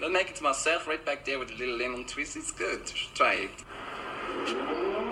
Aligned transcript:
I'll 0.00 0.08
make 0.08 0.30
it 0.30 0.40
myself 0.40 0.88
right 0.88 1.04
back 1.04 1.24
there 1.24 1.38
with 1.38 1.50
a 1.50 1.54
little 1.54 1.76
lemon 1.76 2.04
twist. 2.04 2.36
It's 2.36 2.50
good. 2.50 2.86
Try 3.14 3.48
it. 3.48 5.11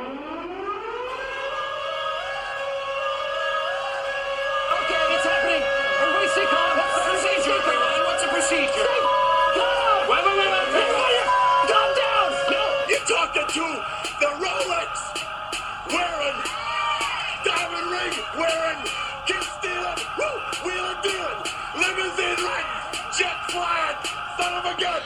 Son 24.81 24.95
of 24.95 24.97
a 24.97 25.01
gun. 25.01 25.03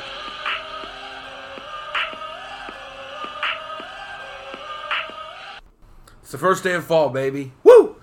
It's 6.23 6.33
the 6.33 6.39
first 6.39 6.65
day 6.65 6.73
of 6.75 6.85
fall, 6.85 7.11
baby. 7.11 7.53
Woo! 7.63 7.97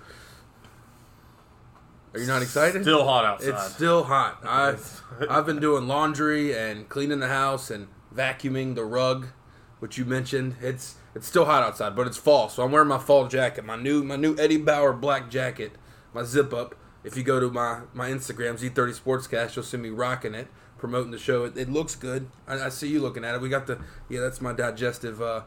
Are 2.14 2.20
you 2.20 2.26
not 2.26 2.42
excited? 2.42 2.82
Still 2.82 3.04
hot 3.04 3.24
outside. 3.24 3.48
It's 3.48 3.74
still 3.74 4.04
hot. 4.04 4.38
I've 4.44 5.02
I've 5.28 5.46
been 5.46 5.60
doing 5.60 5.88
laundry 5.88 6.56
and 6.56 6.88
cleaning 6.88 7.20
the 7.20 7.28
house 7.28 7.70
and 7.70 7.88
vacuuming 8.14 8.74
the 8.74 8.84
rug, 8.84 9.28
which 9.80 9.98
you 9.98 10.04
mentioned. 10.04 10.56
It's 10.60 10.96
it's 11.14 11.26
still 11.26 11.46
hot 11.46 11.62
outside, 11.62 11.96
but 11.96 12.06
it's 12.06 12.16
fall, 12.16 12.48
so 12.48 12.62
I'm 12.62 12.70
wearing 12.72 12.88
my 12.88 12.98
fall 12.98 13.28
jacket, 13.28 13.64
my 13.64 13.76
new 13.76 14.02
my 14.04 14.16
new 14.16 14.36
Eddie 14.38 14.58
Bauer 14.58 14.92
black 14.92 15.30
jacket, 15.30 15.72
my 16.14 16.22
zip 16.22 16.52
up. 16.52 16.74
If 17.02 17.16
you 17.16 17.22
go 17.22 17.40
to 17.40 17.50
my 17.50 17.82
my 17.92 18.10
Instagram 18.10 18.58
Z30 18.58 19.00
Sportscast, 19.00 19.56
you'll 19.56 19.64
see 19.64 19.78
me 19.78 19.90
rocking 19.90 20.34
it, 20.34 20.48
promoting 20.82 21.12
the 21.12 21.18
show. 21.18 21.44
It, 21.44 21.56
it 21.56 21.70
looks 21.70 21.94
good. 21.94 22.28
I, 22.46 22.66
I 22.66 22.68
see 22.68 22.88
you 22.88 23.00
looking 23.00 23.24
at 23.24 23.36
it. 23.36 23.40
We 23.40 23.48
got 23.48 23.68
the 23.68 23.78
yeah, 24.08 24.18
that's 24.18 24.40
my 24.40 24.52
digestive. 24.52 25.22
uh 25.22 25.42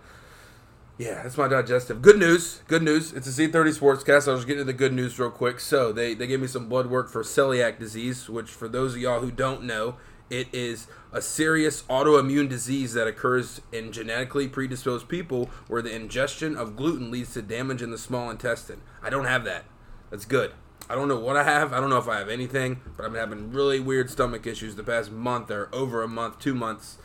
yeah, 0.98 1.23
that's 1.23 1.38
my 1.38 1.50
digestive. 1.50 2.02
Good 2.02 2.18
news. 2.18 2.62
Good 2.70 2.82
news. 2.82 3.12
It's 3.12 3.28
a 3.28 3.30
Z30 3.30 3.78
Sportscast. 3.78 4.30
I 4.30 4.32
was 4.32 4.46
getting 4.46 4.62
to 4.62 4.64
the 4.64 4.72
good 4.72 4.94
news 4.94 5.20
real 5.20 5.30
quick. 5.30 5.59
So 5.59 5.92
they, 5.92 6.14
they 6.14 6.26
gave 6.26 6.40
me 6.40 6.48
some 6.48 6.70
blood 6.70 6.88
work 6.88 7.09
for 7.09 7.22
celiac 7.22 7.78
disease, 7.78 8.30
which 8.30 8.50
for 8.50 8.70
those 8.70 8.96
of 8.96 9.02
y'all 9.02 9.20
who 9.20 9.30
don't 9.30 9.64
know, 9.64 9.98
it 10.30 10.48
is 10.54 10.88
a 11.12 11.22
serious 11.22 11.84
autoimmune 11.90 12.48
disease 12.48 12.94
that 12.94 13.08
occurs 13.08 13.59
in 13.74 13.92
genetically 13.92 14.48
predisposed 14.48 15.09
people 15.09 15.50
where 15.68 15.81
the 15.81 15.94
ingestion 15.94 16.56
of 16.56 16.78
gluten 16.78 17.12
leads 17.12 17.34
to 17.34 17.42
damage 17.42 17.81
in 17.81 17.92
the 17.92 17.98
small 17.98 18.30
intestine. 18.30 18.80
I 19.04 19.09
don't 19.09 19.26
have 19.26 19.44
that. 19.44 19.66
That's 20.12 20.26
good. 20.26 20.54
I 20.89 20.95
don't 20.95 21.08
know 21.08 21.19
what 21.19 21.36
I 21.36 21.44
have. 21.44 21.73
I 21.73 21.80
don't 21.80 21.89
know 21.89 21.97
if 21.97 22.08
I 22.08 22.19
have 22.19 22.30
anything, 22.30 22.81
but 22.95 23.05
I've 23.05 23.11
been 23.11 23.19
having 23.19 23.52
really 23.52 23.80
weird 23.80 24.09
stomach 24.09 24.45
issues 24.45 24.75
the 24.75 24.83
past 24.83 25.11
month 25.11 25.50
or 25.50 25.69
over 25.73 26.03
a 26.03 26.08
month, 26.08 26.39
two 26.39 26.53
months. 26.53 26.97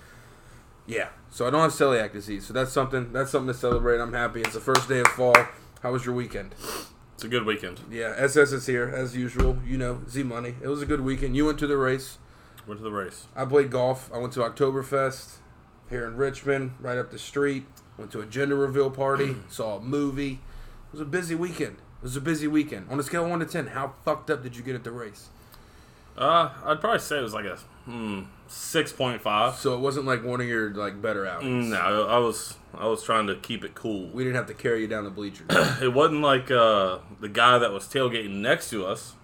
Yeah, 0.86 1.08
so 1.30 1.46
I 1.46 1.50
don't 1.50 1.60
have 1.60 1.72
celiac 1.72 2.12
disease, 2.12 2.46
so 2.46 2.52
that's 2.52 2.72
something. 2.72 3.12
That's 3.12 3.30
something 3.30 3.52
to 3.52 3.58
celebrate. 3.58 4.00
I'm 4.00 4.12
happy. 4.12 4.40
It's 4.40 4.54
the 4.54 4.60
first 4.60 4.88
day 4.88 5.00
of 5.00 5.06
fall. 5.08 5.36
How 5.82 5.92
was 5.92 6.04
your 6.04 6.14
weekend? 6.14 6.54
It's 7.14 7.24
a 7.24 7.28
good 7.28 7.44
weekend. 7.44 7.80
Yeah, 7.90 8.14
SS 8.16 8.52
is 8.52 8.66
here 8.66 8.88
as 8.88 9.16
usual. 9.16 9.58
You 9.66 9.78
know, 9.78 10.02
Z 10.08 10.22
Money. 10.24 10.56
It 10.62 10.68
was 10.68 10.82
a 10.82 10.86
good 10.86 11.02
weekend. 11.02 11.36
You 11.36 11.46
went 11.46 11.58
to 11.60 11.66
the 11.66 11.76
race. 11.76 12.18
Went 12.66 12.80
to 12.80 12.84
the 12.84 12.90
race. 12.90 13.26
I 13.36 13.44
played 13.44 13.70
golf. 13.70 14.10
I 14.12 14.18
went 14.18 14.32
to 14.34 14.40
Oktoberfest 14.40 15.36
here 15.88 16.06
in 16.06 16.16
Richmond, 16.16 16.72
right 16.80 16.98
up 16.98 17.10
the 17.10 17.18
street. 17.18 17.66
Went 17.96 18.10
to 18.12 18.20
a 18.20 18.26
gender 18.26 18.56
reveal 18.56 18.90
party. 18.90 19.36
saw 19.48 19.76
a 19.76 19.80
movie. 19.80 20.32
It 20.32 20.92
was 20.92 21.00
a 21.00 21.04
busy 21.04 21.34
weekend. 21.34 21.76
It 22.00 22.04
was 22.04 22.16
a 22.16 22.20
busy 22.20 22.46
weekend. 22.46 22.86
On 22.90 22.98
a 22.98 23.02
scale 23.02 23.24
of 23.24 23.30
one 23.30 23.40
to 23.40 23.46
ten, 23.46 23.68
how 23.68 23.92
fucked 24.04 24.30
up 24.30 24.42
did 24.42 24.56
you 24.56 24.62
get 24.62 24.74
at 24.74 24.84
the 24.84 24.90
race? 24.90 25.28
Uh, 26.16 26.50
I'd 26.64 26.80
probably 26.80 26.98
say 26.98 27.18
it 27.18 27.22
was 27.22 27.32
like 27.34 27.44
a 27.44 27.56
hmm, 27.84 28.22
six 28.48 28.92
point 28.92 29.20
five. 29.22 29.54
So 29.54 29.74
it 29.74 29.80
wasn't 29.80 30.06
like 30.06 30.24
one 30.24 30.40
of 30.40 30.46
your 30.46 30.70
like 30.74 31.00
better 31.00 31.26
outings. 31.26 31.68
No, 31.68 32.06
I 32.06 32.18
was 32.18 32.56
I 32.74 32.86
was 32.86 33.02
trying 33.02 33.26
to 33.28 33.36
keep 33.36 33.64
it 33.64 33.74
cool. 33.74 34.08
We 34.08 34.24
didn't 34.24 34.36
have 34.36 34.46
to 34.46 34.54
carry 34.54 34.82
you 34.82 34.88
down 34.88 35.04
the 35.04 35.10
bleachers. 35.10 35.46
It 35.82 35.92
wasn't 35.94 36.20
like 36.22 36.50
uh, 36.50 36.98
the 37.20 37.28
guy 37.28 37.58
that 37.58 37.72
was 37.72 37.84
tailgating 37.84 38.36
next 38.36 38.70
to 38.70 38.86
us, 38.86 39.14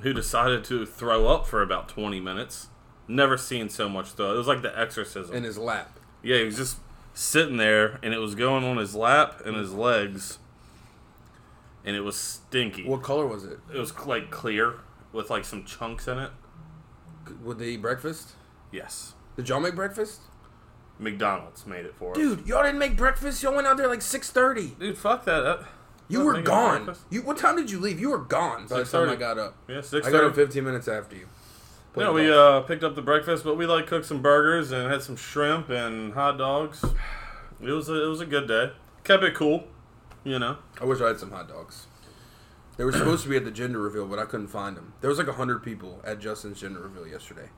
who 0.00 0.12
decided 0.12 0.64
to 0.64 0.84
throw 0.84 1.26
up 1.28 1.46
for 1.46 1.62
about 1.62 1.88
twenty 1.88 2.20
minutes. 2.20 2.68
Never 3.08 3.36
seen 3.36 3.68
so 3.68 3.88
much 3.88 4.08
throw. 4.08 4.34
It 4.34 4.38
was 4.38 4.48
like 4.48 4.62
the 4.62 4.76
exorcism. 4.78 5.34
in 5.34 5.44
his 5.44 5.58
lap. 5.58 5.98
yeah, 6.22 6.38
he 6.38 6.44
was 6.44 6.56
just 6.56 6.78
sitting 7.14 7.56
there, 7.56 7.98
and 8.02 8.12
it 8.12 8.18
was 8.18 8.34
going 8.34 8.64
on 8.64 8.78
his 8.78 8.94
lap 8.96 9.40
and 9.46 9.56
his 9.56 9.72
legs, 9.72 10.38
and 11.86 11.96
it 11.96 12.00
was 12.00 12.16
stinky. 12.16 12.84
What 12.86 13.02
color 13.02 13.26
was 13.26 13.44
it? 13.44 13.58
It 13.72 13.78
was 13.78 13.96
like 14.06 14.30
clear 14.30 14.74
with 15.12 15.30
like 15.30 15.44
some 15.44 15.64
chunks 15.64 16.06
in 16.08 16.18
it. 16.18 16.30
Would 17.42 17.58
they 17.58 17.70
eat 17.70 17.82
breakfast? 17.82 18.32
Yes, 18.70 19.14
Did 19.36 19.48
y'all 19.48 19.60
make 19.60 19.74
breakfast? 19.74 20.20
McDonald's 20.98 21.66
made 21.66 21.84
it 21.84 21.94
for 21.94 22.12
us. 22.12 22.16
Dude, 22.16 22.46
y'all 22.46 22.62
didn't 22.62 22.78
make 22.78 22.96
breakfast. 22.96 23.42
Y'all 23.42 23.54
went 23.54 23.66
out 23.66 23.76
there 23.76 23.88
like 23.88 24.02
six 24.02 24.30
thirty. 24.30 24.68
Dude, 24.78 24.98
fuck 24.98 25.24
that. 25.24 25.40
that 25.40 25.60
You 26.08 26.24
were 26.24 26.42
gone. 26.42 26.94
You 27.10 27.22
what 27.22 27.36
time 27.38 27.56
did 27.56 27.70
you 27.70 27.78
leave? 27.78 28.00
You 28.00 28.10
were 28.10 28.18
gone 28.18 28.66
by 28.66 28.78
the 28.80 28.84
time 28.84 29.08
6:30. 29.08 29.10
I 29.10 29.16
got 29.16 29.38
up. 29.38 29.56
Yeah, 29.68 29.80
six 29.80 30.06
I 30.06 30.10
got 30.10 30.24
up 30.24 30.34
fifteen 30.34 30.64
minutes 30.64 30.88
after 30.88 31.16
you. 31.16 31.28
Played 31.92 32.04
Yeah, 32.04 32.12
we 32.12 32.32
uh, 32.32 32.60
picked 32.62 32.82
up 32.82 32.94
the 32.94 33.02
breakfast, 33.02 33.44
but 33.44 33.56
we 33.56 33.66
like 33.66 33.86
cooked 33.86 34.06
some 34.06 34.22
burgers 34.22 34.72
and 34.72 34.90
had 34.90 35.02
some 35.02 35.16
shrimp 35.16 35.68
and 35.68 36.14
hot 36.14 36.38
dogs. 36.38 36.84
It 37.60 37.70
was 37.70 37.88
a, 37.88 38.04
it 38.04 38.08
was 38.08 38.20
a 38.20 38.26
good 38.26 38.48
day. 38.48 38.72
Kept 39.04 39.22
it 39.22 39.34
cool, 39.34 39.64
you 40.26 40.38
know. 40.40 40.58
I 40.80 40.84
wish 40.84 41.00
I 41.00 41.06
had 41.06 41.20
some 41.20 41.30
hot 41.30 41.48
dogs. 41.48 41.86
They 42.76 42.84
were 42.84 42.92
supposed 42.92 43.22
to 43.22 43.30
be 43.30 43.36
at 43.36 43.44
the 43.44 43.50
gender 43.50 43.80
reveal, 43.80 44.06
but 44.06 44.18
I 44.18 44.26
couldn't 44.26 44.48
find 44.48 44.76
them. 44.76 44.92
There 45.00 45.08
was 45.08 45.18
like 45.18 45.28
hundred 45.28 45.62
people 45.62 46.02
at 46.04 46.18
Justin's 46.18 46.60
gender 46.60 46.80
reveal 46.80 47.06
yesterday. 47.06 47.48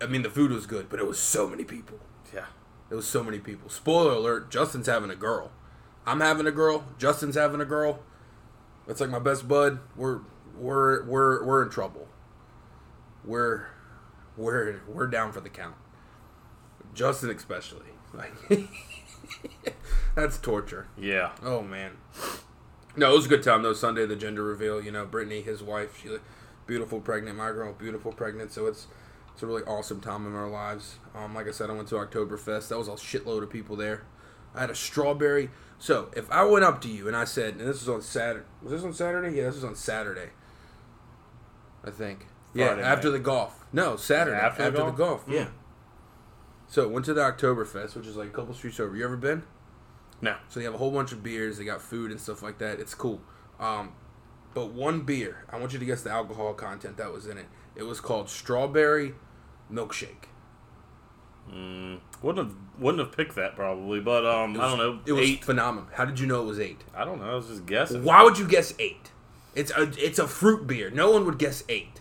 I 0.00 0.06
mean, 0.06 0.22
the 0.22 0.30
food 0.30 0.50
was 0.50 0.66
good, 0.66 0.88
but 0.88 0.98
it 0.98 1.06
was 1.06 1.18
so 1.18 1.46
many 1.46 1.64
people. 1.64 1.98
Yeah. 2.34 2.46
It 2.90 2.94
was 2.94 3.06
so 3.06 3.22
many 3.22 3.38
people. 3.38 3.68
Spoiler 3.68 4.12
alert: 4.12 4.50
Justin's 4.50 4.86
having 4.86 5.10
a 5.10 5.16
girl. 5.16 5.50
I'm 6.06 6.20
having 6.20 6.46
a 6.46 6.52
girl. 6.52 6.84
Justin's 6.96 7.34
having 7.34 7.60
a 7.60 7.66
girl. 7.66 8.00
It's 8.88 9.00
like 9.00 9.10
my 9.10 9.18
best 9.18 9.46
bud. 9.46 9.80
We're 9.96 10.20
we're 10.56 11.04
we're 11.04 11.44
we're 11.44 11.62
in 11.62 11.70
trouble. 11.70 12.08
We're 13.24 13.66
we're 14.36 14.80
we're 14.88 15.06
down 15.06 15.32
for 15.32 15.40
the 15.40 15.50
count. 15.50 15.76
Justin 16.94 17.30
especially. 17.30 17.86
Like 18.14 18.32
that's 20.14 20.38
torture. 20.38 20.86
Yeah. 20.96 21.32
Oh 21.42 21.62
man. 21.62 21.92
No, 22.96 23.12
it 23.12 23.16
was 23.16 23.26
a 23.26 23.28
good 23.28 23.42
time 23.42 23.62
though. 23.62 23.72
Sunday 23.72 24.06
the 24.06 24.16
gender 24.16 24.42
reveal. 24.44 24.82
You 24.82 24.92
know, 24.92 25.04
Brittany, 25.06 25.42
his 25.42 25.62
wife, 25.62 26.00
she 26.02 26.16
beautiful 26.66 27.00
pregnant. 27.00 27.36
My 27.36 27.50
girl, 27.50 27.72
beautiful 27.72 28.12
pregnant. 28.12 28.52
So 28.52 28.66
it's 28.66 28.86
it's 29.32 29.42
a 29.42 29.46
really 29.46 29.62
awesome 29.62 30.00
time 30.00 30.26
in 30.26 30.34
our 30.34 30.48
lives. 30.48 30.96
Um, 31.14 31.34
like 31.34 31.48
I 31.48 31.52
said, 31.52 31.70
I 31.70 31.72
went 31.72 31.88
to 31.88 31.94
Oktoberfest. 31.96 32.68
That 32.68 32.78
was 32.78 32.88
a 32.88 32.92
shitload 32.92 33.42
of 33.42 33.50
people 33.50 33.76
there. 33.76 34.04
I 34.54 34.60
had 34.60 34.70
a 34.70 34.74
strawberry. 34.74 35.50
So 35.78 36.10
if 36.14 36.30
I 36.30 36.44
went 36.44 36.64
up 36.64 36.80
to 36.82 36.88
you 36.88 37.08
and 37.08 37.16
I 37.16 37.24
said, 37.24 37.54
and 37.56 37.60
this 37.66 37.80
was 37.80 37.88
on 37.88 38.02
Saturday. 38.02 38.44
Was 38.62 38.72
this 38.72 38.84
on 38.84 38.92
Saturday? 38.92 39.36
Yeah, 39.36 39.44
this 39.44 39.54
was 39.56 39.64
on 39.64 39.74
Saturday. 39.74 40.30
I 41.84 41.90
think. 41.90 42.26
Yeah, 42.54 42.68
Friday 42.68 42.82
after 42.82 43.08
night. 43.08 43.12
the 43.12 43.18
golf. 43.20 43.64
No, 43.72 43.96
Saturday. 43.96 44.36
After 44.36 44.62
After, 44.64 44.78
the 44.78 44.84
the 44.84 44.90
golf? 44.92 45.24
golf. 45.26 45.34
Yeah. 45.34 45.48
So 46.68 46.86
went 46.88 47.06
to 47.06 47.14
the 47.14 47.22
Oktoberfest, 47.22 47.96
which 47.96 48.06
is 48.06 48.16
like 48.16 48.28
a 48.28 48.32
couple 48.32 48.54
streets 48.54 48.78
over. 48.78 48.94
You 48.94 49.04
ever 49.04 49.16
been? 49.16 49.42
No. 50.22 50.36
So 50.48 50.60
they 50.60 50.64
have 50.64 50.74
a 50.74 50.78
whole 50.78 50.90
bunch 50.90 51.12
of 51.12 51.22
beers. 51.22 51.58
They 51.58 51.64
got 51.64 51.82
food 51.82 52.10
and 52.10 52.18
stuff 52.18 52.42
like 52.42 52.58
that. 52.58 52.80
It's 52.80 52.94
cool. 52.94 53.20
Um, 53.60 53.92
but 54.54 54.70
one 54.70 55.00
beer, 55.00 55.44
I 55.50 55.58
want 55.58 55.72
you 55.72 55.78
to 55.78 55.84
guess 55.84 56.02
the 56.02 56.10
alcohol 56.10 56.54
content 56.54 56.96
that 56.96 57.12
was 57.12 57.26
in 57.26 57.36
it. 57.36 57.46
It 57.74 57.82
was 57.82 58.00
called 58.00 58.30
Strawberry 58.30 59.14
Milkshake. 59.70 60.28
Wouldn't 61.48 62.00
have 62.22 62.54
wouldn't 62.78 63.04
have 63.04 63.14
picked 63.14 63.34
that 63.34 63.56
probably, 63.56 64.00
but 64.00 64.24
um, 64.24 64.58
I 64.60 64.68
don't 64.68 64.78
know. 64.78 65.00
It 65.04 65.12
was 65.12 65.28
eight. 65.28 65.44
phenomenal. 65.44 65.90
How 65.92 66.04
did 66.04 66.20
you 66.20 66.26
know 66.26 66.42
it 66.42 66.46
was 66.46 66.60
eight? 66.60 66.82
I 66.94 67.04
don't 67.04 67.20
know. 67.20 67.30
I 67.30 67.34
was 67.34 67.48
just 67.48 67.66
guessing. 67.66 68.04
Why 68.04 68.22
would 68.22 68.38
you 68.38 68.46
guess 68.46 68.72
eight? 68.78 69.10
It's 69.54 69.72
a 69.72 69.90
it's 69.98 70.18
a 70.18 70.28
fruit 70.28 70.66
beer. 70.66 70.88
No 70.90 71.10
one 71.10 71.26
would 71.26 71.38
guess 71.38 71.64
eight. 71.68 72.00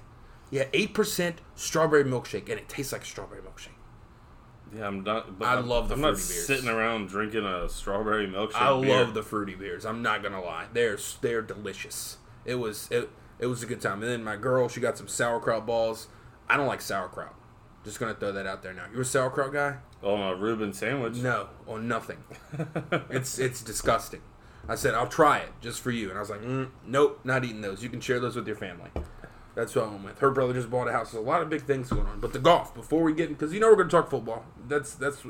Yeah, 0.51 0.65
eight 0.73 0.93
percent 0.93 1.41
strawberry 1.55 2.03
milkshake, 2.03 2.49
and 2.49 2.59
it 2.59 2.69
tastes 2.69 2.93
like 2.93 3.01
a 3.01 3.05
strawberry 3.05 3.41
milkshake. 3.41 3.70
Yeah, 4.75 4.87
I'm 4.87 5.03
not. 5.03 5.37
But 5.37 5.47
I 5.47 5.53
I'm- 5.55 5.67
love 5.67 5.89
the 5.89 5.95
I'm 5.95 6.01
not 6.01 6.11
beers. 6.13 6.45
sitting 6.45 6.69
around 6.69 7.09
drinking 7.09 7.45
a 7.45 7.67
strawberry 7.67 8.27
milkshake. 8.27 8.55
I 8.55 8.79
beer. 8.81 8.95
love 9.03 9.13
the 9.13 9.23
fruity 9.23 9.55
beers. 9.55 9.85
I'm 9.85 10.01
not 10.01 10.23
gonna 10.23 10.41
lie, 10.41 10.67
they're 10.73 10.97
they're 11.21 11.41
delicious. 11.41 12.17
It 12.45 12.55
was 12.55 12.87
it, 12.91 13.09
it 13.39 13.47
was 13.47 13.63
a 13.63 13.65
good 13.65 13.81
time. 13.81 14.01
And 14.01 14.11
then 14.11 14.23
my 14.23 14.35
girl, 14.37 14.67
she 14.69 14.79
got 14.79 14.97
some 14.97 15.07
sauerkraut 15.07 15.65
balls. 15.65 16.07
I 16.49 16.57
don't 16.57 16.67
like 16.67 16.81
sauerkraut. 16.81 17.35
Just 17.83 17.99
gonna 17.99 18.13
throw 18.13 18.31
that 18.31 18.45
out 18.47 18.61
there 18.63 18.73
now. 18.73 18.85
You're 18.91 19.01
a 19.01 19.05
sauerkraut 19.05 19.51
guy? 19.53 19.77
on 20.03 20.19
a 20.19 20.35
Reuben 20.35 20.73
sandwich. 20.73 21.17
No, 21.17 21.49
on 21.67 21.87
nothing. 21.87 22.23
it's 23.09 23.37
it's 23.39 23.61
disgusting. 23.61 24.21
I 24.69 24.75
said 24.75 24.93
I'll 24.93 25.07
try 25.07 25.39
it 25.39 25.49
just 25.59 25.81
for 25.81 25.91
you, 25.91 26.09
and 26.09 26.17
I 26.17 26.21
was 26.21 26.29
like, 26.29 26.41
mm, 26.41 26.69
nope, 26.85 27.19
not 27.23 27.43
eating 27.43 27.61
those. 27.61 27.83
You 27.83 27.89
can 27.89 27.99
share 27.99 28.19
those 28.19 28.35
with 28.35 28.47
your 28.47 28.55
family. 28.55 28.89
That's 29.55 29.75
what 29.75 29.85
I'm 29.85 30.03
with. 30.03 30.19
Her 30.19 30.31
brother 30.31 30.53
just 30.53 30.69
bought 30.69 30.87
a 30.87 30.91
house. 30.91 31.11
There's 31.11 31.23
a 31.23 31.27
lot 31.27 31.41
of 31.41 31.49
big 31.49 31.63
things 31.63 31.89
going 31.89 32.05
on. 32.05 32.19
But 32.19 32.33
the 32.33 32.39
golf, 32.39 32.73
before 32.73 33.03
we 33.03 33.13
get, 33.13 33.29
in, 33.29 33.33
because 33.35 33.53
you 33.53 33.59
know 33.59 33.67
we're 33.67 33.75
going 33.75 33.89
to 33.89 33.95
talk 33.95 34.09
football. 34.09 34.45
That's 34.67 34.95
that's. 34.95 35.21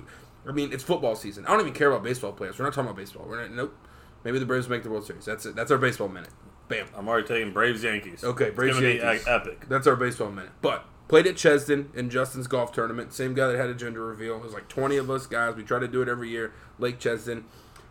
I 0.48 0.52
mean, 0.52 0.74
it's 0.74 0.84
football 0.84 1.16
season. 1.16 1.46
I 1.46 1.52
don't 1.52 1.62
even 1.62 1.74
care 1.74 1.90
about 1.90 2.04
baseball 2.04 2.32
players. 2.32 2.58
We're 2.58 2.66
not 2.66 2.74
talking 2.74 2.90
about 2.90 2.98
baseball. 2.98 3.26
We're 3.28 3.42
not. 3.42 3.52
Nope. 3.52 3.76
Maybe 4.24 4.38
the 4.40 4.46
Braves 4.46 4.70
make 4.70 4.84
the 4.84 4.90
World 4.90 5.06
Series. 5.06 5.26
That's 5.26 5.46
it. 5.46 5.56
That's 5.56 5.72
our 5.72 5.78
baseball 5.78 6.08
minute. 6.08 6.30
Bam. 6.68 6.88
I'm 6.96 7.08
already 7.08 7.28
taking 7.28 7.52
Braves 7.52 7.84
Yankees. 7.84 8.24
Okay, 8.24 8.52
Braves 8.52 8.80
Yankees. 8.80 9.28
epic. 9.28 9.68
That's 9.68 9.88
our 9.88 9.96
baseball 9.96 10.32
minute. 10.32 10.52
But 10.62 10.86
Played 11.12 11.28
at 11.28 11.36
Chesdin 11.36 11.94
in 11.94 12.10
Justin's 12.10 12.48
golf 12.48 12.72
tournament. 12.72 13.12
Same 13.12 13.34
guy 13.34 13.48
that 13.48 13.58
had 13.58 13.68
a 13.68 13.74
gender 13.74 14.06
reveal. 14.06 14.38
It 14.38 14.44
was 14.44 14.54
like 14.54 14.70
20 14.70 14.96
of 14.96 15.12
us 15.12 15.28
guys. 15.28 15.58
We 15.58 15.64
try 15.64 15.78
to 15.78 15.88
do 15.90 16.02
it 16.02 16.08
every 16.08 16.30
year. 16.30 16.54
Lake 16.80 17.00
Chesdin. 17.02 17.44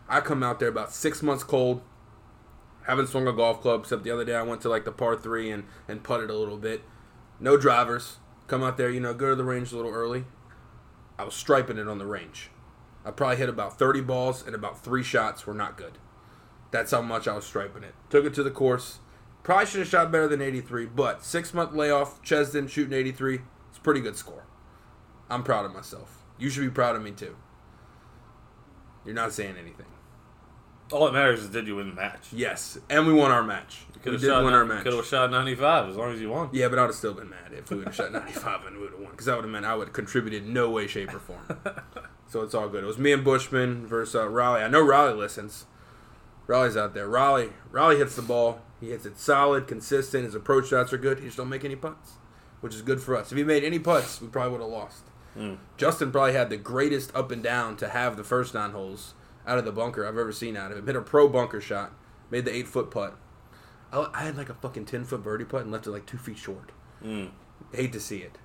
I 0.09 0.21
come 0.21 0.41
out 0.41 0.59
there 0.59 0.69
about 0.69 0.91
six 0.91 1.21
months 1.21 1.43
cold. 1.43 1.83
Haven't 2.83 3.07
swung 3.07 3.27
a 3.27 3.33
golf 3.33 3.61
club 3.61 3.81
except 3.81 4.03
the 4.03 4.11
other 4.11 4.25
day 4.25 4.35
I 4.35 4.43
went 4.43 4.61
to 4.61 4.69
like 4.69 4.85
the 4.85 4.91
par 4.91 5.15
three 5.15 5.51
and, 5.51 5.65
and 5.87 6.03
putted 6.03 6.29
a 6.29 6.37
little 6.37 6.57
bit. 6.57 6.81
No 7.39 7.57
drivers. 7.57 8.17
Come 8.47 8.63
out 8.63 8.77
there, 8.77 8.89
you 8.89 8.99
know, 8.99 9.13
go 9.13 9.29
to 9.29 9.35
the 9.35 9.43
range 9.43 9.71
a 9.71 9.75
little 9.75 9.91
early. 9.91 10.25
I 11.17 11.23
was 11.23 11.35
striping 11.35 11.77
it 11.77 11.87
on 11.87 11.99
the 11.99 12.05
range. 12.05 12.49
I 13.05 13.11
probably 13.11 13.37
hit 13.37 13.49
about 13.49 13.79
30 13.79 14.01
balls 14.01 14.45
and 14.45 14.53
about 14.53 14.83
three 14.83 15.03
shots 15.03 15.45
were 15.45 15.53
not 15.53 15.77
good. 15.77 15.97
That's 16.71 16.91
how 16.91 17.01
much 17.01 17.27
I 17.27 17.35
was 17.35 17.45
striping 17.45 17.83
it. 17.83 17.95
Took 18.09 18.25
it 18.25 18.33
to 18.35 18.43
the 18.43 18.51
course. 18.51 18.99
Probably 19.43 19.65
should 19.65 19.79
have 19.79 19.89
shot 19.89 20.11
better 20.11 20.27
than 20.27 20.41
83, 20.41 20.85
but 20.87 21.23
six 21.23 21.53
month 21.53 21.73
layoff, 21.73 22.21
Chesdin 22.23 22.69
shooting 22.69 22.93
83. 22.93 23.41
It's 23.69 23.77
a 23.77 23.81
pretty 23.81 24.01
good 24.01 24.15
score. 24.15 24.45
I'm 25.29 25.43
proud 25.43 25.65
of 25.65 25.73
myself. 25.73 26.23
You 26.37 26.49
should 26.49 26.61
be 26.61 26.69
proud 26.69 26.95
of 26.95 27.01
me 27.01 27.11
too. 27.11 27.35
You're 29.05 29.15
not 29.15 29.33
saying 29.33 29.55
anything. 29.57 29.87
All 30.91 31.05
that 31.05 31.13
matters 31.13 31.41
is 31.41 31.49
did 31.49 31.67
you 31.67 31.77
win 31.77 31.89
the 31.89 31.95
match? 31.95 32.27
Yes, 32.31 32.77
and 32.89 33.07
we 33.07 33.13
won 33.13 33.31
our 33.31 33.43
match. 33.43 33.85
We 33.95 34.01
Could 34.01 34.13
have 34.13 34.21
did 34.21 34.27
shot, 34.27 34.43
win 34.43 34.53
our 34.53 34.65
match. 34.65 34.83
Could 34.83 34.93
have 34.93 35.05
shot 35.05 35.31
95 35.31 35.89
as 35.89 35.95
long 35.95 36.11
as 36.13 36.19
you 36.19 36.29
won. 36.29 36.49
Yeah, 36.51 36.67
but 36.67 36.79
I 36.79 36.81
would 36.81 36.89
have 36.89 36.95
still 36.95 37.13
been 37.13 37.29
mad 37.29 37.53
if 37.53 37.69
we 37.69 37.77
would 37.77 37.85
have 37.87 37.95
shot 37.95 38.11
95 38.11 38.65
and 38.65 38.75
we 38.75 38.81
would 38.83 38.91
have 38.91 38.99
won. 38.99 39.11
Because 39.11 39.25
that 39.27 39.35
would 39.35 39.45
have 39.45 39.51
meant 39.51 39.65
I 39.65 39.75
would 39.75 39.87
have 39.87 39.93
contributed 39.93 40.45
no 40.45 40.69
way, 40.69 40.87
shape, 40.87 41.13
or 41.13 41.19
form. 41.19 41.45
so 42.27 42.41
it's 42.41 42.53
all 42.53 42.67
good. 42.67 42.83
It 42.83 42.87
was 42.87 42.97
me 42.97 43.11
and 43.11 43.23
Bushman 43.23 43.87
versus 43.87 44.15
uh, 44.15 44.27
Raleigh. 44.27 44.63
I 44.63 44.67
know 44.67 44.81
Raleigh 44.81 45.13
listens. 45.13 45.65
Raleigh's 46.47 46.75
out 46.75 46.93
there. 46.93 47.07
Raleigh, 47.07 47.51
Raleigh 47.71 47.97
hits 47.97 48.15
the 48.15 48.21
ball. 48.21 48.61
He 48.81 48.89
hits 48.89 49.05
it 49.05 49.17
solid, 49.17 49.67
consistent. 49.67 50.25
His 50.25 50.35
approach 50.35 50.69
shots 50.69 50.91
are 50.91 50.97
good. 50.97 51.19
He 51.19 51.25
just 51.25 51.37
don't 51.37 51.49
make 51.49 51.63
any 51.63 51.75
putts, 51.75 52.13
which 52.59 52.75
is 52.75 52.81
good 52.81 52.99
for 53.01 53.15
us. 53.15 53.31
If 53.31 53.37
he 53.37 53.43
made 53.43 53.63
any 53.63 53.79
putts, 53.79 54.19
we 54.19 54.27
probably 54.27 54.51
would 54.57 54.61
have 54.61 54.71
lost. 54.71 55.03
Justin 55.77 56.11
probably 56.11 56.33
had 56.33 56.49
the 56.49 56.57
greatest 56.57 57.15
up 57.15 57.31
and 57.31 57.41
down 57.41 57.77
to 57.77 57.87
have 57.87 58.17
the 58.17 58.23
first 58.23 58.53
nine 58.53 58.71
holes 58.71 59.13
out 59.45 59.57
of 59.57 59.65
the 59.65 59.71
bunker 59.71 60.05
I've 60.05 60.17
ever 60.17 60.31
seen 60.31 60.55
out 60.55 60.71
of 60.71 60.77
him. 60.77 60.85
Hit 60.85 60.95
a 60.95 61.01
pro 61.01 61.27
bunker 61.27 61.61
shot, 61.61 61.93
made 62.29 62.45
the 62.45 62.55
eight 62.55 62.67
foot 62.67 62.91
putt. 62.91 63.17
I, 63.91 64.09
I 64.13 64.23
had 64.23 64.37
like 64.37 64.49
a 64.49 64.53
fucking 64.53 64.85
ten 64.85 65.03
foot 65.03 65.23
birdie 65.23 65.45
putt 65.45 65.61
and 65.61 65.71
left 65.71 65.87
it 65.87 65.91
like 65.91 66.05
two 66.05 66.17
feet 66.17 66.37
short. 66.37 66.71
Mm. 67.03 67.31
Hate 67.73 67.93
to 67.93 67.99
see 67.99 68.19
it. 68.19 68.37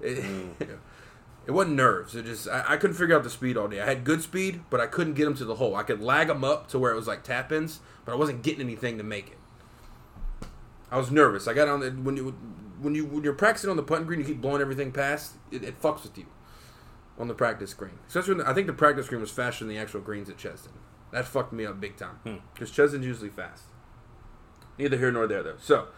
It, 0.00 0.18
mm. 0.58 0.78
it 1.46 1.50
wasn't 1.50 1.76
nerves. 1.76 2.14
It 2.14 2.24
just 2.24 2.48
I, 2.48 2.64
I 2.68 2.76
couldn't 2.76 2.96
figure 2.96 3.16
out 3.16 3.24
the 3.24 3.30
speed 3.30 3.56
all 3.56 3.68
day. 3.68 3.80
I 3.80 3.86
had 3.86 4.04
good 4.04 4.22
speed, 4.22 4.62
but 4.70 4.80
I 4.80 4.86
couldn't 4.86 5.14
get 5.14 5.26
him 5.26 5.34
to 5.36 5.44
the 5.44 5.56
hole. 5.56 5.76
I 5.76 5.82
could 5.82 6.00
lag 6.00 6.30
him 6.30 6.44
up 6.44 6.68
to 6.68 6.78
where 6.78 6.92
it 6.92 6.96
was 6.96 7.06
like 7.06 7.22
tap 7.22 7.52
ins, 7.52 7.80
but 8.04 8.12
I 8.12 8.14
wasn't 8.16 8.42
getting 8.42 8.60
anything 8.60 8.98
to 8.98 9.04
make 9.04 9.28
it. 9.28 9.38
I 10.90 10.98
was 10.98 11.10
nervous. 11.10 11.48
I 11.48 11.54
got 11.54 11.68
on 11.68 11.80
the 11.80 11.90
when 11.90 12.16
you 12.16 12.30
when 12.80 12.94
you 12.94 13.04
when 13.06 13.24
you're 13.24 13.34
practicing 13.34 13.70
on 13.70 13.76
the 13.76 13.82
putting 13.82 14.06
green, 14.06 14.20
you 14.20 14.26
keep 14.26 14.40
blowing 14.40 14.60
everything 14.62 14.92
past. 14.92 15.34
It, 15.50 15.64
it 15.64 15.80
fucks 15.80 16.04
with 16.04 16.16
you 16.16 16.26
on 17.18 17.28
the 17.28 17.34
practice 17.34 17.74
green. 17.74 17.98
Especially 18.08 18.34
when 18.34 18.46
I 18.46 18.52
think 18.52 18.66
the 18.66 18.72
practice 18.72 19.08
green 19.08 19.20
was 19.20 19.30
faster 19.30 19.64
than 19.64 19.74
the 19.74 19.80
actual 19.80 20.00
greens 20.00 20.28
at 20.28 20.36
Chesdin. 20.36 20.72
That 21.12 21.26
fucked 21.26 21.52
me 21.52 21.64
up 21.64 21.80
big 21.80 21.96
time 21.96 22.42
because 22.52 22.70
Chesdin's 22.70 23.06
usually 23.06 23.30
fast. 23.30 23.64
Neither 24.78 24.98
here 24.98 25.10
nor 25.10 25.26
there 25.26 25.42
though. 25.42 25.56
So, 25.58 25.88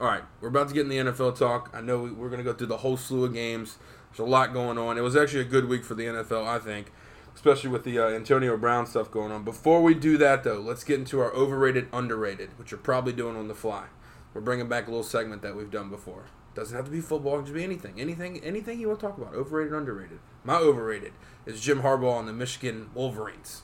all 0.00 0.06
right, 0.06 0.22
we're 0.40 0.48
about 0.48 0.68
to 0.68 0.74
get 0.74 0.82
in 0.82 0.88
the 0.88 1.10
NFL 1.12 1.38
talk. 1.38 1.70
I 1.74 1.80
know 1.80 1.98
we, 2.00 2.10
we're 2.12 2.28
going 2.28 2.38
to 2.38 2.44
go 2.44 2.52
through 2.52 2.68
the 2.68 2.78
whole 2.78 2.96
slew 2.96 3.24
of 3.24 3.34
games. 3.34 3.78
There's 4.10 4.26
a 4.26 4.30
lot 4.30 4.52
going 4.52 4.78
on. 4.78 4.98
It 4.98 5.02
was 5.02 5.16
actually 5.16 5.40
a 5.40 5.44
good 5.44 5.68
week 5.68 5.84
for 5.84 5.94
the 5.94 6.04
NFL, 6.04 6.46
I 6.46 6.58
think, 6.58 6.92
especially 7.34 7.70
with 7.70 7.84
the 7.84 7.98
uh, 7.98 8.08
Antonio 8.08 8.56
Brown 8.56 8.86
stuff 8.86 9.10
going 9.10 9.32
on. 9.32 9.44
Before 9.44 9.82
we 9.82 9.94
do 9.94 10.16
that 10.18 10.44
though, 10.44 10.60
let's 10.60 10.84
get 10.84 10.98
into 10.98 11.20
our 11.20 11.32
overrated, 11.32 11.88
underrated, 11.92 12.58
which 12.58 12.70
you're 12.70 12.78
probably 12.78 13.12
doing 13.12 13.36
on 13.36 13.48
the 13.48 13.54
fly. 13.54 13.86
We're 14.32 14.40
bringing 14.40 14.68
back 14.68 14.86
a 14.86 14.90
little 14.90 15.02
segment 15.02 15.42
that 15.42 15.56
we've 15.56 15.70
done 15.70 15.90
before. 15.90 16.26
Doesn't 16.60 16.76
have 16.76 16.84
to 16.84 16.90
be 16.90 17.00
football. 17.00 17.36
It 17.36 17.36
can 17.38 17.46
just 17.46 17.54
be 17.54 17.64
anything. 17.64 17.98
Anything. 17.98 18.38
Anything 18.44 18.78
you 18.78 18.88
want 18.88 19.00
to 19.00 19.06
talk 19.06 19.16
about. 19.16 19.32
Overrated, 19.32 19.72
underrated. 19.72 20.18
My 20.44 20.56
overrated 20.56 21.14
is 21.46 21.58
Jim 21.58 21.80
Harbaugh 21.80 22.18
and 22.18 22.28
the 22.28 22.34
Michigan 22.34 22.90
Wolverines. 22.92 23.62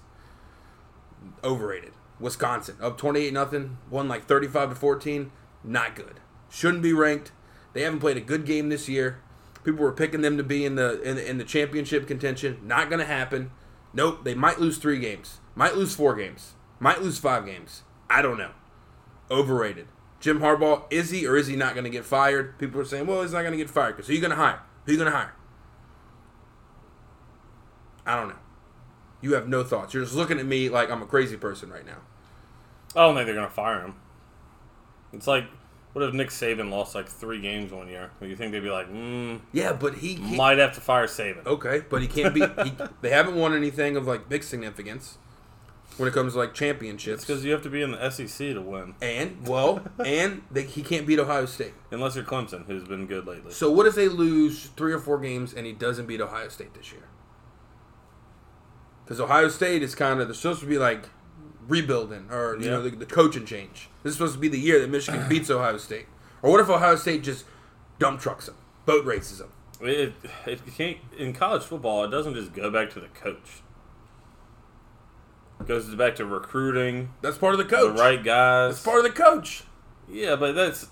Overrated. 1.44 1.92
Wisconsin 2.18 2.76
up 2.80 2.96
twenty 2.96 3.26
eight 3.26 3.34
nothing. 3.34 3.76
Won 3.90 4.08
like 4.08 4.24
thirty 4.24 4.46
five 4.46 4.70
to 4.70 4.74
fourteen. 4.74 5.30
Not 5.62 5.94
good. 5.94 6.20
Shouldn't 6.48 6.82
be 6.82 6.94
ranked. 6.94 7.32
They 7.74 7.82
haven't 7.82 8.00
played 8.00 8.16
a 8.16 8.22
good 8.22 8.46
game 8.46 8.70
this 8.70 8.88
year. 8.88 9.20
People 9.62 9.84
were 9.84 9.92
picking 9.92 10.22
them 10.22 10.38
to 10.38 10.42
be 10.42 10.64
in 10.64 10.76
the 10.76 10.98
in 11.02 11.18
in 11.18 11.36
the 11.36 11.44
championship 11.44 12.06
contention. 12.06 12.60
Not 12.64 12.88
going 12.88 13.00
to 13.00 13.04
happen. 13.04 13.50
Nope. 13.92 14.24
They 14.24 14.34
might 14.34 14.58
lose 14.58 14.78
three 14.78 15.00
games. 15.00 15.40
Might 15.54 15.76
lose 15.76 15.94
four 15.94 16.16
games. 16.16 16.54
Might 16.80 17.02
lose 17.02 17.18
five 17.18 17.44
games. 17.44 17.82
I 18.08 18.22
don't 18.22 18.38
know. 18.38 18.52
Overrated. 19.30 19.88
Jim 20.20 20.40
Harbaugh, 20.40 20.84
is 20.90 21.10
he 21.10 21.26
or 21.26 21.36
is 21.36 21.46
he 21.46 21.56
not 21.56 21.74
going 21.74 21.84
to 21.84 21.90
get 21.90 22.04
fired? 22.04 22.58
People 22.58 22.80
are 22.80 22.84
saying, 22.84 23.06
well, 23.06 23.22
he's 23.22 23.32
not 23.32 23.40
going 23.42 23.52
to 23.52 23.58
get 23.58 23.68
fired 23.70 23.96
because 23.96 24.08
who 24.08 24.14
you 24.14 24.20
going 24.20 24.30
to 24.30 24.36
hire? 24.36 24.60
Who 24.84 24.90
are 24.90 24.92
you 24.92 24.98
going 24.98 25.10
to 25.12 25.16
hire? 25.16 25.34
I 28.06 28.16
don't 28.16 28.28
know. 28.28 28.36
You 29.20 29.34
have 29.34 29.48
no 29.48 29.64
thoughts. 29.64 29.92
You're 29.92 30.04
just 30.04 30.14
looking 30.14 30.38
at 30.38 30.46
me 30.46 30.68
like 30.68 30.90
I'm 30.90 31.02
a 31.02 31.06
crazy 31.06 31.36
person 31.36 31.70
right 31.70 31.84
now. 31.84 31.98
I 32.94 33.00
don't 33.00 33.14
think 33.14 33.26
they're 33.26 33.34
gonna 33.34 33.50
fire 33.50 33.80
him. 33.80 33.94
It's 35.12 35.26
like, 35.26 35.44
what 35.92 36.04
if 36.04 36.14
Nick 36.14 36.28
Saban 36.28 36.70
lost 36.70 36.94
like 36.94 37.08
three 37.08 37.40
games 37.40 37.72
one 37.72 37.88
year? 37.88 38.10
Do 38.20 38.26
you 38.28 38.36
think 38.36 38.52
they'd 38.52 38.60
be 38.60 38.70
like, 38.70 38.88
mm, 38.90 39.40
Yeah, 39.52 39.72
but 39.72 39.96
he, 39.96 40.14
he 40.14 40.36
might 40.36 40.58
have 40.58 40.74
to 40.74 40.80
fire 40.80 41.06
Saban? 41.06 41.44
okay, 41.46 41.82
but 41.88 42.00
he 42.00 42.08
can't 42.08 42.32
be. 42.32 42.40
he, 42.40 42.72
they 43.00 43.10
haven't 43.10 43.34
won 43.34 43.54
anything 43.54 43.96
of 43.96 44.06
like 44.06 44.28
big 44.28 44.44
significance 44.44 45.18
when 45.96 46.08
it 46.08 46.12
comes 46.12 46.34
to 46.34 46.38
like 46.38 46.54
championships. 46.54 47.24
Because 47.24 47.44
you 47.44 47.52
have 47.52 47.62
to 47.62 47.70
be 47.70 47.82
in 47.82 47.92
the 47.92 48.10
SEC 48.10 48.38
to 48.38 48.60
win, 48.60 48.94
and 49.00 49.46
well, 49.46 49.82
and 50.04 50.42
they, 50.50 50.64
he 50.64 50.82
can't 50.82 51.06
beat 51.06 51.18
Ohio 51.18 51.46
State. 51.46 51.74
unless 51.90 52.16
you're 52.16 52.24
Clemson, 52.24 52.66
who's 52.66 52.84
been 52.84 53.06
good 53.06 53.26
lately. 53.26 53.52
So 53.52 53.70
what 53.70 53.86
if 53.86 53.94
they 53.94 54.08
lose 54.08 54.66
three 54.76 54.92
or 54.92 54.98
four 54.98 55.18
games 55.18 55.54
and 55.54 55.66
he 55.66 55.72
doesn't 55.72 56.06
beat 56.06 56.20
Ohio 56.20 56.48
State 56.48 56.74
this 56.74 56.92
year? 56.92 57.08
Because 59.04 59.20
Ohio 59.20 59.48
State 59.48 59.82
is 59.82 59.94
kind 59.94 60.20
of 60.20 60.28
they're 60.28 60.34
supposed 60.34 60.60
to 60.60 60.66
be 60.66 60.78
like 60.78 61.08
rebuilding 61.68 62.28
or 62.30 62.56
you 62.60 62.70
know 62.70 62.82
the, 62.82 62.90
the 62.90 63.06
coaching 63.06 63.46
change. 63.46 63.88
This 64.02 64.10
is 64.10 64.16
supposed 64.16 64.34
to 64.34 64.40
be 64.40 64.48
the 64.48 64.58
year 64.58 64.80
that 64.80 64.90
Michigan 64.90 65.26
beats 65.28 65.50
Ohio 65.50 65.78
State. 65.78 66.06
Or 66.42 66.50
what 66.50 66.60
if 66.60 66.68
Ohio 66.68 66.96
State 66.96 67.22
just 67.22 67.44
dump 67.98 68.20
trucks 68.20 68.46
them, 68.46 68.56
boat 68.84 69.04
races 69.04 69.38
them? 69.38 69.52
It, 69.80 70.14
it 70.46 70.60
can't 70.76 70.98
in 71.18 71.32
college 71.32 71.62
football. 71.62 72.04
It 72.04 72.08
doesn't 72.08 72.34
just 72.34 72.52
go 72.52 72.70
back 72.70 72.90
to 72.90 73.00
the 73.00 73.08
coach. 73.08 73.62
Goes 75.66 75.92
back 75.94 76.16
to 76.16 76.26
recruiting 76.26 77.12
That's 77.22 77.38
part 77.38 77.54
of 77.54 77.58
the 77.58 77.64
coach. 77.64 77.96
the 77.96 78.02
right 78.02 78.22
guys. 78.22 78.74
That's 78.74 78.84
part 78.84 78.98
of 78.98 79.04
the 79.04 79.10
coach. 79.22 79.64
yeah, 80.08 80.36
but 80.36 80.52
that's 80.52 80.86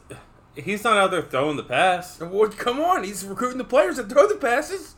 he's 0.57 0.83
not 0.83 0.97
out 0.97 1.11
there 1.11 1.23
throwing 1.23 1.57
the 1.57 1.63
pass. 1.63 2.19
Well, 2.21 2.49
come 2.51 2.81
on, 2.81 3.05
he's 3.05 3.25
recruiting 3.25 3.59
the 3.59 3.65
players 3.65 3.97
that 3.97 4.09
throw 4.09 4.27
the 4.27 4.37
passes. 4.37 4.95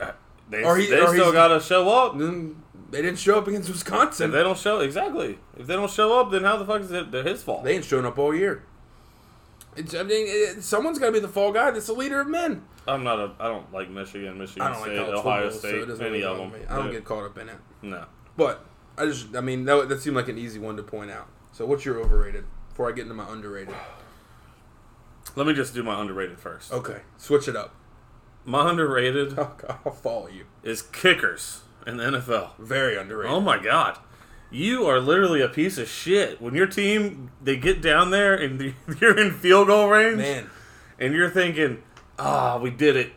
Uh, 0.00 0.12
they, 0.48 0.64
Or 0.64 0.76
he- 0.78 0.86
they 0.86 1.00
or 1.00 1.08
still 1.08 1.32
got 1.32 1.48
to 1.48 1.60
show 1.60 1.88
up. 1.90 2.16
They 2.90 3.02
didn't 3.02 3.18
show 3.20 3.38
up 3.38 3.46
against 3.46 3.68
If 3.68 3.76
Wisconsin. 3.76 4.32
they 4.32 4.42
don't 4.42 4.58
show 4.58 4.80
exactly, 4.80 5.38
if 5.56 5.66
they 5.68 5.74
don't 5.74 5.90
show 5.90 6.18
up, 6.18 6.32
then 6.32 6.42
how 6.42 6.56
the 6.56 6.64
fuck 6.64 6.80
is 6.80 6.90
it 6.90 7.12
his 7.12 7.42
fault? 7.42 7.62
They 7.62 7.74
ain't 7.76 7.84
showing 7.84 8.06
up 8.06 8.18
all 8.18 8.34
year. 8.34 8.64
It's, 9.76 9.94
I 9.94 10.02
mean, 10.02 10.26
it, 10.28 10.64
someone's 10.64 10.98
got 10.98 11.06
to 11.06 11.12
be 11.12 11.20
the 11.20 11.28
fall 11.28 11.52
guy. 11.52 11.70
That's 11.70 11.86
the 11.86 11.92
leader 11.92 12.20
of 12.20 12.26
men. 12.26 12.64
I'm 12.88 13.04
not 13.04 13.20
a. 13.20 13.30
I 13.38 13.46
don't 13.46 13.72
like 13.72 13.88
Michigan, 13.90 14.36
Michigan 14.38 14.62
I 14.62 14.72
don't 14.72 14.82
State, 14.82 14.98
like 14.98 15.08
Ohio 15.14 15.50
State, 15.50 15.86
so 15.86 15.94
any 15.94 16.04
really 16.04 16.24
of 16.24 16.38
them. 16.38 16.52
I 16.68 16.76
don't 16.76 16.86
Yeah. 16.86 16.92
get 16.92 17.04
caught 17.04 17.24
up 17.26 17.38
in 17.38 17.48
it. 17.48 17.56
no. 17.82 18.06
But 18.36 18.64
I 19.00 19.06
just, 19.06 19.34
I 19.34 19.40
mean, 19.40 19.64
that, 19.64 19.88
that 19.88 20.00
seemed 20.02 20.16
like 20.16 20.28
an 20.28 20.38
easy 20.38 20.58
one 20.58 20.76
to 20.76 20.82
point 20.82 21.10
out. 21.10 21.28
So 21.52 21.66
what's 21.66 21.84
your 21.84 21.98
overrated 21.98 22.44
before 22.68 22.88
I 22.88 22.92
get 22.92 23.02
into 23.02 23.14
my 23.14 23.30
underrated? 23.30 23.74
Let 25.36 25.46
me 25.46 25.54
just 25.54 25.74
do 25.74 25.82
my 25.82 26.00
underrated 26.00 26.38
first. 26.38 26.72
Okay, 26.72 27.00
switch 27.16 27.48
it 27.48 27.56
up. 27.56 27.74
My 28.44 28.70
underrated 28.70 29.38
I'll, 29.38 29.56
I'll 29.86 29.92
follow 29.92 30.28
you. 30.28 30.46
is 30.62 30.82
kickers 30.82 31.62
in 31.86 31.96
the 31.98 32.04
NFL. 32.04 32.58
Very 32.58 32.96
underrated. 32.96 33.32
Oh 33.32 33.40
my 33.40 33.58
god. 33.58 33.98
You 34.50 34.86
are 34.86 34.98
literally 34.98 35.40
a 35.40 35.48
piece 35.48 35.78
of 35.78 35.88
shit. 35.88 36.40
When 36.40 36.54
your 36.54 36.66
team 36.66 37.30
they 37.40 37.56
get 37.56 37.80
down 37.80 38.10
there 38.10 38.34
and 38.34 38.74
you're 39.00 39.18
in 39.18 39.32
field 39.32 39.68
goal 39.68 39.88
range 39.88 40.16
Man, 40.18 40.50
and 40.98 41.14
you're 41.14 41.30
thinking, 41.30 41.82
"Ah, 42.18 42.58
we 42.58 42.70
did 42.70 42.96
it." 42.96 43.12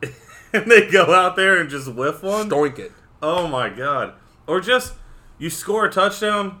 and 0.52 0.70
they 0.70 0.88
go 0.88 1.12
out 1.12 1.34
there 1.34 1.60
and 1.60 1.68
just 1.68 1.92
whiff 1.92 2.22
one. 2.22 2.48
stoink 2.48 2.78
it. 2.78 2.92
Oh 3.20 3.48
my 3.48 3.68
god. 3.68 4.14
Or 4.46 4.60
just 4.60 4.94
you 5.38 5.50
score 5.50 5.84
a 5.86 5.90
touchdown, 5.90 6.60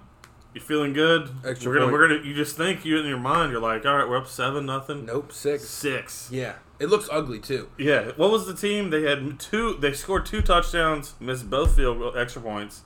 you're 0.54 0.64
feeling 0.64 0.92
good. 0.92 1.30
Extra 1.44 1.68
we're 1.70 1.74
gonna 1.74 1.86
point. 1.86 1.92
we're 1.92 2.08
gonna 2.08 2.20
you 2.24 2.34
just 2.34 2.56
think 2.56 2.84
you 2.84 2.98
in 2.98 3.06
your 3.06 3.18
mind, 3.18 3.52
you're 3.52 3.60
like, 3.60 3.84
all 3.86 3.96
right, 3.96 4.08
we're 4.08 4.16
up 4.18 4.26
seven 4.26 4.66
nothing. 4.66 5.04
Nope, 5.06 5.32
six. 5.32 5.64
Six. 5.68 6.28
Yeah, 6.32 6.54
it 6.78 6.86
looks 6.88 7.08
ugly 7.12 7.38
too. 7.40 7.68
Yeah. 7.78 8.12
What 8.16 8.30
was 8.30 8.46
the 8.46 8.54
team? 8.54 8.90
They 8.90 9.02
had 9.02 9.38
two 9.38 9.74
they 9.74 9.92
scored 9.92 10.26
two 10.26 10.40
touchdowns, 10.42 11.14
missed 11.20 11.48
both 11.50 11.76
field 11.76 12.16
extra 12.16 12.40
points, 12.42 12.82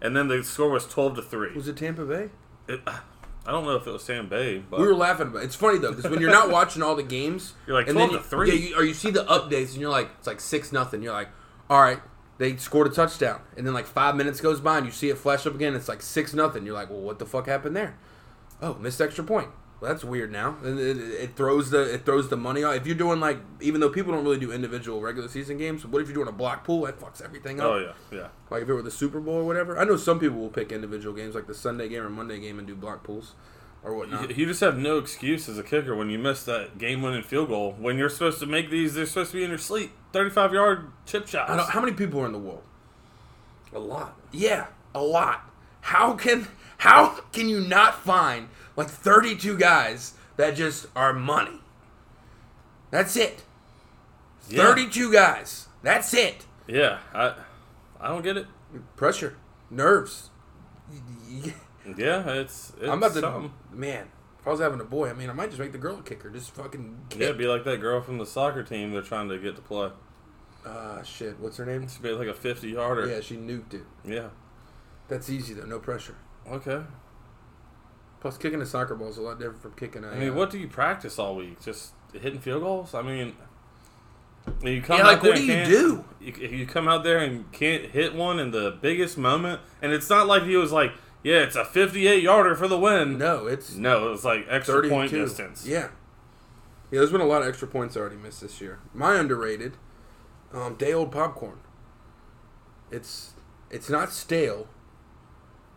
and 0.00 0.16
then 0.16 0.28
the 0.28 0.42
score 0.42 0.70
was 0.70 0.86
twelve 0.86 1.14
to 1.16 1.22
three. 1.22 1.54
Was 1.54 1.68
it 1.68 1.76
Tampa 1.76 2.04
Bay? 2.04 2.30
It, 2.68 2.80
I 3.44 3.50
don't 3.50 3.64
know 3.64 3.74
if 3.74 3.86
it 3.88 3.90
was 3.90 4.04
Sam 4.04 4.28
Bay, 4.28 4.58
but 4.70 4.78
We 4.78 4.86
were 4.86 4.94
laughing 4.94 5.26
about. 5.26 5.42
it. 5.42 5.46
It's 5.46 5.56
funny 5.56 5.78
though 5.78 5.92
because 5.92 6.08
when 6.10 6.20
you're 6.20 6.30
not 6.30 6.48
watching 6.58 6.80
all 6.80 6.94
the 6.94 7.02
games, 7.02 7.54
You're 7.66 7.76
like, 7.76 7.88
and 7.88 7.96
12 7.96 8.10
then 8.12 8.18
to 8.20 8.24
you- 8.24 8.30
three. 8.30 8.48
Yeah, 8.52 8.68
you, 8.68 8.76
or 8.76 8.84
you 8.84 8.94
see 8.94 9.10
the 9.10 9.24
updates 9.24 9.72
and 9.72 9.80
you're 9.80 9.90
like, 9.90 10.10
it's 10.18 10.28
like 10.28 10.40
six 10.40 10.70
nothing. 10.72 11.02
You're 11.02 11.12
like, 11.12 11.28
all 11.68 11.82
right, 11.82 11.98
they 12.42 12.56
scored 12.56 12.88
a 12.88 12.90
touchdown, 12.90 13.40
and 13.56 13.64
then 13.64 13.72
like 13.72 13.86
five 13.86 14.16
minutes 14.16 14.40
goes 14.40 14.60
by 14.60 14.78
and 14.78 14.84
you 14.84 14.90
see 14.90 15.08
it 15.08 15.16
flash 15.16 15.46
up 15.46 15.54
again. 15.54 15.76
It's 15.76 15.88
like 15.88 16.02
six 16.02 16.34
nothing. 16.34 16.66
You're 16.66 16.74
like, 16.74 16.90
well, 16.90 17.00
what 17.00 17.20
the 17.20 17.24
fuck 17.24 17.46
happened 17.46 17.76
there? 17.76 17.96
Oh, 18.60 18.74
missed 18.74 19.00
extra 19.00 19.22
point. 19.22 19.48
Well, 19.80 19.92
that's 19.92 20.02
weird 20.02 20.32
now. 20.32 20.56
And 20.64 20.76
It, 20.78 20.96
it, 20.96 21.36
throws 21.36 21.70
the 21.70 21.94
it 21.94 22.04
throws 22.04 22.30
the 22.30 22.36
money 22.36 22.64
out. 22.64 22.74
If 22.74 22.84
you're 22.84 22.96
doing 22.96 23.20
like, 23.20 23.38
even 23.60 23.80
though 23.80 23.90
people 23.90 24.12
don't 24.12 24.24
really 24.24 24.40
do 24.40 24.50
individual 24.50 25.00
regular 25.00 25.28
season 25.28 25.56
games, 25.56 25.86
what 25.86 26.02
if 26.02 26.08
you're 26.08 26.16
doing 26.16 26.26
a 26.26 26.32
block 26.32 26.64
pool? 26.64 26.82
That 26.82 26.98
fucks 26.98 27.22
everything 27.22 27.60
up. 27.60 27.66
Oh 27.66 27.78
yeah, 27.78 27.92
yeah. 28.16 28.28
Like 28.50 28.62
if 28.62 28.68
it 28.68 28.74
were 28.74 28.82
the 28.82 28.90
Super 28.90 29.20
Bowl 29.20 29.34
or 29.34 29.44
whatever. 29.44 29.78
I 29.78 29.84
know 29.84 29.96
some 29.96 30.18
people 30.18 30.38
will 30.38 30.48
pick 30.48 30.72
individual 30.72 31.14
games 31.14 31.36
like 31.36 31.46
the 31.46 31.54
Sunday 31.54 31.88
game 31.88 32.02
or 32.02 32.10
Monday 32.10 32.40
game 32.40 32.58
and 32.58 32.66
do 32.66 32.74
block 32.74 33.04
pools 33.04 33.34
or 33.84 33.94
whatnot. 33.94 34.30
You- 34.30 34.36
You 34.36 34.46
just 34.46 34.60
have 34.60 34.78
no 34.78 34.98
excuse 34.98 35.48
as 35.48 35.58
a 35.58 35.62
kicker 35.62 35.94
when 35.96 36.10
you 36.10 36.18
miss 36.18 36.44
that 36.44 36.78
game-winning 36.78 37.22
field 37.22 37.48
goal. 37.48 37.74
When 37.78 37.98
you're 37.98 38.08
supposed 38.08 38.38
to 38.40 38.46
make 38.46 38.70
these, 38.70 38.94
they're 38.94 39.06
supposed 39.06 39.30
to 39.32 39.36
be 39.38 39.44
in 39.44 39.50
your 39.50 39.58
sleep. 39.58 39.92
35-yard 40.12 40.90
chip 41.06 41.26
shots. 41.26 41.50
I 41.50 41.56
don't, 41.56 41.68
how 41.70 41.80
many 41.80 41.92
people 41.92 42.20
are 42.20 42.26
in 42.26 42.32
the 42.32 42.38
world? 42.38 42.62
A 43.74 43.78
lot. 43.78 44.18
Yeah, 44.32 44.66
a 44.94 45.02
lot. 45.02 45.48
How 45.80 46.12
can 46.14 46.46
how 46.78 47.20
can 47.32 47.48
you 47.48 47.60
not 47.60 47.98
find 48.02 48.48
like 48.76 48.88
32 48.88 49.56
guys 49.56 50.12
that 50.36 50.54
just 50.56 50.86
are 50.94 51.12
money? 51.12 51.58
That's 52.90 53.16
it. 53.16 53.42
Yeah. 54.48 54.62
32 54.64 55.12
guys. 55.12 55.68
That's 55.82 56.12
it. 56.12 56.44
Yeah, 56.66 56.98
I, 57.14 57.34
I 58.00 58.08
don't 58.08 58.22
get 58.22 58.36
it. 58.36 58.46
Pressure, 58.96 59.36
nerves. 59.70 60.28
Yeah, 61.96 62.28
it's, 62.34 62.72
it's 62.80 62.88
I'm 62.88 62.98
about 62.98 63.14
to 63.14 63.20
something. 63.20 63.52
man. 63.72 64.08
If 64.40 64.46
I 64.46 64.50
was 64.50 64.60
having 64.60 64.80
a 64.80 64.84
boy, 64.84 65.08
I 65.08 65.12
mean, 65.12 65.30
I 65.30 65.32
might 65.32 65.50
just 65.50 65.60
make 65.60 65.70
the 65.72 65.78
girl 65.78 65.98
a 65.98 66.02
kicker. 66.02 66.28
Just 66.30 66.50
fucking 66.54 66.98
Yeah, 67.10 67.16
kick. 67.16 67.20
it'd 67.22 67.38
be 67.38 67.46
like 67.46 67.64
that 67.64 67.80
girl 67.80 68.00
from 68.00 68.18
the 68.18 68.26
soccer 68.26 68.62
team 68.64 68.90
they're 68.92 69.00
trying 69.02 69.28
to 69.28 69.38
get 69.38 69.54
to 69.56 69.62
play. 69.62 69.90
Ah, 70.66 71.02
shit. 71.02 71.38
What's 71.40 71.56
her 71.58 71.66
name? 71.66 71.82
It's 71.84 71.96
be 71.98 72.10
like 72.10 72.28
a 72.28 72.32
50-yarder. 72.32 73.08
Yeah, 73.08 73.20
she 73.20 73.36
nuked 73.36 73.74
it. 73.74 73.82
Yeah. 74.04 74.28
That's 75.08 75.30
easy 75.30 75.54
though. 75.54 75.64
No 75.66 75.78
pressure. 75.78 76.16
Okay. 76.50 76.82
Plus, 78.20 78.36
kicking 78.38 78.60
a 78.62 78.66
soccer 78.66 78.94
ball 78.94 79.08
is 79.08 79.18
a 79.18 79.22
lot 79.22 79.38
different 79.38 79.62
from 79.62 79.72
kicking 79.74 80.04
a. 80.04 80.08
I 80.08 80.18
mean, 80.18 80.30
uh, 80.30 80.34
what 80.34 80.50
do 80.50 80.58
you 80.58 80.68
practice 80.68 81.18
all 81.18 81.34
week? 81.36 81.60
Just 81.60 81.92
hitting 82.12 82.40
field 82.40 82.62
goals? 82.62 82.94
I 82.94 83.02
mean, 83.02 83.34
you 84.62 84.80
come 84.82 84.98
Yeah, 84.98 85.04
out 85.04 85.12
like, 85.14 85.22
there 85.22 85.30
what 85.32 85.36
do 85.38 85.44
you 85.44 85.52
can't- 85.52 85.70
You, 86.20 86.48
you 86.58 86.66
come 86.66 86.86
out 86.88 87.02
there 87.04 87.18
and 87.18 87.50
can't 87.52 87.86
hit 87.86 88.14
one 88.14 88.38
in 88.38 88.50
the 88.52 88.76
biggest 88.80 89.18
moment, 89.18 89.60
and 89.80 89.92
it's 89.92 90.08
not 90.08 90.26
like 90.28 90.44
he 90.44 90.56
was 90.56 90.70
like, 90.72 90.92
"Yeah, 91.22 91.38
it's 91.38 91.56
a 91.56 91.64
58 91.64 92.22
yarder 92.22 92.54
for 92.54 92.68
the 92.68 92.78
win." 92.78 93.18
No, 93.18 93.46
it's 93.46 93.74
no, 93.74 94.08
it 94.08 94.10
was 94.10 94.24
like 94.24 94.46
extra 94.48 94.74
32. 94.76 94.94
point 94.94 95.10
distance. 95.10 95.66
Yeah. 95.66 95.88
Yeah, 96.90 96.98
there's 96.98 97.12
been 97.12 97.22
a 97.22 97.26
lot 97.26 97.40
of 97.40 97.48
extra 97.48 97.66
points 97.66 97.96
already 97.96 98.16
missed 98.16 98.42
this 98.42 98.60
year. 98.60 98.80
My 98.92 99.16
underrated, 99.16 99.78
um, 100.52 100.74
day 100.74 100.92
old 100.92 101.10
popcorn. 101.10 101.58
It's 102.90 103.32
it's 103.70 103.88
not 103.88 104.12
stale, 104.12 104.68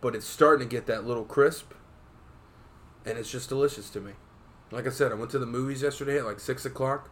but 0.01 0.13
it's 0.15 0.25
starting 0.25 0.67
to 0.67 0.75
get 0.75 0.85
that 0.87 1.05
little 1.05 1.23
crisp, 1.23 1.73
and 3.05 3.17
it's 3.17 3.31
just 3.31 3.47
delicious 3.47 3.89
to 3.91 4.01
me. 4.01 4.11
Like 4.71 4.85
I 4.85 4.89
said, 4.89 5.11
I 5.11 5.15
went 5.15 5.31
to 5.31 5.39
the 5.39 5.45
movies 5.45 5.81
yesterday 5.81 6.17
at 6.19 6.25
like 6.25 6.41
six 6.41 6.65
o'clock. 6.65 7.09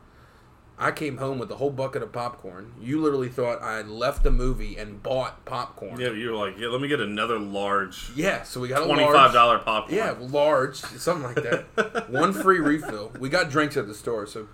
I 0.78 0.92
came 0.92 1.18
home 1.18 1.38
with 1.38 1.52
a 1.52 1.56
whole 1.56 1.70
bucket 1.70 2.02
of 2.02 2.12
popcorn. 2.12 2.74
You 2.82 3.00
literally 3.00 3.30
thought 3.30 3.62
I 3.62 3.78
had 3.78 3.88
left 3.88 4.24
the 4.24 4.32
movie 4.32 4.76
and 4.76 5.02
bought 5.04 5.46
popcorn. 5.46 6.00
Yeah, 6.00 6.12
you 6.12 6.32
were 6.32 6.36
like, 6.36 6.58
"Yeah, 6.58 6.68
let 6.70 6.82
me 6.82 6.88
get 6.88 7.00
another 7.00 7.38
large 7.40 8.10
Yeah, 8.16 8.42
so 8.44 8.60
we 8.60 8.68
got 8.70 8.82
a 8.82 8.86
twenty-five 8.86 9.14
large- 9.14 9.34
dollar 9.34 9.60
popcorn." 9.60 9.96
yeah, 9.96 10.16
large, 10.20 10.78
something 10.78 11.24
like 11.24 11.44
that. 11.76 12.10
One 12.10 12.34
free 12.34 12.60
refill. 12.60 13.12
We 13.20 13.30
got 13.30 13.50
drinks 13.52 13.78
at 13.78 13.88
the 13.88 13.94
store, 13.94 14.26
so 14.26 14.48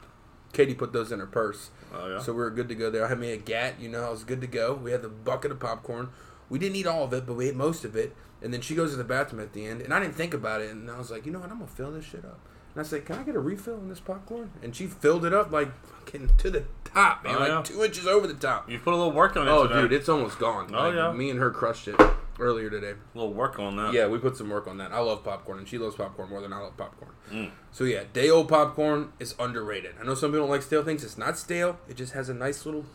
Katie 0.51 0.75
put 0.75 0.91
those 0.93 1.11
in 1.11 1.19
her 1.19 1.25
purse. 1.27 1.69
Oh, 1.93 2.07
yeah? 2.09 2.19
So 2.19 2.33
we 2.33 2.39
were 2.39 2.51
good 2.51 2.67
to 2.69 2.75
go 2.75 2.91
there. 2.91 3.05
I 3.05 3.07
had 3.09 3.19
me 3.19 3.31
a 3.31 3.37
gat, 3.37 3.79
you 3.79 3.87
know, 3.89 4.03
I 4.05 4.09
was 4.09 4.23
good 4.23 4.41
to 4.41 4.47
go. 4.47 4.73
We 4.75 4.91
had 4.91 5.01
the 5.01 5.09
bucket 5.09 5.51
of 5.51 5.59
popcorn. 5.59 6.09
We 6.49 6.59
didn't 6.59 6.75
eat 6.75 6.85
all 6.87 7.03
of 7.03 7.13
it, 7.13 7.25
but 7.25 7.35
we 7.35 7.47
ate 7.49 7.55
most 7.55 7.85
of 7.85 7.95
it. 7.95 8.15
And 8.41 8.53
then 8.53 8.61
she 8.61 8.75
goes 8.75 8.91
to 8.91 8.97
the 8.97 9.03
bathroom 9.03 9.41
at 9.41 9.53
the 9.53 9.65
end, 9.65 9.81
and 9.81 9.93
I 9.93 9.99
didn't 9.99 10.15
think 10.15 10.33
about 10.33 10.61
it. 10.61 10.69
And 10.71 10.89
I 10.91 10.97
was 10.97 11.09
like, 11.11 11.25
you 11.25 11.31
know 11.31 11.39
what? 11.39 11.49
I'm 11.51 11.59
gonna 11.59 11.71
fill 11.71 11.91
this 11.91 12.05
shit 12.05 12.25
up. 12.25 12.39
And 12.75 12.81
I 12.81 12.83
said, 12.83 13.05
can 13.05 13.17
I 13.17 13.23
get 13.23 13.35
a 13.35 13.39
refill 13.39 13.75
on 13.75 13.89
this 13.89 13.99
popcorn? 13.99 14.51
And 14.61 14.75
she 14.75 14.85
filled 14.87 15.25
it 15.25 15.33
up 15.33 15.51
like 15.51 15.69
fucking 15.85 16.29
to 16.37 16.49
the 16.51 16.63
top, 16.85 17.23
man, 17.23 17.35
Oh, 17.35 17.39
like 17.39 17.47
yeah. 17.49 17.61
two 17.63 17.83
inches 17.83 18.05
over 18.07 18.27
the 18.27 18.33
top. 18.35 18.69
You 18.69 18.77
put 18.79 18.93
a 18.93 18.97
little 18.97 19.11
work 19.11 19.35
on 19.37 19.47
it. 19.47 19.51
Oh, 19.51 19.67
today. 19.67 19.81
dude, 19.81 19.93
it's 19.93 20.07
almost 20.09 20.37
gone. 20.39 20.73
Oh, 20.73 20.87
Like, 20.87 20.95
yeah. 20.95 21.11
Me 21.11 21.29
and 21.29 21.39
her 21.39 21.49
crushed 21.51 21.87
it 21.87 21.95
earlier 22.39 22.69
today. 22.69 22.91
a 22.91 23.17
little 23.17 23.33
work 23.33 23.59
on 23.59 23.75
that. 23.77 23.93
Yeah, 23.93 24.07
we 24.07 24.17
put 24.19 24.37
some 24.37 24.49
work 24.49 24.67
on 24.67 24.77
that. 24.77 24.91
I 24.91 24.99
love 24.99 25.23
popcorn, 25.23 25.57
and 25.57 25.67
she 25.67 25.77
loves 25.77 25.95
popcorn 25.95 26.29
more 26.29 26.41
than 26.41 26.53
I 26.53 26.59
love 26.59 26.77
popcorn. 26.77 27.11
Mm. 27.31 27.51
So 27.71 27.83
yeah, 27.83 28.03
day 28.13 28.29
old 28.29 28.47
popcorn 28.47 29.11
is 29.19 29.35
underrated. 29.39 29.95
I 29.99 30.05
know 30.05 30.13
some 30.15 30.29
people 30.31 30.41
don't 30.45 30.49
like 30.51 30.61
stale 30.61 30.83
things. 30.83 31.03
It's 31.03 31.17
not 31.17 31.37
stale. 31.37 31.79
It 31.89 31.97
just 31.97 32.13
has 32.13 32.29
a 32.29 32.33
nice 32.33 32.65
little, 32.65 32.85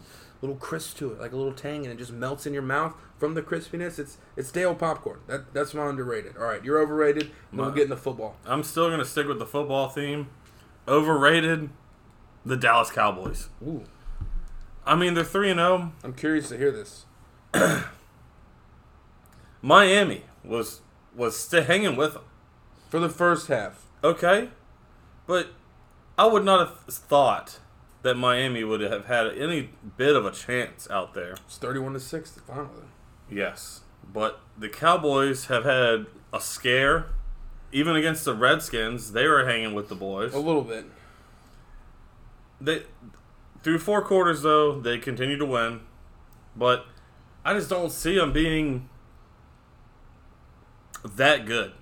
little 0.41 0.57
crisp 0.57 0.97
to 0.99 1.13
it, 1.13 1.21
like 1.21 1.33
a 1.33 1.37
little 1.37 1.53
tang, 1.53 1.85
and 1.85 1.93
it 1.93 1.99
just 1.99 2.13
melts 2.13 2.47
in 2.47 2.55
your 2.55 2.63
mouth 2.63 2.95
from 3.25 3.33
the 3.33 3.41
crispiness. 3.41 3.99
It's 3.99 4.19
it's 4.37 4.55
old 4.55 4.79
popcorn. 4.79 5.21
That 5.29 5.55
that's 5.55 5.73
my 5.73 5.87
underrated. 5.87 6.37
All 6.37 6.45
right, 6.45 6.63
you're 6.63 6.79
overrated. 6.79 7.31
Then 7.51 7.61
we'll 7.61 7.71
get 7.71 7.85
into 7.85 7.97
football. 7.97 8.37
I'm 8.45 8.63
still 8.63 8.91
gonna 8.91 9.07
stick 9.07 9.27
with 9.27 9.39
the 9.39 9.47
football 9.47 9.89
theme. 9.89 10.29
Overrated, 10.87 11.71
the 12.45 12.59
Dallas 12.59 12.91
Cowboys. 12.91 13.49
Ooh, 13.67 13.85
I 14.85 14.95
mean, 14.95 15.15
they're 15.15 15.25
three 15.25 15.51
and 15.51 15.59
oh. 15.59 15.79
zero. 15.79 15.93
I'm 16.05 16.13
curious 16.13 16.51
to 16.51 16.59
hear 16.59 16.71
this. 16.71 17.07
Miami 19.63 20.25
was 20.45 20.83
was 21.17 21.35
still 21.35 21.65
hanging 21.65 21.97
with 21.97 22.13
them. 22.13 22.25
For 22.91 23.01
the 23.01 23.09
first 23.09 23.49
half, 23.49 23.87
Okay, 24.05 24.51
but 25.27 25.49
I 26.19 26.27
would 26.27 26.45
not 26.45 26.61
have 26.61 26.79
thought 26.95 27.59
that 28.03 28.17
Miami 28.17 28.65
would 28.65 28.83
have 28.83 29.07
had 29.07 29.29
any 29.29 29.71
bit 29.97 30.15
of 30.15 30.27
a 30.27 30.31
chance 30.31 30.87
out 30.91 31.15
there. 31.15 31.37
it's 31.47 31.57
31 31.57 31.95
to 31.95 32.01
six. 32.01 32.31
The 32.31 32.41
final. 32.43 32.69
Yes, 33.31 33.83
but 34.13 34.41
the 34.59 34.69
Cowboys 34.69 35.47
have 35.47 35.65
had 35.65 36.07
a 36.33 36.41
scare. 36.41 37.07
Even 37.73 37.97
against 37.97 38.25
the 38.25 38.35
Redskins, 38.35 39.13
they 39.13 39.27
were 39.27 39.45
hanging 39.47 39.75
with 39.75 39.89
the 39.89 39.97
boys. 39.97 40.33
A 40.33 40.39
little 40.39 40.63
bit. 40.63 40.87
They 42.61 42.85
through 43.63 43.79
four 43.79 44.03
quarters 44.03 44.43
though 44.43 44.81
they 44.81 44.99
continue 44.99 45.37
to 45.39 45.45
win, 45.45 45.81
but 46.55 46.87
I 47.45 47.55
just 47.55 47.69
don't 47.69 47.91
see 47.91 48.17
them 48.17 48.33
being 48.33 48.89
that 51.05 51.47
good. 51.47 51.73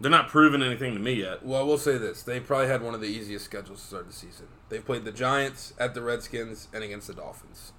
They're 0.00 0.10
not 0.10 0.28
proving 0.28 0.62
anything 0.62 0.94
to 0.94 1.00
me 1.00 1.12
yet. 1.12 1.44
Well, 1.44 1.66
we'll 1.66 1.78
say 1.78 1.98
this: 1.98 2.22
they 2.22 2.40
probably 2.40 2.66
had 2.66 2.82
one 2.82 2.94
of 2.94 3.00
the 3.00 3.06
easiest 3.06 3.44
schedules 3.44 3.80
to 3.82 3.86
start 3.86 4.06
the 4.06 4.12
season. 4.12 4.46
They've 4.70 4.84
played 4.84 5.04
the 5.04 5.12
Giants 5.12 5.74
at 5.78 5.94
the 5.94 6.02
Redskins 6.02 6.68
and 6.72 6.82
against 6.82 7.06
the 7.06 7.14
Dolphins. 7.14 7.72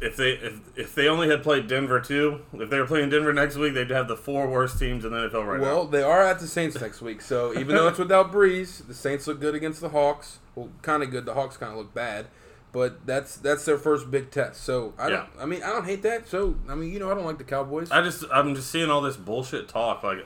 If 0.00 0.16
they 0.16 0.30
if, 0.32 0.60
if 0.76 0.94
they 0.94 1.08
only 1.08 1.28
had 1.28 1.42
played 1.42 1.66
Denver 1.66 2.00
too, 2.00 2.42
if 2.54 2.70
they 2.70 2.78
were 2.78 2.86
playing 2.86 3.10
Denver 3.10 3.32
next 3.32 3.56
week, 3.56 3.74
they'd 3.74 3.90
have 3.90 4.06
the 4.06 4.16
four 4.16 4.48
worst 4.48 4.78
teams 4.78 5.04
in 5.04 5.10
the 5.10 5.28
NFL 5.28 5.44
right 5.46 5.60
Well, 5.60 5.84
now. 5.84 5.90
they 5.90 6.02
are 6.02 6.22
at 6.22 6.38
the 6.38 6.46
Saints 6.46 6.80
next 6.80 7.00
week, 7.02 7.20
so 7.20 7.52
even 7.58 7.74
though 7.74 7.88
it's 7.88 7.98
without 7.98 8.32
Brees, 8.32 8.86
the 8.86 8.94
Saints 8.94 9.26
look 9.26 9.40
good 9.40 9.54
against 9.56 9.80
the 9.80 9.88
Hawks. 9.88 10.38
Well, 10.54 10.68
kind 10.82 11.02
of 11.02 11.10
good. 11.10 11.24
The 11.26 11.34
Hawks 11.34 11.56
kind 11.56 11.72
of 11.72 11.78
look 11.78 11.92
bad, 11.94 12.26
but 12.70 13.06
that's 13.06 13.36
that's 13.38 13.64
their 13.64 13.76
first 13.78 14.08
big 14.10 14.30
test. 14.30 14.62
So 14.62 14.94
I 14.98 15.08
don't. 15.10 15.28
Yeah. 15.36 15.42
I 15.42 15.46
mean, 15.46 15.62
I 15.64 15.70
don't 15.70 15.84
hate 15.84 16.02
that. 16.02 16.28
So 16.28 16.54
I 16.68 16.76
mean, 16.76 16.92
you 16.92 17.00
know, 17.00 17.10
I 17.10 17.14
don't 17.14 17.24
like 17.26 17.38
the 17.38 17.44
Cowboys. 17.44 17.90
I 17.90 18.00
just 18.02 18.24
I'm 18.32 18.54
just 18.54 18.70
seeing 18.70 18.90
all 18.90 19.00
this 19.00 19.16
bullshit 19.16 19.68
talk. 19.68 20.04
Like 20.04 20.24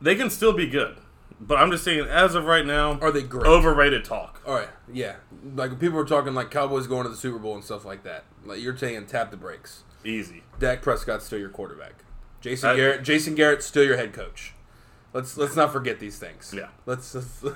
they 0.00 0.14
can 0.14 0.30
still 0.30 0.52
be 0.52 0.68
good, 0.68 0.96
but 1.40 1.58
I'm 1.58 1.70
just 1.70 1.84
saying 1.84 2.06
as 2.08 2.34
of 2.34 2.44
right 2.44 2.64
now, 2.66 2.98
Are 3.00 3.10
they 3.10 3.22
great? 3.22 3.46
overrated 3.46 4.04
talk. 4.04 4.42
All 4.46 4.54
right, 4.54 4.68
yeah. 4.92 5.16
Like 5.54 5.78
people 5.78 5.98
are 5.98 6.04
talking 6.04 6.34
like 6.34 6.50
Cowboys 6.50 6.86
going 6.86 7.04
to 7.04 7.08
the 7.10 7.16
Super 7.16 7.38
Bowl 7.38 7.54
and 7.54 7.64
stuff 7.64 7.84
like 7.84 8.02
that. 8.04 8.24
Like 8.44 8.60
you're 8.60 8.76
saying, 8.76 9.06
tap 9.06 9.30
the 9.30 9.36
brakes. 9.36 9.84
Easy. 10.04 10.42
Dak 10.58 10.82
Prescott's 10.82 11.24
still 11.24 11.38
your 11.38 11.48
quarterback. 11.50 12.04
Jason 12.40 12.70
I- 12.70 12.76
Garrett. 12.76 13.02
Jason 13.02 13.34
Garrett's 13.34 13.66
still 13.66 13.84
your 13.84 13.96
head 13.96 14.12
coach. 14.12 14.54
Let's 15.12 15.36
let's 15.36 15.56
not 15.56 15.72
forget 15.72 15.98
these 16.00 16.18
things. 16.18 16.52
Yeah. 16.56 16.68
Let's. 16.86 17.14
let's 17.14 17.42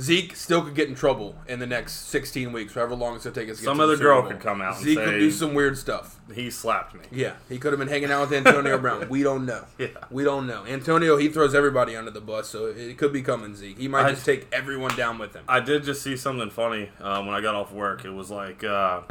Zeke 0.00 0.34
still 0.34 0.62
could 0.62 0.74
get 0.74 0.88
in 0.88 0.94
trouble 0.94 1.34
in 1.46 1.58
the 1.58 1.66
next 1.66 2.08
16 2.08 2.50
weeks, 2.52 2.72
however 2.74 2.94
long 2.94 3.14
it's 3.16 3.24
gonna 3.24 3.34
take 3.34 3.50
us. 3.50 3.58
To 3.58 3.64
Some 3.64 3.76
to 3.76 3.84
other 3.84 3.96
girl 3.98 4.22
could 4.22 4.40
come 4.40 4.62
out 4.62 4.76
and 4.76 4.84
Zeke 4.84 4.98
could 4.98 5.18
do 5.18 5.30
some 5.30 5.52
weird 5.52 5.76
stuff. 5.76 6.18
He 6.34 6.50
slapped 6.50 6.94
me. 6.94 7.00
Yeah, 7.10 7.34
he 7.48 7.58
could 7.58 7.72
have 7.72 7.78
been 7.78 7.88
hanging 7.88 8.10
out 8.10 8.30
with 8.30 8.46
Antonio 8.46 8.78
Brown. 8.78 9.08
We 9.10 9.22
don't 9.22 9.44
know. 9.44 9.64
Yeah. 9.76 9.88
We 10.10 10.24
don't 10.24 10.46
know. 10.46 10.64
Antonio, 10.66 11.18
he 11.18 11.28
throws 11.28 11.54
everybody 11.54 11.94
under 11.94 12.10
the 12.10 12.22
bus, 12.22 12.48
so 12.48 12.66
it 12.66 12.96
could 12.96 13.12
be 13.12 13.20
coming 13.20 13.54
Zeke. 13.54 13.76
He 13.78 13.88
might 13.88 14.06
I- 14.06 14.10
just 14.12 14.24
take 14.24 14.48
everyone 14.52 14.96
down 14.96 15.18
with 15.18 15.34
him. 15.34 15.44
I 15.46 15.60
did 15.60 15.84
just 15.84 16.00
see 16.02 16.16
something 16.16 16.48
funny 16.48 16.90
uh, 17.00 17.20
when 17.22 17.34
I 17.34 17.40
got 17.42 17.54
off 17.54 17.70
work. 17.72 18.04
It 18.06 18.10
was 18.12 18.30
like, 18.30 18.64
uh, 18.64 19.02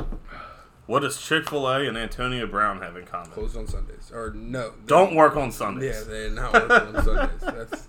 what 0.87 1.01
does 1.01 1.21
Chick 1.21 1.47
Fil 1.49 1.67
A 1.67 1.87
and 1.87 1.97
Antonio 1.97 2.47
Brown 2.47 2.81
have 2.81 2.97
in 2.97 3.05
common? 3.05 3.29
Closed 3.31 3.55
on 3.55 3.67
Sundays, 3.67 4.11
or 4.11 4.31
no? 4.33 4.73
Don't 4.87 5.15
work 5.15 5.35
on 5.37 5.51
Sundays. 5.51 5.95
Yeah, 5.95 6.11
they're 6.11 6.29
not 6.31 6.53
working 6.53 6.95
on 6.95 7.03
Sundays. 7.05 7.39
That's 7.41 7.87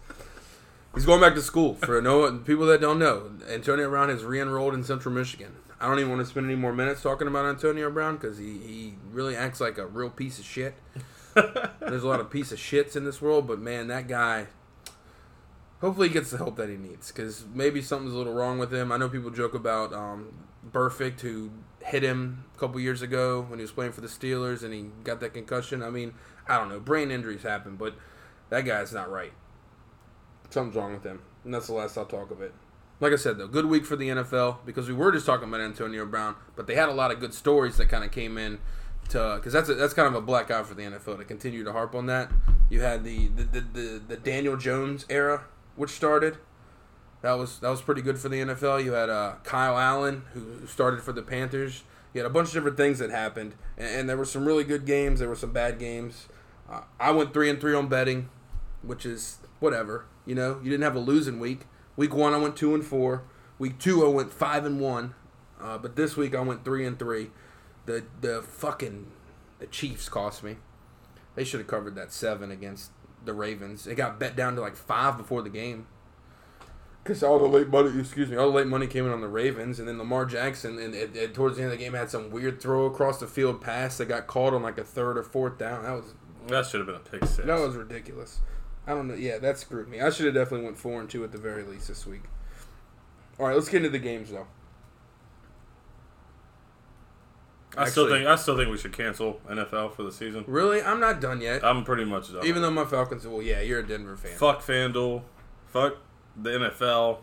he's 0.94 1.06
going 1.06 1.20
back 1.20 1.34
to 1.34 1.42
school. 1.42 1.74
For 1.74 2.00
no 2.00 2.38
people 2.38 2.66
that 2.66 2.80
don't 2.80 2.98
know, 2.98 3.30
Antonio 3.48 3.88
Brown 3.88 4.08
has 4.08 4.24
re-enrolled 4.24 4.74
in 4.74 4.84
Central 4.84 5.14
Michigan. 5.14 5.56
I 5.80 5.88
don't 5.88 5.98
even 5.98 6.10
want 6.10 6.20
to 6.22 6.26
spend 6.26 6.46
any 6.46 6.54
more 6.54 6.72
minutes 6.72 7.02
talking 7.02 7.26
about 7.26 7.44
Antonio 7.44 7.90
Brown 7.90 8.16
because 8.16 8.38
he, 8.38 8.58
he 8.58 8.94
really 9.10 9.36
acts 9.36 9.60
like 9.60 9.78
a 9.78 9.86
real 9.86 10.10
piece 10.10 10.38
of 10.38 10.44
shit. 10.44 10.74
There's 11.34 12.04
a 12.04 12.08
lot 12.08 12.20
of 12.20 12.30
piece 12.30 12.52
of 12.52 12.58
shits 12.58 12.94
in 12.94 13.04
this 13.04 13.20
world, 13.20 13.46
but 13.46 13.58
man, 13.58 13.88
that 13.88 14.06
guy. 14.06 14.46
Hopefully, 15.80 16.06
he 16.06 16.14
gets 16.14 16.30
the 16.30 16.36
help 16.36 16.54
that 16.56 16.68
he 16.68 16.76
needs 16.76 17.10
because 17.10 17.44
maybe 17.52 17.82
something's 17.82 18.14
a 18.14 18.16
little 18.16 18.34
wrong 18.34 18.60
with 18.60 18.72
him. 18.72 18.92
I 18.92 18.96
know 18.96 19.08
people 19.08 19.30
joke 19.30 19.54
about 19.54 19.92
um, 19.92 20.28
Burfict, 20.70 21.20
who 21.22 21.50
hit 21.80 22.04
him 22.04 22.44
a 22.54 22.58
couple 22.60 22.78
years 22.78 23.02
ago 23.02 23.42
when 23.42 23.58
he 23.58 23.62
was 23.62 23.72
playing 23.72 23.90
for 23.90 24.00
the 24.00 24.06
Steelers 24.06 24.62
and 24.62 24.72
he 24.72 24.90
got 25.02 25.18
that 25.18 25.34
concussion. 25.34 25.82
I 25.82 25.90
mean, 25.90 26.14
I 26.46 26.56
don't 26.58 26.68
know. 26.68 26.78
Brain 26.78 27.10
injuries 27.10 27.42
happen, 27.42 27.74
but 27.74 27.94
That 28.50 28.66
guy's 28.66 28.92
not 28.92 29.10
right. 29.10 29.32
Something's 30.52 30.76
wrong 30.76 30.92
with 30.92 31.04
him, 31.04 31.20
and 31.44 31.54
that's 31.54 31.68
the 31.68 31.72
last 31.72 31.96
I'll 31.96 32.04
talk 32.04 32.30
of 32.30 32.42
it. 32.42 32.52
Like 33.00 33.12
I 33.12 33.16
said, 33.16 33.38
though, 33.38 33.48
good 33.48 33.66
week 33.66 33.86
for 33.86 33.96
the 33.96 34.10
NFL 34.10 34.58
because 34.66 34.86
we 34.86 34.94
were 34.94 35.10
just 35.10 35.24
talking 35.24 35.48
about 35.48 35.62
Antonio 35.62 36.04
Brown, 36.04 36.36
but 36.54 36.66
they 36.66 36.74
had 36.74 36.90
a 36.90 36.92
lot 36.92 37.10
of 37.10 37.20
good 37.20 37.32
stories 37.32 37.78
that 37.78 37.86
kind 37.86 38.04
of 38.04 38.12
came 38.12 38.36
in 38.36 38.58
to 39.08 39.36
because 39.36 39.54
that's 39.54 39.70
a, 39.70 39.74
that's 39.74 39.94
kind 39.94 40.06
of 40.06 40.14
a 40.14 40.20
black 40.20 40.50
eye 40.50 40.62
for 40.62 40.74
the 40.74 40.82
NFL 40.82 41.18
to 41.18 41.24
continue 41.24 41.64
to 41.64 41.72
harp 41.72 41.94
on 41.94 42.04
that. 42.06 42.30
You 42.68 42.82
had 42.82 43.02
the 43.02 43.28
the, 43.28 43.44
the, 43.44 43.60
the, 43.60 44.02
the 44.08 44.16
Daniel 44.18 44.56
Jones 44.56 45.06
era, 45.08 45.44
which 45.74 45.90
started. 45.90 46.36
That 47.22 47.32
was 47.32 47.58
that 47.60 47.70
was 47.70 47.80
pretty 47.80 48.02
good 48.02 48.18
for 48.18 48.28
the 48.28 48.42
NFL. 48.42 48.84
You 48.84 48.92
had 48.92 49.08
uh, 49.08 49.36
Kyle 49.44 49.78
Allen 49.78 50.24
who 50.34 50.66
started 50.66 51.02
for 51.02 51.12
the 51.12 51.22
Panthers. 51.22 51.84
You 52.12 52.20
had 52.20 52.30
a 52.30 52.32
bunch 52.32 52.48
of 52.48 52.54
different 52.54 52.76
things 52.76 52.98
that 52.98 53.10
happened, 53.10 53.54
and, 53.78 53.88
and 53.88 54.08
there 54.08 54.18
were 54.18 54.26
some 54.26 54.44
really 54.44 54.64
good 54.64 54.84
games. 54.84 55.20
There 55.20 55.30
were 55.30 55.34
some 55.34 55.52
bad 55.52 55.78
games. 55.78 56.28
Uh, 56.70 56.82
I 57.00 57.10
went 57.10 57.32
three 57.32 57.48
and 57.48 57.60
three 57.60 57.74
on 57.74 57.88
betting, 57.88 58.28
which 58.82 59.06
is 59.06 59.38
whatever. 59.60 60.04
You 60.26 60.34
know, 60.34 60.60
you 60.62 60.70
didn't 60.70 60.84
have 60.84 60.96
a 60.96 61.00
losing 61.00 61.38
week. 61.40 61.66
Week 61.96 62.14
one, 62.14 62.32
I 62.32 62.38
went 62.38 62.56
two 62.56 62.74
and 62.74 62.84
four. 62.84 63.24
Week 63.58 63.78
two, 63.78 64.04
I 64.04 64.08
went 64.08 64.32
five 64.32 64.64
and 64.64 64.80
one. 64.80 65.14
Uh, 65.60 65.78
but 65.78 65.96
this 65.96 66.16
week, 66.16 66.34
I 66.34 66.40
went 66.40 66.64
three 66.64 66.84
and 66.86 66.98
three. 66.98 67.30
The 67.86 68.04
the 68.20 68.42
fucking 68.42 69.06
the 69.58 69.66
Chiefs 69.66 70.08
cost 70.08 70.42
me. 70.42 70.56
They 71.34 71.44
should 71.44 71.60
have 71.60 71.66
covered 71.66 71.94
that 71.96 72.12
seven 72.12 72.50
against 72.50 72.90
the 73.24 73.32
Ravens. 73.32 73.86
It 73.86 73.94
got 73.96 74.18
bet 74.20 74.36
down 74.36 74.54
to 74.56 74.60
like 74.60 74.76
five 74.76 75.16
before 75.16 75.42
the 75.42 75.50
game. 75.50 75.86
Because 77.02 77.22
all 77.24 77.38
the 77.40 77.46
late 77.46 77.68
money, 77.68 77.98
excuse 77.98 78.28
me, 78.28 78.36
all 78.36 78.50
the 78.50 78.56
late 78.58 78.66
money 78.68 78.86
came 78.86 79.06
in 79.06 79.12
on 79.12 79.20
the 79.20 79.28
Ravens, 79.28 79.80
and 79.80 79.88
then 79.88 79.98
Lamar 79.98 80.24
Jackson, 80.24 80.78
and, 80.78 80.94
and, 80.94 81.16
and 81.16 81.34
towards 81.34 81.56
the 81.56 81.62
end 81.64 81.72
of 81.72 81.78
the 81.78 81.84
game, 81.84 81.94
had 81.94 82.10
some 82.10 82.30
weird 82.30 82.60
throw 82.62 82.86
across 82.86 83.18
the 83.18 83.26
field 83.26 83.60
pass 83.60 83.98
that 83.98 84.06
got 84.06 84.28
called 84.28 84.54
on 84.54 84.62
like 84.62 84.78
a 84.78 84.84
third 84.84 85.18
or 85.18 85.24
fourth 85.24 85.58
down. 85.58 85.82
That 85.82 85.92
was 85.92 86.14
That 86.46 86.66
should 86.66 86.78
have 86.78 86.86
been 86.86 86.94
a 86.96 87.00
pick 87.00 87.24
six. 87.24 87.44
that 87.46 87.58
was 87.58 87.74
ridiculous. 87.74 88.38
I 88.86 88.94
don't 88.94 89.08
know. 89.08 89.14
Yeah, 89.14 89.38
that 89.38 89.58
screwed 89.58 89.88
me. 89.88 90.00
I 90.00 90.10
should 90.10 90.26
have 90.26 90.34
definitely 90.34 90.64
went 90.66 90.78
four 90.78 91.00
and 91.00 91.08
two 91.08 91.22
at 91.24 91.32
the 91.32 91.38
very 91.38 91.62
least 91.62 91.88
this 91.88 92.06
week. 92.06 92.22
All 93.38 93.46
right, 93.46 93.54
let's 93.54 93.68
get 93.68 93.78
into 93.78 93.90
the 93.90 93.98
games 93.98 94.30
though. 94.30 94.46
I 97.76 97.88
still 97.88 98.08
think 98.08 98.26
I 98.26 98.36
still 98.36 98.56
think 98.56 98.70
we 98.70 98.76
should 98.76 98.92
cancel 98.92 99.40
NFL 99.48 99.94
for 99.94 100.02
the 100.02 100.12
season. 100.12 100.44
Really, 100.46 100.82
I'm 100.82 101.00
not 101.00 101.20
done 101.20 101.40
yet. 101.40 101.64
I'm 101.64 101.84
pretty 101.84 102.04
much 102.04 102.32
done. 102.32 102.44
Even 102.44 102.60
though 102.60 102.70
my 102.70 102.84
Falcons, 102.84 103.26
well, 103.26 103.40
yeah, 103.40 103.60
you're 103.60 103.80
a 103.80 103.86
Denver 103.86 104.16
fan. 104.16 104.36
fuck 104.36 104.60
FanDuel, 104.60 105.22
fuck 105.68 105.96
the 106.36 106.50
NFL. 106.50 107.18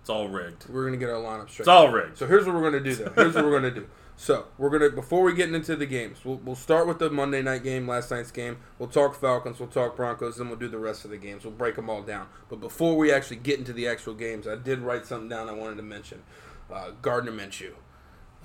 It's 0.00 0.10
all 0.10 0.28
rigged. 0.28 0.68
We're 0.68 0.84
gonna 0.84 0.96
get 0.96 1.10
our 1.10 1.16
lineup 1.16 1.48
straight. 1.48 1.60
It's 1.60 1.68
all 1.68 1.90
rigged. 1.90 2.18
So 2.18 2.26
here's 2.26 2.44
what 2.44 2.56
we're 2.56 2.62
gonna 2.62 2.80
do 2.82 2.94
though. 2.94 3.12
Here's 3.14 3.34
what 3.34 3.44
we're 3.44 3.52
gonna 3.52 3.70
do. 3.70 3.86
So 4.22 4.46
we're 4.56 4.70
gonna 4.70 4.88
before 4.88 5.24
we 5.24 5.34
get 5.34 5.52
into 5.52 5.74
the 5.74 5.84
games, 5.84 6.18
we'll, 6.24 6.36
we'll 6.36 6.54
start 6.54 6.86
with 6.86 7.00
the 7.00 7.10
Monday 7.10 7.42
night 7.42 7.64
game, 7.64 7.88
last 7.88 8.12
night's 8.12 8.30
game. 8.30 8.58
We'll 8.78 8.88
talk 8.88 9.20
Falcons, 9.20 9.58
we'll 9.58 9.68
talk 9.68 9.96
Broncos, 9.96 10.36
then 10.36 10.46
we'll 10.46 10.60
do 10.60 10.68
the 10.68 10.78
rest 10.78 11.04
of 11.04 11.10
the 11.10 11.16
games. 11.16 11.42
We'll 11.42 11.54
break 11.54 11.74
them 11.74 11.90
all 11.90 12.02
down. 12.02 12.28
But 12.48 12.60
before 12.60 12.96
we 12.96 13.12
actually 13.12 13.38
get 13.38 13.58
into 13.58 13.72
the 13.72 13.88
actual 13.88 14.14
games, 14.14 14.46
I 14.46 14.54
did 14.54 14.78
write 14.78 15.06
something 15.06 15.28
down 15.28 15.48
I 15.48 15.54
wanted 15.54 15.74
to 15.78 15.82
mention. 15.82 16.22
Uh, 16.72 16.92
Gardner 17.02 17.32
Minshew, 17.32 17.72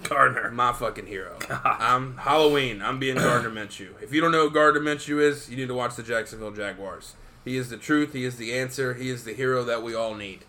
Gardner. 0.01 0.49
my 0.49 0.73
fucking 0.73 1.05
hero. 1.05 1.37
I'm 1.63 2.17
Halloween. 2.17 2.81
I'm 2.81 2.97
being 2.97 3.17
Gardner 3.17 3.51
Minshew. 3.51 4.01
If 4.01 4.11
you 4.11 4.19
don't 4.19 4.31
know 4.31 4.47
who 4.47 4.51
Gardner 4.51 4.81
Minshew 4.81 5.21
is, 5.21 5.47
you 5.47 5.57
need 5.57 5.67
to 5.67 5.75
watch 5.75 5.95
the 5.95 6.01
Jacksonville 6.01 6.53
Jaguars. 6.53 7.13
He 7.45 7.55
is 7.55 7.69
the 7.69 7.77
truth. 7.77 8.13
He 8.13 8.25
is 8.25 8.37
the 8.37 8.51
answer. 8.51 8.95
He 8.95 9.11
is 9.11 9.25
the 9.25 9.33
hero 9.35 9.63
that 9.65 9.83
we 9.83 9.93
all 9.93 10.15
need. 10.15 10.45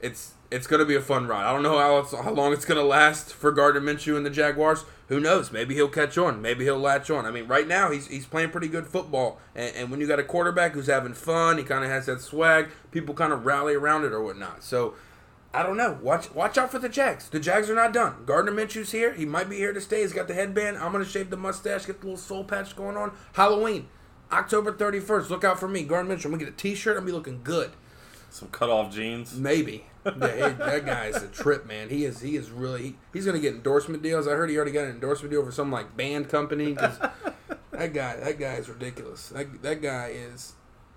It's 0.00 0.32
it's 0.54 0.68
going 0.68 0.78
to 0.78 0.86
be 0.86 0.94
a 0.94 1.00
fun 1.00 1.26
ride. 1.26 1.44
I 1.44 1.52
don't 1.52 1.64
know 1.64 1.78
how 1.78 1.98
it's, 1.98 2.14
how 2.14 2.30
long 2.30 2.52
it's 2.52 2.64
going 2.64 2.80
to 2.80 2.86
last 2.86 3.32
for 3.32 3.50
Gardner 3.50 3.80
Minshew 3.80 4.16
and 4.16 4.24
the 4.24 4.30
Jaguars. 4.30 4.84
Who 5.08 5.18
knows? 5.18 5.50
Maybe 5.50 5.74
he'll 5.74 5.88
catch 5.88 6.16
on. 6.16 6.40
Maybe 6.40 6.64
he'll 6.64 6.78
latch 6.78 7.10
on. 7.10 7.26
I 7.26 7.32
mean, 7.32 7.48
right 7.48 7.66
now 7.66 7.90
he's 7.90 8.06
he's 8.06 8.24
playing 8.24 8.50
pretty 8.50 8.68
good 8.68 8.86
football, 8.86 9.38
and, 9.54 9.74
and 9.76 9.90
when 9.90 10.00
you 10.00 10.06
got 10.06 10.18
a 10.18 10.24
quarterback 10.24 10.72
who's 10.72 10.86
having 10.86 11.12
fun, 11.12 11.58
he 11.58 11.64
kind 11.64 11.84
of 11.84 11.90
has 11.90 12.06
that 12.06 12.20
swag. 12.20 12.68
People 12.90 13.14
kind 13.14 13.32
of 13.32 13.44
rally 13.44 13.74
around 13.74 14.04
it 14.04 14.12
or 14.12 14.22
whatnot. 14.22 14.62
So. 14.62 14.94
I 15.52 15.62
don't 15.62 15.76
know. 15.76 16.00
Watch 16.02 16.34
watch 16.34 16.58
out 16.58 16.72
for 16.72 16.80
the 16.80 16.88
Jags. 16.88 17.28
The 17.28 17.38
Jags 17.38 17.70
are 17.70 17.76
not 17.76 17.92
done. 17.92 18.24
Gardner 18.26 18.50
Minshew's 18.50 18.90
here. 18.90 19.12
He 19.12 19.24
might 19.24 19.48
be 19.48 19.54
here 19.54 19.72
to 19.72 19.80
stay. 19.80 20.00
He's 20.00 20.12
got 20.12 20.26
the 20.26 20.34
headband. 20.34 20.78
I'm 20.78 20.90
gonna 20.90 21.04
shave 21.04 21.30
the 21.30 21.36
mustache, 21.36 21.86
get 21.86 22.00
the 22.00 22.06
little 22.06 22.20
soul 22.20 22.42
patch 22.42 22.74
going 22.74 22.96
on. 22.96 23.12
Halloween, 23.34 23.86
October 24.32 24.72
31st. 24.72 25.30
Look 25.30 25.44
out 25.44 25.60
for 25.60 25.68
me, 25.68 25.84
Gardner 25.84 26.16
Minshew. 26.16 26.24
I'm 26.24 26.32
gonna 26.32 26.44
get 26.44 26.54
a 26.54 26.56
T-shirt. 26.56 26.96
I'm 26.96 27.04
gonna 27.04 27.06
be 27.06 27.12
looking 27.12 27.40
good. 27.44 27.70
Some 28.30 28.48
cut 28.48 28.68
off 28.68 28.92
jeans. 28.92 29.36
Maybe. 29.36 29.84
Yeah, 30.06 30.48
he- 30.50 30.54
that 30.56 30.86
guy 30.86 31.06
is 31.06 31.22
a 31.22 31.28
trip, 31.28 31.66
man. 31.66 31.88
He 31.88 32.04
is. 32.04 32.20
He 32.20 32.36
is 32.36 32.50
really. 32.50 32.82
He, 32.82 32.96
he's 33.12 33.26
gonna 33.26 33.38
get 33.38 33.54
endorsement 33.54 34.02
deals. 34.02 34.26
I 34.28 34.32
heard 34.32 34.50
he 34.50 34.56
already 34.56 34.72
got 34.72 34.84
an 34.84 34.90
endorsement 34.90 35.30
deal 35.32 35.44
for 35.44 35.52
some 35.52 35.70
like 35.72 35.96
band 35.96 36.28
company. 36.28 36.74
'cause 36.74 36.98
that 37.70 37.92
guy. 37.94 38.16
That 38.16 38.38
guy 38.38 38.54
is 38.54 38.68
ridiculous. 38.68 39.28
That 39.30 39.62
that 39.62 39.82
guy 39.82 40.12
is. 40.14 40.52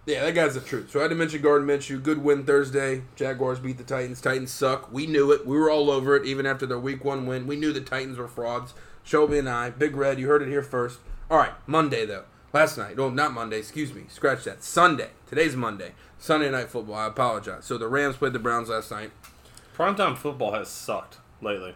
Yeah, 0.05 0.23
that 0.23 0.35
guy's 0.35 0.53
the 0.53 0.61
truth. 0.61 0.91
So 0.91 0.99
I 0.99 1.03
had 1.03 1.09
to 1.09 1.15
mention 1.15 1.41
Gardner 1.41 1.77
Minshew. 1.77 2.01
Good 2.01 2.23
win 2.23 2.45
Thursday. 2.45 3.01
Jaguars 3.17 3.59
beat 3.59 3.77
the 3.77 3.83
Titans. 3.83 4.21
Titans 4.21 4.51
suck. 4.51 4.89
We 4.91 5.05
knew 5.05 5.31
it. 5.33 5.45
We 5.45 5.57
were 5.57 5.69
all 5.69 5.91
over 5.91 6.15
it. 6.15 6.25
Even 6.25 6.45
after 6.45 6.65
their 6.65 6.79
Week 6.79 7.03
One 7.03 7.25
win, 7.27 7.45
we 7.45 7.57
knew 7.57 7.73
the 7.73 7.81
Titans 7.81 8.17
were 8.17 8.27
frauds. 8.29 8.73
Shelby 9.03 9.37
and 9.37 9.49
I, 9.49 9.69
Big 9.69 9.95
Red. 9.97 10.17
You 10.19 10.27
heard 10.27 10.41
it 10.41 10.47
here 10.47 10.63
first. 10.63 10.99
All 11.29 11.37
right, 11.37 11.51
Monday 11.65 12.05
though. 12.05 12.23
Last 12.53 12.77
night. 12.77 12.95
No, 12.95 13.09
not 13.09 13.33
Monday. 13.33 13.59
Excuse 13.59 13.93
me. 13.93 14.03
Scratch 14.07 14.45
that. 14.45 14.63
Sunday. 14.63 15.09
Today's 15.27 15.57
Monday. 15.57 15.91
Sunday 16.19 16.49
night 16.49 16.69
football. 16.69 16.95
I 16.95 17.07
apologize. 17.07 17.65
So 17.65 17.77
the 17.77 17.87
Rams 17.87 18.17
played 18.17 18.33
the 18.33 18.39
Browns 18.39 18.69
last 18.69 18.91
night. 18.91 19.11
Primetime 19.75 20.17
football 20.17 20.53
has 20.53 20.67
sucked 20.69 21.17
lately. 21.41 21.75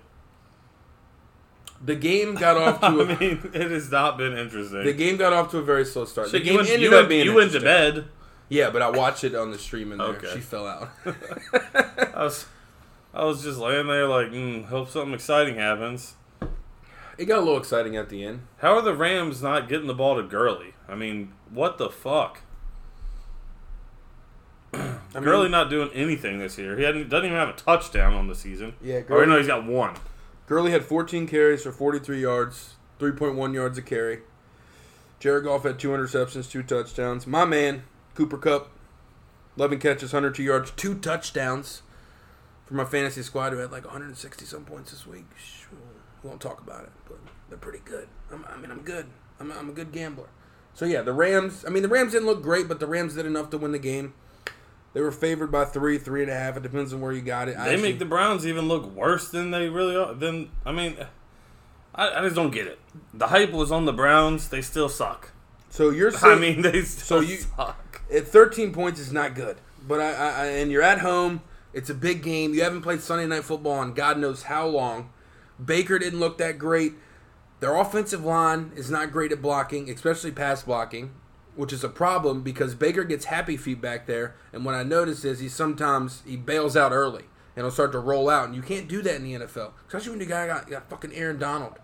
The 1.83 1.95
game 1.95 2.35
got 2.35 2.57
off 2.57 2.79
to 2.81 2.85
I 2.87 2.89
a, 3.13 3.19
mean, 3.19 3.51
it 3.53 3.71
has 3.71 3.91
not 3.91 4.17
been 4.17 4.37
interesting. 4.37 4.83
the 4.83 4.93
game 4.93 5.17
got 5.17 5.33
off 5.33 5.49
to 5.51 5.57
a 5.57 5.63
very 5.63 5.85
slow 5.85 6.05
start. 6.05 6.29
Shit, 6.29 6.43
the 6.43 6.49
game 6.49 6.57
went, 6.57 6.67
ended 6.69 6.81
you 6.81 6.89
up 6.89 6.93
went, 7.01 7.09
being 7.09 7.25
you 7.25 7.33
went 7.35 7.51
to 7.53 7.59
bed. 7.59 8.05
Yeah, 8.49 8.69
but 8.69 8.81
I 8.81 8.89
watched 8.89 9.23
it 9.23 9.33
on 9.33 9.49
the 9.51 9.57
stream 9.57 9.89
there. 9.89 10.01
Okay. 10.01 10.31
She 10.33 10.39
fell 10.41 10.67
out. 10.67 10.89
I 12.13 12.23
was, 12.23 12.45
I 13.13 13.23
was 13.23 13.43
just 13.43 13.57
laying 13.59 13.87
there 13.87 14.07
like, 14.07 14.27
mm, 14.27 14.65
hope 14.65 14.89
something 14.89 15.13
exciting 15.13 15.55
happens. 15.55 16.15
it 17.17 17.25
got 17.25 17.37
a 17.39 17.41
little 17.41 17.57
exciting 17.57 17.95
at 17.95 18.09
the 18.09 18.23
end. 18.25 18.41
How 18.57 18.75
are 18.75 18.81
the 18.81 18.93
Rams 18.93 19.41
not 19.41 19.69
getting 19.69 19.87
the 19.87 19.93
ball 19.93 20.17
to 20.17 20.23
Gurley? 20.23 20.73
I 20.89 20.95
mean, 20.95 21.31
what 21.49 21.77
the 21.77 21.89
fuck? 21.89 22.41
I 25.13 25.19
mean, 25.19 25.25
Gurley 25.25 25.49
not 25.49 25.69
doing 25.69 25.89
anything 25.93 26.39
this 26.39 26.57
year. 26.57 26.77
He 26.77 26.83
hadn't, 26.83 27.09
doesn't 27.09 27.25
even 27.25 27.37
have 27.37 27.49
a 27.49 27.53
touchdown 27.53 28.13
on 28.13 28.27
the 28.27 28.35
season. 28.35 28.73
Yeah, 28.81 28.95
Or 28.97 29.01
Gurley- 29.03 29.27
no, 29.27 29.37
he's 29.37 29.47
got 29.47 29.65
one. 29.65 29.95
Gurley 30.47 30.71
had 30.71 30.83
14 30.85 31.27
carries 31.27 31.63
for 31.63 31.71
43 31.71 32.21
yards, 32.21 32.75
3.1 32.99 33.53
yards 33.53 33.77
a 33.77 33.81
carry. 33.81 34.19
Jared 35.19 35.43
Goff 35.43 35.63
had 35.63 35.79
two 35.79 35.89
interceptions, 35.89 36.49
two 36.49 36.63
touchdowns. 36.63 37.27
My 37.27 37.45
man, 37.45 37.83
Cooper 38.15 38.37
Kupp, 38.37 38.69
11 39.57 39.79
catches, 39.79 40.11
102 40.13 40.41
yards, 40.43 40.71
two 40.71 40.95
touchdowns 40.95 41.83
for 42.65 42.73
my 42.73 42.85
fantasy 42.85 43.21
squad 43.21 43.51
who 43.53 43.59
had 43.59 43.71
like 43.71 43.83
160 43.85 44.45
some 44.45 44.65
points 44.65 44.91
this 44.91 45.05
week. 45.05 45.25
We 46.23 46.29
won't 46.29 46.41
talk 46.41 46.59
about 46.61 46.83
it, 46.85 46.91
but 47.07 47.19
they're 47.49 47.57
pretty 47.57 47.81
good. 47.85 48.07
I'm, 48.31 48.45
I 48.49 48.57
mean, 48.57 48.71
I'm 48.71 48.81
good. 48.81 49.07
I'm, 49.39 49.51
I'm 49.51 49.69
a 49.69 49.73
good 49.73 49.91
gambler. 49.91 50.27
So 50.73 50.85
yeah, 50.85 51.01
the 51.01 51.13
Rams. 51.13 51.65
I 51.65 51.69
mean, 51.69 51.83
the 51.83 51.89
Rams 51.89 52.13
didn't 52.13 52.27
look 52.27 52.41
great, 52.41 52.67
but 52.67 52.79
the 52.79 52.87
Rams 52.87 53.15
did 53.15 53.25
enough 53.25 53.49
to 53.51 53.57
win 53.57 53.71
the 53.73 53.79
game. 53.79 54.13
They 54.93 55.01
were 55.01 55.11
favored 55.11 55.51
by 55.51 55.65
three, 55.65 55.97
three 55.97 56.21
and 56.21 56.29
a 56.31 56.35
half. 56.35 56.57
It 56.57 56.63
depends 56.63 56.91
on 56.93 56.99
where 57.01 57.13
you 57.13 57.21
got 57.21 57.47
it. 57.47 57.55
They 57.55 57.61
actually- 57.71 57.81
make 57.81 57.99
the 57.99 58.05
Browns 58.05 58.45
even 58.45 58.67
look 58.67 58.85
worse 58.93 59.29
than 59.29 59.51
they 59.51 59.69
really 59.69 59.95
are. 59.95 60.13
Then 60.13 60.49
I 60.65 60.71
mean, 60.71 60.97
I, 61.95 62.09
I 62.19 62.21
just 62.23 62.35
don't 62.35 62.51
get 62.51 62.67
it. 62.67 62.79
The 63.13 63.27
hype 63.27 63.51
was 63.51 63.71
on 63.71 63.85
the 63.85 63.93
Browns. 63.93 64.49
They 64.49 64.61
still 64.61 64.89
suck. 64.89 65.31
so 65.69 65.89
you're 65.89 66.11
I 66.21 66.35
mean, 66.35 66.61
they 66.61 66.81
still 66.83 67.23
you- 67.23 67.37
suck. 67.37 68.01
at 68.13 68.27
13 68.27 68.73
points 68.73 68.99
is 68.99 69.11
not 69.13 69.33
good. 69.35 69.57
But 69.87 69.99
I, 69.99 70.11
I 70.11 70.45
and 70.47 70.71
you're 70.71 70.83
at 70.83 70.99
home. 70.99 71.41
It's 71.73 71.89
a 71.89 71.93
big 71.95 72.21
game. 72.21 72.53
You 72.53 72.63
haven't 72.63 72.81
played 72.81 72.99
Sunday 73.01 73.25
night 73.27 73.45
football 73.45 73.81
in 73.81 73.93
God 73.93 74.17
knows 74.19 74.43
how 74.43 74.67
long. 74.67 75.09
Baker 75.63 75.97
didn't 75.99 76.19
look 76.19 76.37
that 76.39 76.57
great. 76.57 76.93
Their 77.61 77.75
offensive 77.75 78.25
line 78.25 78.71
is 78.75 78.91
not 78.91 79.11
great 79.11 79.31
at 79.31 79.41
blocking, 79.41 79.89
especially 79.89 80.31
pass 80.31 80.63
blocking, 80.63 81.11
which 81.55 81.73
is 81.73 81.83
a 81.83 81.89
problem 81.89 82.41
because 82.41 82.75
Baker 82.75 83.03
gets 83.03 83.25
happy 83.25 83.57
feet 83.57 83.81
back 83.81 84.07
there. 84.07 84.35
And 84.53 84.63
what 84.65 84.75
I 84.75 84.83
notice 84.83 85.25
is 85.25 85.39
he 85.39 85.49
sometimes 85.49 86.23
he 86.25 86.37
bails 86.37 86.77
out 86.77 86.91
early 86.91 87.25
and 87.55 87.65
he'll 87.65 87.71
start 87.71 87.91
to 87.91 87.99
roll 87.99 88.29
out, 88.29 88.45
and 88.45 88.55
you 88.55 88.61
can't 88.61 88.87
do 88.87 89.01
that 89.01 89.15
in 89.15 89.23
the 89.23 89.33
NFL, 89.33 89.71
especially 89.87 90.11
when 90.11 90.19
you 90.21 90.25
got, 90.25 90.47
got, 90.47 90.69
got 90.69 90.89
fucking 90.89 91.13
Aaron 91.13 91.37
Donald 91.37 91.79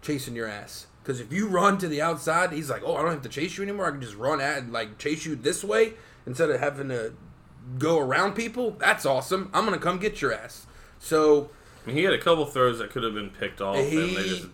chasing 0.00 0.36
your 0.36 0.46
ass. 0.46 0.86
Because 1.02 1.20
if 1.20 1.32
you 1.32 1.48
run 1.48 1.78
to 1.78 1.88
the 1.88 2.02
outside, 2.02 2.52
he's 2.52 2.70
like, 2.70 2.82
"Oh, 2.84 2.94
I 2.94 3.02
don't 3.02 3.12
have 3.12 3.22
to 3.22 3.28
chase 3.28 3.56
you 3.56 3.64
anymore. 3.64 3.86
I 3.86 3.90
can 3.90 4.00
just 4.00 4.14
run 4.14 4.40
at 4.40 4.58
and 4.58 4.72
like 4.72 4.98
chase 4.98 5.24
you 5.24 5.34
this 5.34 5.64
way 5.64 5.94
instead 6.26 6.50
of 6.50 6.60
having 6.60 6.88
to 6.90 7.14
go 7.78 7.98
around 7.98 8.34
people." 8.34 8.72
That's 8.78 9.06
awesome. 9.06 9.50
I'm 9.54 9.64
gonna 9.64 9.78
come 9.78 9.98
get 9.98 10.20
your 10.20 10.32
ass. 10.32 10.66
So 10.98 11.50
I 11.82 11.88
mean, 11.88 11.96
he 11.96 12.04
had 12.04 12.12
a 12.12 12.18
couple 12.18 12.44
throws 12.44 12.78
that 12.78 12.90
could 12.90 13.02
have 13.02 13.14
been 13.14 13.30
picked 13.30 13.60
off, 13.60 13.76
and 13.76 14.16
they 14.16 14.22
just 14.24 14.46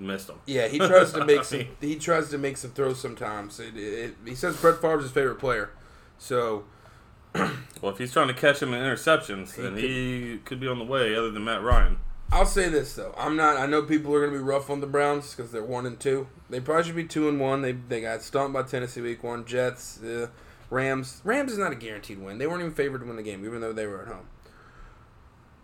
missed 0.00 0.26
them. 0.28 0.40
yeah, 0.46 0.66
he 0.68 0.78
tries 0.78 1.12
to 1.12 1.24
make 1.24 1.44
some. 1.52 1.66
He 1.80 1.96
tries 1.96 2.30
to 2.30 2.38
make 2.38 2.56
some 2.56 2.70
throws 2.72 3.00
sometimes. 3.00 3.60
It, 3.60 3.76
it, 3.76 4.14
he 4.24 4.34
says 4.34 4.56
Brett 4.56 4.80
Favre's 4.80 5.04
his 5.04 5.12
favorite 5.12 5.38
player. 5.38 5.70
So 6.18 6.64
Well, 7.34 7.92
if 7.92 7.98
he's 7.98 8.12
trying 8.12 8.28
to 8.28 8.34
catch 8.34 8.60
him 8.60 8.74
in 8.74 8.80
interceptions, 8.82 9.54
then 9.56 9.76
he 9.76 10.40
could 10.44 10.58
be 10.60 10.66
on 10.68 10.78
the 10.78 10.84
way. 10.84 11.14
Other 11.14 11.30
than 11.30 11.44
Matt 11.44 11.62
Ryan, 11.62 11.98
I'll 12.32 12.44
say 12.46 12.68
this 12.68 12.94
though. 12.94 13.14
I'm 13.16 13.36
not. 13.36 13.56
I 13.56 13.66
know 13.66 13.82
people 13.82 14.14
are 14.14 14.20
going 14.20 14.32
to 14.32 14.38
be 14.38 14.44
rough 14.44 14.68
on 14.70 14.80
the 14.80 14.86
Browns 14.86 15.34
because 15.34 15.52
they're 15.52 15.62
one 15.64 15.86
and 15.86 15.98
two. 15.98 16.26
They 16.48 16.60
probably 16.60 16.84
should 16.84 16.96
be 16.96 17.04
two 17.04 17.28
and 17.28 17.40
one. 17.40 17.62
They 17.62 17.72
they 17.72 18.00
got 18.00 18.22
stomped 18.22 18.52
by 18.52 18.62
Tennessee 18.64 19.00
week 19.00 19.22
one. 19.22 19.44
Jets, 19.44 20.02
uh, 20.02 20.28
Rams. 20.70 21.20
Rams 21.24 21.52
is 21.52 21.58
not 21.58 21.72
a 21.72 21.76
guaranteed 21.76 22.18
win. 22.20 22.38
They 22.38 22.46
weren't 22.46 22.60
even 22.60 22.74
favored 22.74 23.00
to 23.00 23.06
win 23.06 23.16
the 23.16 23.22
game, 23.22 23.44
even 23.44 23.60
though 23.60 23.72
they 23.72 23.86
were 23.86 24.02
at 24.02 24.08
home. 24.08 24.26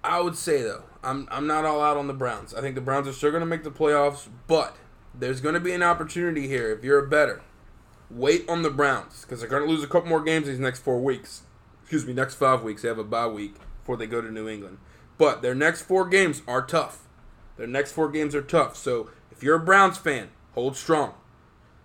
I 0.07 0.21
would 0.21 0.37
say 0.37 0.63
though, 0.63 0.85
I'm 1.03 1.29
I'm 1.31 1.47
not 1.47 1.65
all 1.65 1.83
out 1.83 1.97
on 1.97 2.07
the 2.07 2.15
Browns. 2.15 2.55
I 2.55 2.61
think 2.61 2.75
the 2.75 2.81
Browns 2.81 3.09
are 3.09 3.13
still 3.13 3.31
going 3.31 3.41
to 3.41 3.47
make 3.47 3.65
the 3.65 3.71
playoffs, 3.71 4.29
but 4.47 4.77
there's 5.15 5.41
going 5.41 5.55
to 5.55 5.61
be 5.61 5.73
an 5.73 5.83
opportunity 5.83 6.47
here 6.47 6.73
if 6.73 6.85
you're 6.85 7.05
a 7.05 7.09
better. 7.09 7.43
Wait 8.09 8.49
on 8.49 8.63
the 8.63 8.71
Browns 8.71 9.23
because 9.23 9.41
they're 9.41 9.49
going 9.49 9.65
to 9.65 9.69
lose 9.69 9.83
a 9.83 9.89
couple 9.89 10.09
more 10.09 10.23
games 10.23 10.47
these 10.47 10.61
next 10.61 10.81
four 10.81 11.01
weeks. 11.01 11.43
Excuse 11.83 12.07
me, 12.07 12.13
next 12.13 12.35
five 12.35 12.63
weeks. 12.63 12.83
They 12.83 12.89
have 12.89 12.99
a 12.99 13.05
bye 13.05 13.27
week 13.27 13.57
before 13.81 13.97
they 13.97 14.07
go 14.07 14.21
to 14.21 14.31
New 14.31 14.49
England. 14.49 14.79
But 15.19 15.43
their 15.43 15.55
next 15.55 15.83
four 15.83 16.09
games 16.09 16.43
are 16.47 16.63
tough. 16.63 17.09
Their 17.57 17.67
next 17.67 17.93
four 17.93 18.09
games 18.09 18.35
are 18.35 18.43
tough. 18.43 18.77
So 18.77 19.11
if 19.31 19.43
you're 19.43 19.57
a 19.57 19.65
Browns 19.65 19.99
fan, 19.99 20.29
hold 20.53 20.77
strong. 20.77 21.15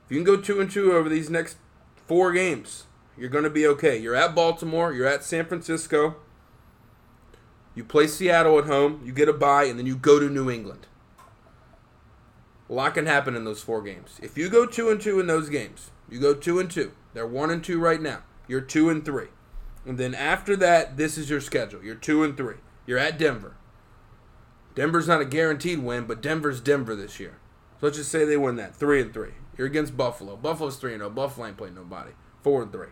If 0.05 0.11
you 0.11 0.17
can 0.17 0.25
go 0.25 0.41
two 0.41 0.59
and 0.59 0.69
two 0.69 0.93
over 0.93 1.09
these 1.09 1.29
next 1.29 1.57
four 1.95 2.31
games, 2.33 2.85
you're 3.17 3.29
going 3.29 3.43
to 3.43 3.49
be 3.49 3.65
okay. 3.67 3.97
You're 3.97 4.15
at 4.15 4.35
Baltimore. 4.35 4.93
You're 4.93 5.07
at 5.07 5.23
San 5.23 5.45
Francisco. 5.45 6.17
You 7.75 7.83
play 7.83 8.07
Seattle 8.07 8.59
at 8.59 8.65
home. 8.65 9.01
You 9.05 9.11
get 9.11 9.29
a 9.29 9.33
bye, 9.33 9.63
and 9.65 9.79
then 9.79 9.85
you 9.85 9.95
go 9.95 10.19
to 10.19 10.29
New 10.29 10.49
England. 10.49 10.87
A 12.69 12.73
lot 12.73 12.93
can 12.93 13.05
happen 13.05 13.35
in 13.35 13.43
those 13.43 13.61
four 13.61 13.81
games. 13.81 14.19
If 14.21 14.37
you 14.37 14.49
go 14.49 14.65
two 14.65 14.89
and 14.89 15.01
two 15.01 15.19
in 15.19 15.27
those 15.27 15.49
games, 15.49 15.91
you 16.09 16.19
go 16.19 16.33
two 16.33 16.59
and 16.59 16.69
two. 16.69 16.93
They're 17.13 17.27
one 17.27 17.49
and 17.49 17.63
two 17.63 17.79
right 17.79 18.01
now. 18.01 18.23
You're 18.47 18.61
two 18.61 18.89
and 18.89 19.03
three. 19.03 19.27
And 19.85 19.97
then 19.97 20.13
after 20.13 20.55
that, 20.57 20.95
this 20.95 21.17
is 21.17 21.29
your 21.29 21.41
schedule. 21.41 21.83
You're 21.83 21.95
two 21.95 22.23
and 22.23 22.37
three. 22.37 22.57
You're 22.85 22.99
at 22.99 23.17
Denver. 23.17 23.55
Denver's 24.75 25.07
not 25.07 25.21
a 25.21 25.25
guaranteed 25.25 25.79
win, 25.79 26.05
but 26.05 26.21
Denver's 26.21 26.61
Denver 26.61 26.95
this 26.95 27.19
year. 27.19 27.39
So 27.79 27.87
let's 27.87 27.97
just 27.97 28.11
say 28.11 28.25
they 28.25 28.37
win 28.37 28.55
that. 28.57 28.75
Three 28.75 29.01
and 29.01 29.13
three. 29.13 29.31
You're 29.57 29.67
against 29.67 29.97
Buffalo. 29.97 30.35
Buffalo's 30.37 30.77
three 30.77 30.93
and 30.93 31.01
zero. 31.01 31.09
Buffalo 31.09 31.47
ain't 31.47 31.57
playing 31.57 31.75
nobody. 31.75 32.11
Four 32.41 32.63
and 32.63 32.71
three. 32.71 32.87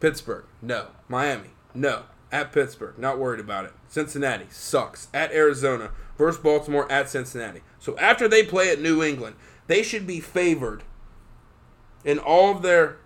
Pittsburgh, 0.00 0.46
no. 0.60 0.88
Miami, 1.08 1.50
no. 1.74 2.04
At 2.32 2.50
Pittsburgh, 2.50 2.98
not 2.98 3.18
worried 3.18 3.40
about 3.40 3.66
it. 3.66 3.72
Cincinnati 3.86 4.46
sucks. 4.48 5.08
At 5.12 5.32
Arizona 5.32 5.90
versus 6.16 6.40
Baltimore 6.40 6.90
at 6.90 7.10
Cincinnati. 7.10 7.60
So 7.78 7.96
after 7.98 8.26
they 8.26 8.42
play 8.42 8.70
at 8.70 8.80
New 8.80 9.02
England, 9.02 9.36
they 9.66 9.82
should 9.82 10.06
be 10.06 10.18
favored 10.18 10.82
in 12.04 12.18
all 12.18 12.50
of 12.50 12.62
their 12.62 12.96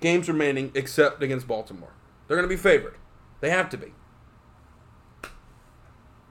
games 0.00 0.28
remaining 0.28 0.72
except 0.74 1.22
against 1.22 1.46
Baltimore. 1.46 1.92
They're 2.26 2.36
going 2.36 2.48
to 2.48 2.54
be 2.54 2.60
favored. 2.60 2.96
They 3.40 3.50
have 3.50 3.70
to 3.70 3.76
be. 3.76 3.94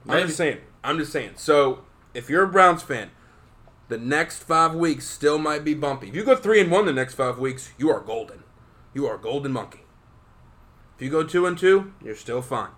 I'm 0.07 0.25
just 0.25 0.37
saying. 0.37 0.59
I'm 0.83 0.97
just 0.97 1.11
saying. 1.11 1.33
So 1.35 1.83
if 2.13 2.29
you're 2.29 2.43
a 2.43 2.47
Browns 2.47 2.83
fan, 2.83 3.11
the 3.87 3.97
next 3.97 4.43
five 4.43 4.75
weeks 4.75 5.07
still 5.07 5.37
might 5.37 5.63
be 5.63 5.73
bumpy. 5.73 6.09
If 6.09 6.15
you 6.15 6.23
go 6.23 6.35
three 6.35 6.59
and 6.59 6.69
one 6.69 6.85
the 6.85 6.93
next 6.93 7.15
five 7.15 7.39
weeks, 7.39 7.71
you 7.77 7.89
are 7.89 7.99
golden. 7.99 8.43
You 8.93 9.07
are 9.07 9.15
a 9.15 9.19
golden 9.19 9.51
monkey. 9.51 9.81
If 10.99 11.03
you 11.03 11.09
go 11.09 11.23
two 11.23 11.45
and 11.45 11.57
two, 11.57 11.93
you're 12.03 12.13
still 12.13 12.41
fine. 12.41 12.71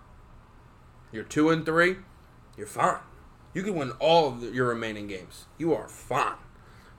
You're 1.10 1.24
two 1.24 1.50
and 1.50 1.66
three, 1.66 1.96
you're 2.56 2.68
fine. 2.68 3.00
You 3.52 3.64
can 3.64 3.74
win 3.74 3.90
all 3.98 4.28
of 4.28 4.54
your 4.54 4.68
remaining 4.68 5.08
games. 5.08 5.46
You 5.58 5.74
are 5.74 5.88
fine. 5.88 6.36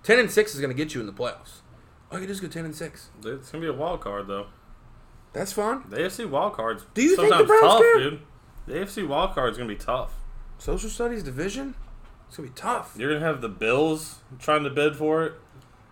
Ten 0.04 0.20
and 0.20 0.30
six 0.30 0.54
is 0.54 0.60
going 0.60 0.70
to 0.70 0.76
get 0.76 0.94
you 0.94 1.00
in 1.00 1.08
the 1.08 1.14
playoffs. 1.14 1.62
All 2.12 2.20
you 2.20 2.28
do 2.28 2.34
is 2.34 2.42
go 2.42 2.50
ten 2.50 2.66
and 2.66 2.76
six. 2.76 3.10
It's 3.24 3.52
gonna 3.52 3.62
be 3.62 3.70
a 3.70 3.74
wild 3.74 4.02
card 4.02 4.28
though. 4.28 4.48
That's 5.32 5.54
fine. 5.54 5.84
The 5.90 5.96
AFC 5.98 6.30
wild 6.30 6.54
cards. 6.54 6.86
Do 6.94 7.02
you 7.02 7.16
think 7.16 7.30
the 7.30 7.38
sometimes 7.38 7.48
Browns 7.48 7.64
tough, 7.64 7.80
care? 7.80 8.00
dude? 8.00 8.20
The 8.68 8.74
AFC 8.74 9.08
wild 9.08 9.34
card 9.34 9.52
is 9.54 9.58
gonna 9.58 9.70
be 9.70 9.76
tough. 9.78 10.14
Social 10.58 10.90
studies 10.90 11.24
division, 11.24 11.74
it's 12.28 12.36
gonna 12.36 12.50
be 12.50 12.56
tough. 12.56 12.96
You're 13.00 13.14
gonna 13.14 13.26
have 13.26 13.42
the 13.42 13.50
Bills 13.50 14.20
trying 14.40 14.64
to 14.64 14.70
bid 14.70 14.98
for 14.98 15.24
it. 15.24 15.34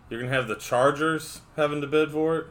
You're 0.10 0.20
gonna 0.20 0.34
have 0.34 0.50
the 0.50 0.56
Chargers 0.56 1.42
having 1.56 1.80
to 1.82 1.88
bid 1.88 2.12
for 2.12 2.38
it. 2.38 2.48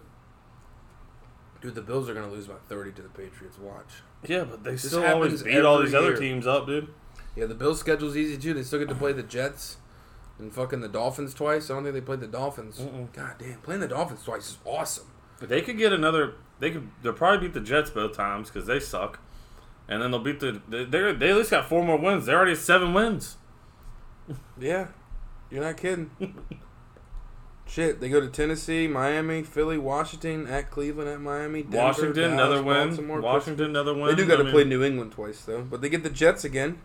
Dude, 1.61 1.75
the 1.75 1.83
Bills 1.83 2.09
are 2.09 2.15
gonna 2.15 2.31
lose 2.31 2.47
by 2.47 2.55
thirty 2.69 2.93
to 2.93 3.03
the 3.03 3.09
Patriots. 3.09 3.59
Watch. 3.59 4.03
Yeah, 4.27 4.45
but 4.45 4.65
they 4.65 4.73
This 4.73 4.89
still 4.89 5.05
always 5.05 5.43
beat 5.43 5.65
all 5.65 5.81
these 5.81 5.95
other 5.95 6.17
teams 6.17 6.47
up, 6.47 6.67
dude. 6.67 6.89
Yeah, 7.37 7.47
the 7.47 7.55
Bills' 7.55 7.81
schedule's 7.81 8.17
easy 8.17 8.37
too. 8.39 8.55
They 8.55 8.63
still 8.63 8.79
get 8.79 8.89
to 8.89 8.95
play 8.95 9.13
the 9.13 9.23
Jets 9.23 9.77
and 10.39 10.53
fucking 10.53 10.81
the 10.81 10.89
Dolphins 10.89 11.35
twice. 11.35 11.71
I 11.71 11.75
don't 11.75 11.83
think 11.85 11.95
they 11.95 12.01
played 12.01 12.21
the 12.21 12.27
Dolphins. 12.27 12.81
God 13.13 13.35
damn, 13.39 13.61
playing 13.61 13.81
the 13.81 13.89
Dolphins 13.89 14.25
twice 14.25 14.49
is 14.51 14.59
awesome. 14.65 15.07
But 15.39 15.49
They 15.49 15.63
could 15.63 15.79
get 15.79 15.93
another. 15.93 16.35
They 16.59 16.71
could. 16.71 16.91
They'll 17.03 17.13
probably 17.13 17.49
beat 17.49 17.55
the 17.55 17.61
Jets 17.61 17.91
both 17.91 18.17
times 18.17 18.51
because 18.51 18.67
they 18.67 18.81
suck, 18.81 19.21
and 19.89 20.03
then 20.03 20.11
they'll 20.11 20.21
beat 20.21 20.41
the. 20.41 20.61
They 20.69 20.85
they 20.85 21.13
they 21.13 21.31
at 21.31 21.37
least 21.37 21.51
got 21.51 21.69
four 21.69 21.85
more 21.85 21.99
wins. 21.99 22.27
They're 22.27 22.37
already 22.37 22.53
at 22.53 22.59
seven 22.59 22.93
wins. 22.95 23.37
Yeah, 24.59 24.89
you're 25.51 25.63
not 25.63 25.77
kidding. 25.77 26.11
Shit, 27.71 28.01
they 28.01 28.09
go 28.09 28.21
to 28.21 28.27
Tennessee, 28.27 28.89
Miami, 28.89 29.45
Philly, 29.45 29.79
Washington, 29.79 30.49
at 30.49 30.73
Cleveland, 30.73 31.09
at 31.09 31.21
Miami, 31.21 31.63
Denver, 31.63 31.77
Washington 31.77 32.31
Dallas, 32.31 32.33
another 32.33 32.63
win. 32.65 32.89
Baltimore, 32.89 33.21
Washington 33.21 33.67
another 33.67 33.95
win. 33.95 34.07
They 34.07 34.17
do 34.17 34.27
got 34.27 34.37
to 34.37 34.41
I 34.41 34.45
mean, 34.47 34.53
play 34.53 34.65
New 34.65 34.83
England 34.83 35.13
twice 35.13 35.43
though, 35.43 35.63
but 35.63 35.81
they 35.81 35.89
get 35.89 36.03
the 36.03 36.11
Jets 36.11 36.43
again. 36.43 36.81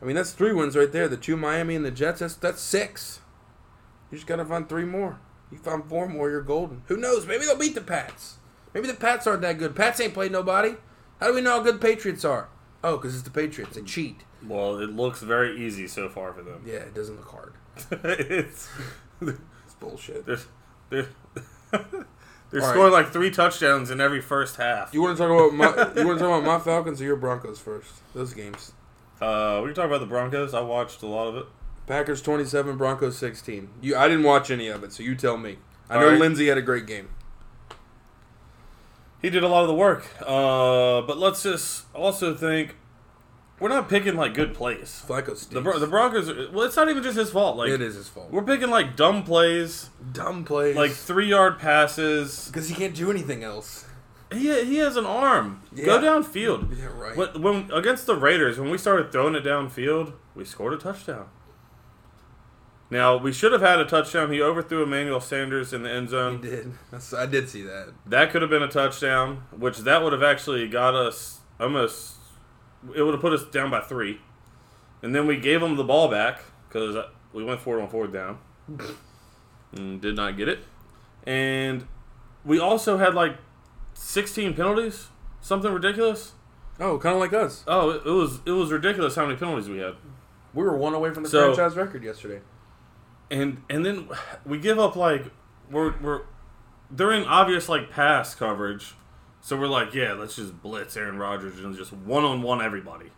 I 0.00 0.06
mean, 0.06 0.16
that's 0.16 0.32
three 0.32 0.54
wins 0.54 0.74
right 0.74 0.90
there. 0.90 1.06
The 1.06 1.18
two 1.18 1.36
Miami 1.36 1.74
and 1.76 1.84
the 1.84 1.90
Jets. 1.90 2.20
That's 2.20 2.34
that's 2.34 2.62
six. 2.62 3.20
You 4.10 4.16
just 4.16 4.26
got 4.26 4.36
to 4.36 4.46
find 4.46 4.66
three 4.66 4.86
more. 4.86 5.20
You 5.52 5.58
find 5.58 5.84
four 5.84 6.08
more, 6.08 6.30
you're 6.30 6.40
golden. 6.40 6.80
Who 6.86 6.96
knows? 6.96 7.26
Maybe 7.26 7.44
they'll 7.44 7.58
beat 7.58 7.74
the 7.74 7.82
Pats. 7.82 8.38
Maybe 8.72 8.86
the 8.86 8.94
Pats 8.94 9.26
aren't 9.26 9.42
that 9.42 9.58
good. 9.58 9.76
Pats 9.76 10.00
ain't 10.00 10.14
played 10.14 10.32
nobody. 10.32 10.76
How 11.20 11.26
do 11.26 11.34
we 11.34 11.42
know 11.42 11.58
how 11.58 11.62
good 11.62 11.82
Patriots 11.82 12.24
are? 12.24 12.48
Oh, 12.82 12.96
because 12.96 13.14
it's 13.14 13.24
the 13.24 13.30
Patriots. 13.30 13.76
They 13.76 13.82
cheat. 13.82 14.24
Well, 14.42 14.78
it 14.78 14.88
looks 14.90 15.20
very 15.20 15.62
easy 15.62 15.86
so 15.88 16.08
far 16.08 16.32
for 16.32 16.42
them. 16.42 16.62
Yeah, 16.66 16.76
it 16.76 16.94
doesn't 16.94 17.16
look 17.16 17.28
hard. 17.28 17.52
It's 18.02 18.68
bullshit. 19.84 20.26
they're 20.26 20.38
they're, 20.90 21.08
they're 22.50 22.62
All 22.62 22.70
scoring 22.70 22.92
like 22.92 23.12
three 23.12 23.30
touchdowns 23.30 23.90
in 23.90 24.00
every 24.00 24.20
first 24.20 24.56
half. 24.56 24.92
You 24.94 25.02
want 25.02 25.16
to 25.16 25.22
talk 25.22 25.30
about 25.30 25.54
my? 25.54 26.00
You 26.00 26.06
want 26.06 26.18
to 26.18 26.24
talk 26.24 26.38
about 26.38 26.44
my 26.44 26.58
Falcons 26.58 27.00
or 27.00 27.04
your 27.04 27.16
Broncos 27.16 27.58
first? 27.58 27.92
Those 28.14 28.34
games. 28.34 28.72
Uh, 29.20 29.60
we 29.62 29.68
can 29.68 29.74
talk 29.74 29.86
about 29.86 30.00
the 30.00 30.06
Broncos. 30.06 30.54
I 30.54 30.60
watched 30.60 31.02
a 31.02 31.06
lot 31.06 31.28
of 31.28 31.36
it. 31.36 31.46
Packers 31.86 32.22
twenty 32.22 32.44
seven, 32.44 32.76
Broncos 32.76 33.18
sixteen. 33.18 33.68
You, 33.80 33.96
I 33.96 34.08
didn't 34.08 34.24
watch 34.24 34.50
any 34.50 34.68
of 34.68 34.82
it, 34.84 34.92
so 34.92 35.02
you 35.02 35.14
tell 35.14 35.36
me. 35.36 35.58
I 35.88 35.96
All 35.96 36.00
know 36.00 36.08
right. 36.10 36.20
Lindsay 36.20 36.46
had 36.48 36.58
a 36.58 36.62
great 36.62 36.86
game. 36.86 37.10
He 39.20 39.30
did 39.30 39.42
a 39.42 39.48
lot 39.48 39.62
of 39.62 39.68
the 39.68 39.74
work. 39.74 40.06
Uh, 40.20 41.00
but 41.02 41.16
let's 41.18 41.42
just 41.42 41.86
also 41.94 42.34
think 42.34 42.76
we're 43.60 43.68
not 43.68 43.88
picking 43.88 44.16
like 44.16 44.34
good 44.34 44.54
plays. 44.54 45.02
Flacco 45.06 45.36
stinks. 45.36 45.46
The, 45.46 45.60
Bro- 45.60 45.78
the 45.78 45.86
Broncos. 45.86 46.28
Are, 46.28 46.50
well, 46.50 46.66
it's 46.66 46.76
not 46.76 46.88
even 46.88 47.02
just 47.02 47.16
his 47.16 47.30
fault. 47.30 47.56
Like 47.56 47.70
it 47.70 47.80
is 47.80 47.94
his 47.94 48.08
fault. 48.08 48.30
we're 48.30 48.42
picking 48.42 48.70
like 48.70 48.96
dumb 48.96 49.22
plays, 49.22 49.90
dumb 50.12 50.44
plays. 50.44 50.76
like 50.76 50.90
three 50.92 51.28
yard 51.28 51.58
passes. 51.58 52.46
because 52.48 52.68
he 52.68 52.74
can't 52.74 52.94
do 52.94 53.10
anything 53.10 53.44
else. 53.44 53.86
He 54.32 54.64
he 54.64 54.76
has 54.78 54.96
an 54.96 55.06
arm. 55.06 55.62
Yeah. 55.72 55.86
Go 55.86 56.00
downfield. 56.00 56.76
Yeah, 56.76 56.86
right. 56.86 57.16
When, 57.16 57.42
when 57.42 57.70
against 57.72 58.06
the 58.06 58.16
Raiders, 58.16 58.58
when 58.58 58.70
we 58.70 58.78
started 58.78 59.12
throwing 59.12 59.34
it 59.34 59.44
downfield, 59.44 60.14
we 60.34 60.44
scored 60.44 60.72
a 60.72 60.76
touchdown. 60.76 61.28
Now 62.90 63.16
we 63.16 63.32
should 63.32 63.52
have 63.52 63.60
had 63.60 63.78
a 63.78 63.84
touchdown. 63.84 64.32
He 64.32 64.40
overthrew 64.42 64.82
Emmanuel 64.82 65.20
Sanders 65.20 65.72
in 65.72 65.82
the 65.82 65.90
end 65.90 66.10
zone. 66.10 66.42
He 66.42 66.48
zone. 66.48 66.56
did. 66.56 66.72
That's, 66.90 67.14
I 67.14 67.26
did 67.26 67.48
see 67.48 67.62
that. 67.62 67.92
That 68.06 68.30
could 68.30 68.42
have 68.42 68.50
been 68.50 68.62
a 68.62 68.68
touchdown, 68.68 69.44
which 69.56 69.78
that 69.78 70.02
would 70.02 70.12
have 70.12 70.22
actually 70.22 70.68
got 70.68 70.94
us 70.94 71.40
almost. 71.60 72.13
It 72.94 73.02
would 73.02 73.14
have 73.14 73.20
put 73.20 73.32
us 73.32 73.44
down 73.44 73.70
by 73.70 73.80
three, 73.80 74.20
and 75.02 75.14
then 75.14 75.26
we 75.26 75.36
gave 75.38 75.60
them 75.60 75.76
the 75.76 75.84
ball 75.84 76.08
back 76.10 76.40
because 76.68 76.96
we 77.32 77.44
went 77.44 77.60
forward 77.60 77.82
on 77.82 77.88
fourth 77.88 78.12
down, 78.12 78.38
and 79.72 80.00
did 80.00 80.16
not 80.16 80.36
get 80.36 80.48
it, 80.48 80.60
and 81.26 81.86
we 82.44 82.58
also 82.58 82.98
had 82.98 83.14
like 83.14 83.36
sixteen 83.94 84.54
penalties, 84.54 85.08
something 85.40 85.72
ridiculous. 85.72 86.32
Oh, 86.80 86.98
kind 86.98 87.14
of 87.14 87.20
like 87.20 87.32
us. 87.32 87.64
Oh, 87.68 87.90
it, 87.90 88.02
it 88.04 88.10
was 88.10 88.40
it 88.44 88.50
was 88.50 88.70
ridiculous 88.72 89.14
how 89.16 89.26
many 89.26 89.38
penalties 89.38 89.68
we 89.68 89.78
had, 89.78 89.94
We 90.52 90.64
were 90.64 90.76
one 90.76 90.92
away 90.94 91.12
from 91.14 91.22
the 91.22 91.28
So- 91.28 91.54
franchise 91.54 91.76
record 91.76 92.02
yesterday. 92.02 92.40
and 93.30 93.62
and 93.70 93.84
then 93.86 94.08
we 94.44 94.58
give 94.58 94.78
up 94.78 94.96
like 94.96 95.26
we're 95.70 95.94
we're 96.00 96.22
they're 96.90 97.12
in 97.12 97.24
obvious 97.24 97.68
like 97.68 97.90
pass 97.90 98.34
coverage, 98.34 98.94
so 99.44 99.58
we're 99.58 99.66
like 99.66 99.92
yeah 99.92 100.14
let's 100.14 100.36
just 100.36 100.62
blitz 100.62 100.96
Aaron 100.96 101.18
Rodgers 101.18 101.62
and 101.62 101.76
just 101.76 101.92
one 101.92 102.24
on 102.24 102.40
one 102.40 102.62
everybody. 102.62 103.10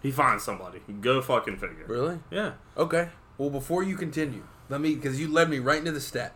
He 0.00 0.12
finds 0.12 0.44
somebody. 0.44 0.80
Go 1.00 1.20
fucking 1.20 1.56
figure. 1.56 1.84
Really? 1.86 2.20
Yeah. 2.30 2.52
Okay. 2.76 3.08
Well, 3.38 3.50
before 3.50 3.82
you 3.82 3.96
continue, 3.96 4.44
let 4.68 4.80
me 4.80 4.94
because 4.94 5.20
you 5.20 5.26
led 5.26 5.50
me 5.50 5.58
right 5.58 5.78
into 5.78 5.90
the 5.90 6.00
stat 6.00 6.34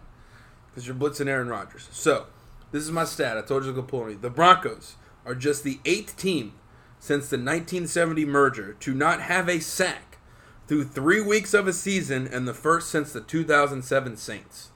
because 0.66 0.88
you're 0.88 0.96
blitzing 0.96 1.28
Aaron 1.28 1.48
Rodgers. 1.48 1.88
So 1.92 2.26
this 2.72 2.82
is 2.82 2.90
my 2.90 3.04
stat. 3.04 3.38
I 3.38 3.42
told 3.42 3.64
you 3.64 3.70
to 3.70 3.80
go 3.80 3.82
pull 3.82 4.06
me. 4.06 4.14
The 4.14 4.28
Broncos 4.28 4.96
are 5.24 5.36
just 5.36 5.62
the 5.62 5.78
eighth 5.84 6.16
team 6.16 6.54
since 6.98 7.28
the 7.28 7.36
1970 7.36 8.24
merger 8.24 8.72
to 8.80 8.92
not 8.92 9.20
have 9.20 9.48
a 9.48 9.60
sack 9.60 10.18
through 10.66 10.84
three 10.84 11.20
weeks 11.20 11.54
of 11.54 11.68
a 11.68 11.72
season, 11.72 12.26
and 12.26 12.48
the 12.48 12.54
first 12.54 12.90
since 12.90 13.12
the 13.12 13.20
2007 13.20 14.16
Saints. 14.16 14.70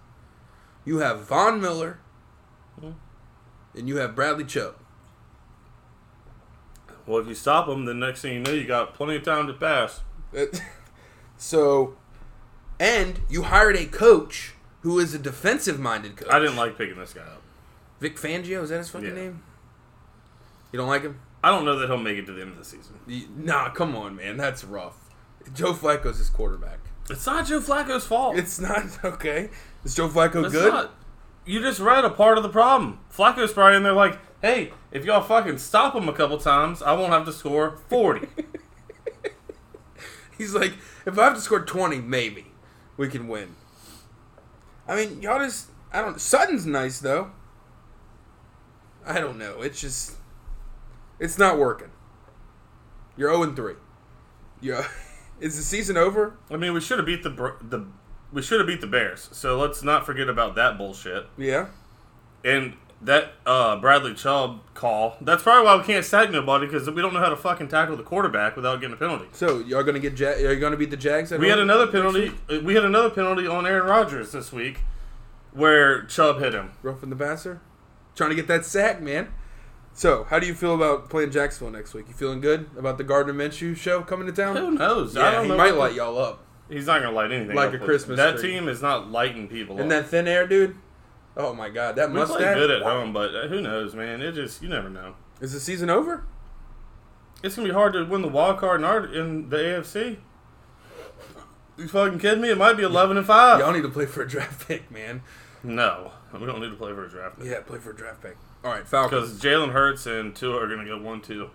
You 0.84 0.98
have 0.98 1.26
Von 1.26 1.60
Miller, 1.60 1.98
hmm. 2.78 2.92
And 3.74 3.88
you 3.88 3.96
have 3.96 4.14
Bradley 4.14 4.44
Chubb. 4.44 4.74
Well, 7.06 7.20
if 7.20 7.26
you 7.26 7.34
stop 7.34 7.66
them, 7.66 7.84
the 7.86 7.94
next 7.94 8.22
thing 8.22 8.34
you 8.34 8.40
know, 8.40 8.52
you 8.52 8.64
got 8.66 8.94
plenty 8.94 9.16
of 9.16 9.22
time 9.24 9.46
to 9.46 9.52
pass. 9.54 10.00
so, 11.36 11.96
and 12.78 13.20
you 13.28 13.42
hired 13.44 13.76
a 13.76 13.86
coach 13.86 14.54
who 14.82 14.98
is 14.98 15.12
a 15.14 15.18
defensive-minded 15.18 16.16
coach. 16.16 16.28
I 16.30 16.38
didn't 16.38 16.56
like 16.56 16.78
picking 16.78 16.98
this 16.98 17.12
guy 17.12 17.22
up. 17.22 17.42
Vic 18.00 18.16
Fangio. 18.16 18.62
Is 18.62 18.70
that 18.70 18.78
his 18.78 18.90
fucking 18.90 19.08
Yeah. 19.08 19.14
name? 19.14 19.42
You 20.72 20.78
don't 20.78 20.88
like 20.88 21.02
him? 21.02 21.20
I 21.42 21.50
don't 21.50 21.64
know 21.64 21.78
that 21.78 21.86
he'll 21.88 21.96
make 21.98 22.16
it 22.18 22.26
to 22.26 22.32
the 22.32 22.42
end 22.42 22.52
of 22.52 22.58
the 22.58 22.64
season. 22.64 22.98
You- 23.06 23.28
Nah, 23.36 23.70
come 23.70 23.96
on, 23.96 24.14
man. 24.16 24.36
That's 24.36 24.62
rough. 24.64 24.96
Joe 25.54 25.72
Flacco's 25.72 26.18
his 26.18 26.28
quarterback. 26.30 26.78
It's 27.08 27.26
not 27.26 27.46
Joe 27.46 27.60
Flacco's 27.60 28.06
fault. 28.06 28.36
It's 28.36 28.60
not 28.60 28.84
okay. 29.04 29.50
Is 29.84 29.94
Joe 29.94 30.08
Flacco 30.08 30.44
It's 30.44 30.52
good? 30.54 30.72
not. 30.72 30.94
You 31.50 31.60
just 31.60 31.80
read 31.80 32.04
a 32.04 32.10
part 32.10 32.36
of 32.36 32.44
the 32.44 32.48
problem. 32.48 33.00
Flacco's 33.12 33.52
probably 33.52 33.76
in 33.76 33.82
there 33.82 33.92
like, 33.92 34.20
hey, 34.40 34.72
if 34.92 35.04
y'all 35.04 35.20
fucking 35.20 35.58
stop 35.58 35.96
him 35.96 36.08
a 36.08 36.12
couple 36.12 36.38
times, 36.38 36.80
I 36.80 36.92
won't 36.92 37.12
have 37.12 37.26
to 37.26 37.32
score 37.32 37.76
40. 37.88 38.28
He's 40.38 40.54
like, 40.54 40.74
if 41.04 41.18
I 41.18 41.24
have 41.24 41.34
to 41.34 41.40
score 41.40 41.64
twenty, 41.64 41.98
maybe 41.98 42.46
we 42.96 43.08
can 43.08 43.26
win. 43.26 43.56
I 44.86 44.94
mean, 44.94 45.20
y'all 45.20 45.40
just 45.40 45.70
I 45.92 46.02
don't. 46.02 46.20
Sutton's 46.20 46.66
nice 46.66 47.00
though. 47.00 47.32
I 49.04 49.18
don't 49.18 49.36
know. 49.36 49.60
It's 49.60 49.80
just, 49.80 50.12
it's 51.18 51.36
not 51.36 51.58
working. 51.58 51.90
You're 53.16 53.32
zero 53.32 53.42
and 53.42 53.56
three. 53.56 53.74
Yeah, 54.60 54.86
is 55.40 55.56
the 55.56 55.64
season 55.64 55.96
over? 55.96 56.36
I 56.48 56.56
mean, 56.56 56.74
we 56.74 56.80
should 56.80 56.98
have 56.98 57.06
beat 57.06 57.24
the 57.24 57.30
Br- 57.30 57.60
the 57.60 57.86
we 58.32 58.42
should 58.42 58.58
have 58.60 58.66
beat 58.66 58.80
the 58.80 58.86
Bears. 58.86 59.28
So 59.32 59.58
let's 59.58 59.82
not 59.82 60.06
forget 60.06 60.28
about 60.28 60.54
that 60.56 60.76
bullshit. 60.78 61.26
Yeah. 61.36 61.66
And 62.44 62.74
that 63.02 63.32
uh, 63.46 63.76
Bradley 63.78 64.12
Chubb 64.14 64.60
call. 64.74 65.16
That's 65.22 65.42
probably 65.42 65.64
why 65.64 65.76
we 65.76 65.84
can't 65.84 66.04
sack 66.04 66.30
nobody 66.30 66.66
because 66.66 66.88
we 66.90 67.00
don't 67.00 67.14
know 67.14 67.20
how 67.20 67.30
to 67.30 67.36
fucking 67.36 67.68
tackle 67.68 67.96
the 67.96 68.02
quarterback 68.02 68.56
without 68.56 68.80
getting 68.80 68.94
a 68.94 68.98
penalty. 68.98 69.26
So 69.32 69.58
y'all 69.60 69.82
gonna 69.82 69.98
get? 70.00 70.18
Ja- 70.18 70.28
are 70.32 70.52
you 70.52 70.60
gonna 70.60 70.76
beat 70.76 70.90
the 70.90 70.96
Jags? 70.98 71.32
at 71.32 71.40
We 71.40 71.48
had 71.48 71.58
another 71.58 71.86
penalty. 71.86 72.32
uh, 72.50 72.60
We 72.62 72.74
had 72.74 72.84
another 72.84 73.08
penalty 73.10 73.46
on 73.46 73.66
Aaron 73.66 73.86
Rodgers 73.86 74.32
this 74.32 74.52
week, 74.52 74.80
where 75.52 76.02
Chubb 76.04 76.40
hit 76.40 76.52
him. 76.52 76.72
Roughing 76.82 77.10
the 77.10 77.16
passer, 77.16 77.60
trying 78.14 78.30
to 78.30 78.36
get 78.36 78.46
that 78.48 78.64
sack, 78.66 79.00
man. 79.00 79.28
So, 79.94 80.24
how 80.24 80.38
do 80.38 80.46
you 80.46 80.54
feel 80.54 80.74
about 80.74 81.10
playing 81.10 81.30
Jacksonville 81.30 81.72
next 81.72 81.94
week? 81.94 82.06
You 82.08 82.14
feeling 82.14 82.40
good 82.40 82.70
about 82.78 82.96
the 82.98 83.04
Gardner 83.04 83.32
Minshew 83.34 83.76
show 83.76 84.02
coming 84.02 84.26
to 84.26 84.32
town? 84.32 84.56
Who 84.56 84.70
knows? 84.72 85.16
I 85.16 85.20
Yeah, 85.20 85.30
don't 85.32 85.42
he 85.44 85.48
know 85.50 85.56
might 85.56 85.74
light 85.74 85.94
y'all 85.94 86.16
up. 86.18 86.44
He's 86.70 86.86
not 86.86 87.02
gonna 87.02 87.14
light 87.14 87.32
anything 87.32 87.56
Like 87.56 87.68
up 87.68 87.74
a 87.74 87.78
with- 87.78 87.84
Christmas 87.86 88.16
That 88.16 88.38
tree. 88.38 88.52
team 88.52 88.68
is 88.68 88.80
not 88.80 89.10
lighting 89.10 89.48
people 89.48 89.76
And 89.80 89.92
up. 89.92 90.02
that 90.04 90.06
thin 90.08 90.26
air, 90.28 90.46
dude. 90.46 90.76
Oh 91.36 91.52
my 91.52 91.68
god, 91.68 91.96
that 91.96 92.08
we 92.10 92.14
play 92.14 92.20
mustache. 92.28 92.54
good 92.56 92.70
at 92.70 92.82
home, 92.82 93.12
but 93.12 93.34
uh, 93.34 93.48
who 93.48 93.60
knows, 93.60 93.94
man? 93.94 94.22
It 94.22 94.32
just 94.32 94.62
you 94.62 94.68
never 94.68 94.88
know. 94.88 95.14
Is 95.40 95.52
the 95.52 95.60
season 95.60 95.90
over? 95.90 96.24
It's 97.42 97.56
gonna 97.56 97.68
be 97.68 97.74
hard 97.74 97.92
to 97.94 98.04
win 98.04 98.22
the 98.22 98.28
wild 98.28 98.58
card 98.58 98.80
in, 98.80 98.84
our, 98.84 99.04
in 99.06 99.48
the 99.48 99.56
AFC. 99.56 100.18
You 101.76 101.88
fucking 101.88 102.18
kidding 102.18 102.42
me? 102.42 102.50
It 102.50 102.58
might 102.58 102.74
be 102.76 102.82
eleven 102.82 103.16
and 103.16 103.26
five. 103.26 103.58
Y'all 103.60 103.72
need 103.72 103.82
to 103.82 103.88
play 103.88 104.06
for 104.06 104.22
a 104.22 104.28
draft 104.28 104.66
pick, 104.68 104.90
man. 104.90 105.22
No, 105.62 106.12
we 106.32 106.44
don't 106.46 106.60
need 106.60 106.70
to 106.70 106.76
play 106.76 106.92
for 106.92 107.04
a 107.04 107.08
draft 107.08 107.38
pick. 107.38 107.46
Yeah, 107.48 107.60
play 107.60 107.78
for 107.78 107.90
a 107.90 107.96
draft 107.96 108.22
pick. 108.22 108.36
All 108.62 108.70
right, 108.72 108.86
Falcons. 108.86 109.32
because 109.34 109.40
Jalen 109.42 109.72
Hurts 109.72 110.04
and 110.06 110.34
Tua 110.36 110.62
are 110.62 110.68
gonna 110.68 110.84
go 110.84 111.00
one 111.00 111.20
two. 111.22 111.50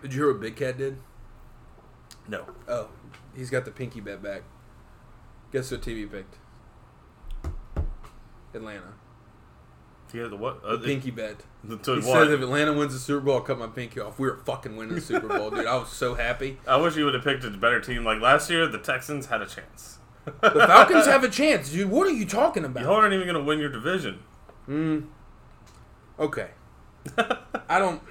Did 0.00 0.14
you 0.14 0.20
hear 0.24 0.32
what 0.32 0.40
Big 0.40 0.56
Cat 0.56 0.78
did? 0.78 0.98
No, 2.28 2.46
Oh, 2.68 2.88
he's 3.36 3.50
got 3.50 3.64
the 3.64 3.70
pinky 3.70 4.00
bet 4.00 4.22
back. 4.22 4.42
Guess 5.52 5.70
what 5.70 5.82
team 5.82 5.96
he 5.96 6.06
picked? 6.06 6.36
Atlanta. 8.54 8.94
had 10.12 10.30
the 10.30 10.36
what? 10.36 10.64
Uh, 10.64 10.76
the, 10.76 10.86
Pinky 10.86 11.10
bet. 11.10 11.36
the, 11.62 11.76
to 11.84 11.92
He 11.94 11.96
what? 11.98 12.04
says 12.04 12.30
if 12.30 12.40
Atlanta 12.40 12.72
wins 12.72 12.92
the 12.92 12.98
Super 12.98 13.20
Bowl, 13.24 13.36
I'll 13.36 13.40
cut 13.42 13.58
my 13.58 13.66
pinky 13.66 14.00
off. 14.00 14.18
We 14.18 14.28
were 14.28 14.36
fucking 14.38 14.76
winning 14.76 14.94
the 14.94 15.00
Super 15.00 15.28
Bowl, 15.28 15.50
dude. 15.50 15.66
I 15.66 15.76
was 15.76 15.90
so 15.90 16.14
happy. 16.14 16.58
I 16.66 16.76
wish 16.76 16.96
you 16.96 17.04
would 17.04 17.14
have 17.14 17.24
picked 17.24 17.44
a 17.44 17.50
better 17.50 17.80
team. 17.80 18.04
Like 18.04 18.20
last 18.20 18.50
year, 18.50 18.66
the 18.66 18.78
Texans 18.78 19.26
had 19.26 19.42
a 19.42 19.46
chance. 19.46 19.98
The 20.24 20.50
Falcons 20.66 21.06
have 21.06 21.22
a 21.22 21.28
chance, 21.28 21.70
dude. 21.70 21.88
What 21.90 22.06
are 22.08 22.12
you 22.12 22.26
talking 22.26 22.64
about? 22.64 22.82
You 22.82 22.90
aren't 22.90 23.14
even 23.14 23.26
gonna 23.26 23.44
win 23.44 23.60
your 23.60 23.70
division. 23.70 24.20
Hmm. 24.64 25.00
Okay. 26.18 26.48
I 27.68 27.78
don't. 27.78 28.02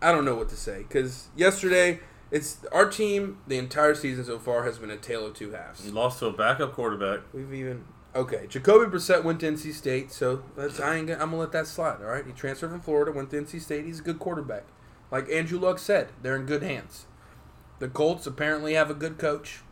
I 0.00 0.12
don't 0.12 0.24
know 0.24 0.34
what 0.34 0.48
to 0.48 0.56
say 0.56 0.78
because 0.78 1.28
yesterday 1.36 2.00
it's 2.30 2.64
our 2.72 2.88
team. 2.88 3.38
The 3.46 3.58
entire 3.58 3.94
season 3.94 4.24
so 4.24 4.38
far 4.38 4.64
has 4.64 4.78
been 4.78 4.90
a 4.90 4.96
tale 4.96 5.26
of 5.26 5.34
two 5.34 5.52
halves. 5.52 5.84
You 5.84 5.92
lost 5.92 6.20
to 6.20 6.26
a 6.26 6.32
backup 6.32 6.74
quarterback. 6.74 7.20
We've 7.32 7.52
even 7.52 7.84
okay. 8.14 8.46
Jacoby 8.48 8.86
Brissett 8.86 9.24
went 9.24 9.40
to 9.40 9.50
NC 9.50 9.72
State, 9.72 10.12
so 10.12 10.44
that's 10.56 10.80
I 10.80 10.96
ain't 10.96 11.08
gonna, 11.08 11.22
I'm 11.22 11.30
gonna 11.30 11.40
let 11.40 11.52
that 11.52 11.66
slide. 11.66 11.98
All 12.00 12.06
right, 12.06 12.24
he 12.24 12.32
transferred 12.32 12.70
from 12.70 12.80
Florida, 12.80 13.12
went 13.12 13.30
to 13.30 13.40
NC 13.40 13.60
State. 13.60 13.84
He's 13.84 14.00
a 14.00 14.02
good 14.02 14.18
quarterback. 14.18 14.64
Like 15.10 15.28
Andrew 15.28 15.58
Luck 15.58 15.78
said, 15.78 16.10
they're 16.22 16.36
in 16.36 16.46
good 16.46 16.62
hands. 16.62 17.06
The 17.80 17.88
Colts 17.88 18.26
apparently 18.26 18.74
have 18.74 18.90
a 18.90 18.94
good 18.94 19.18
coach. 19.18 19.62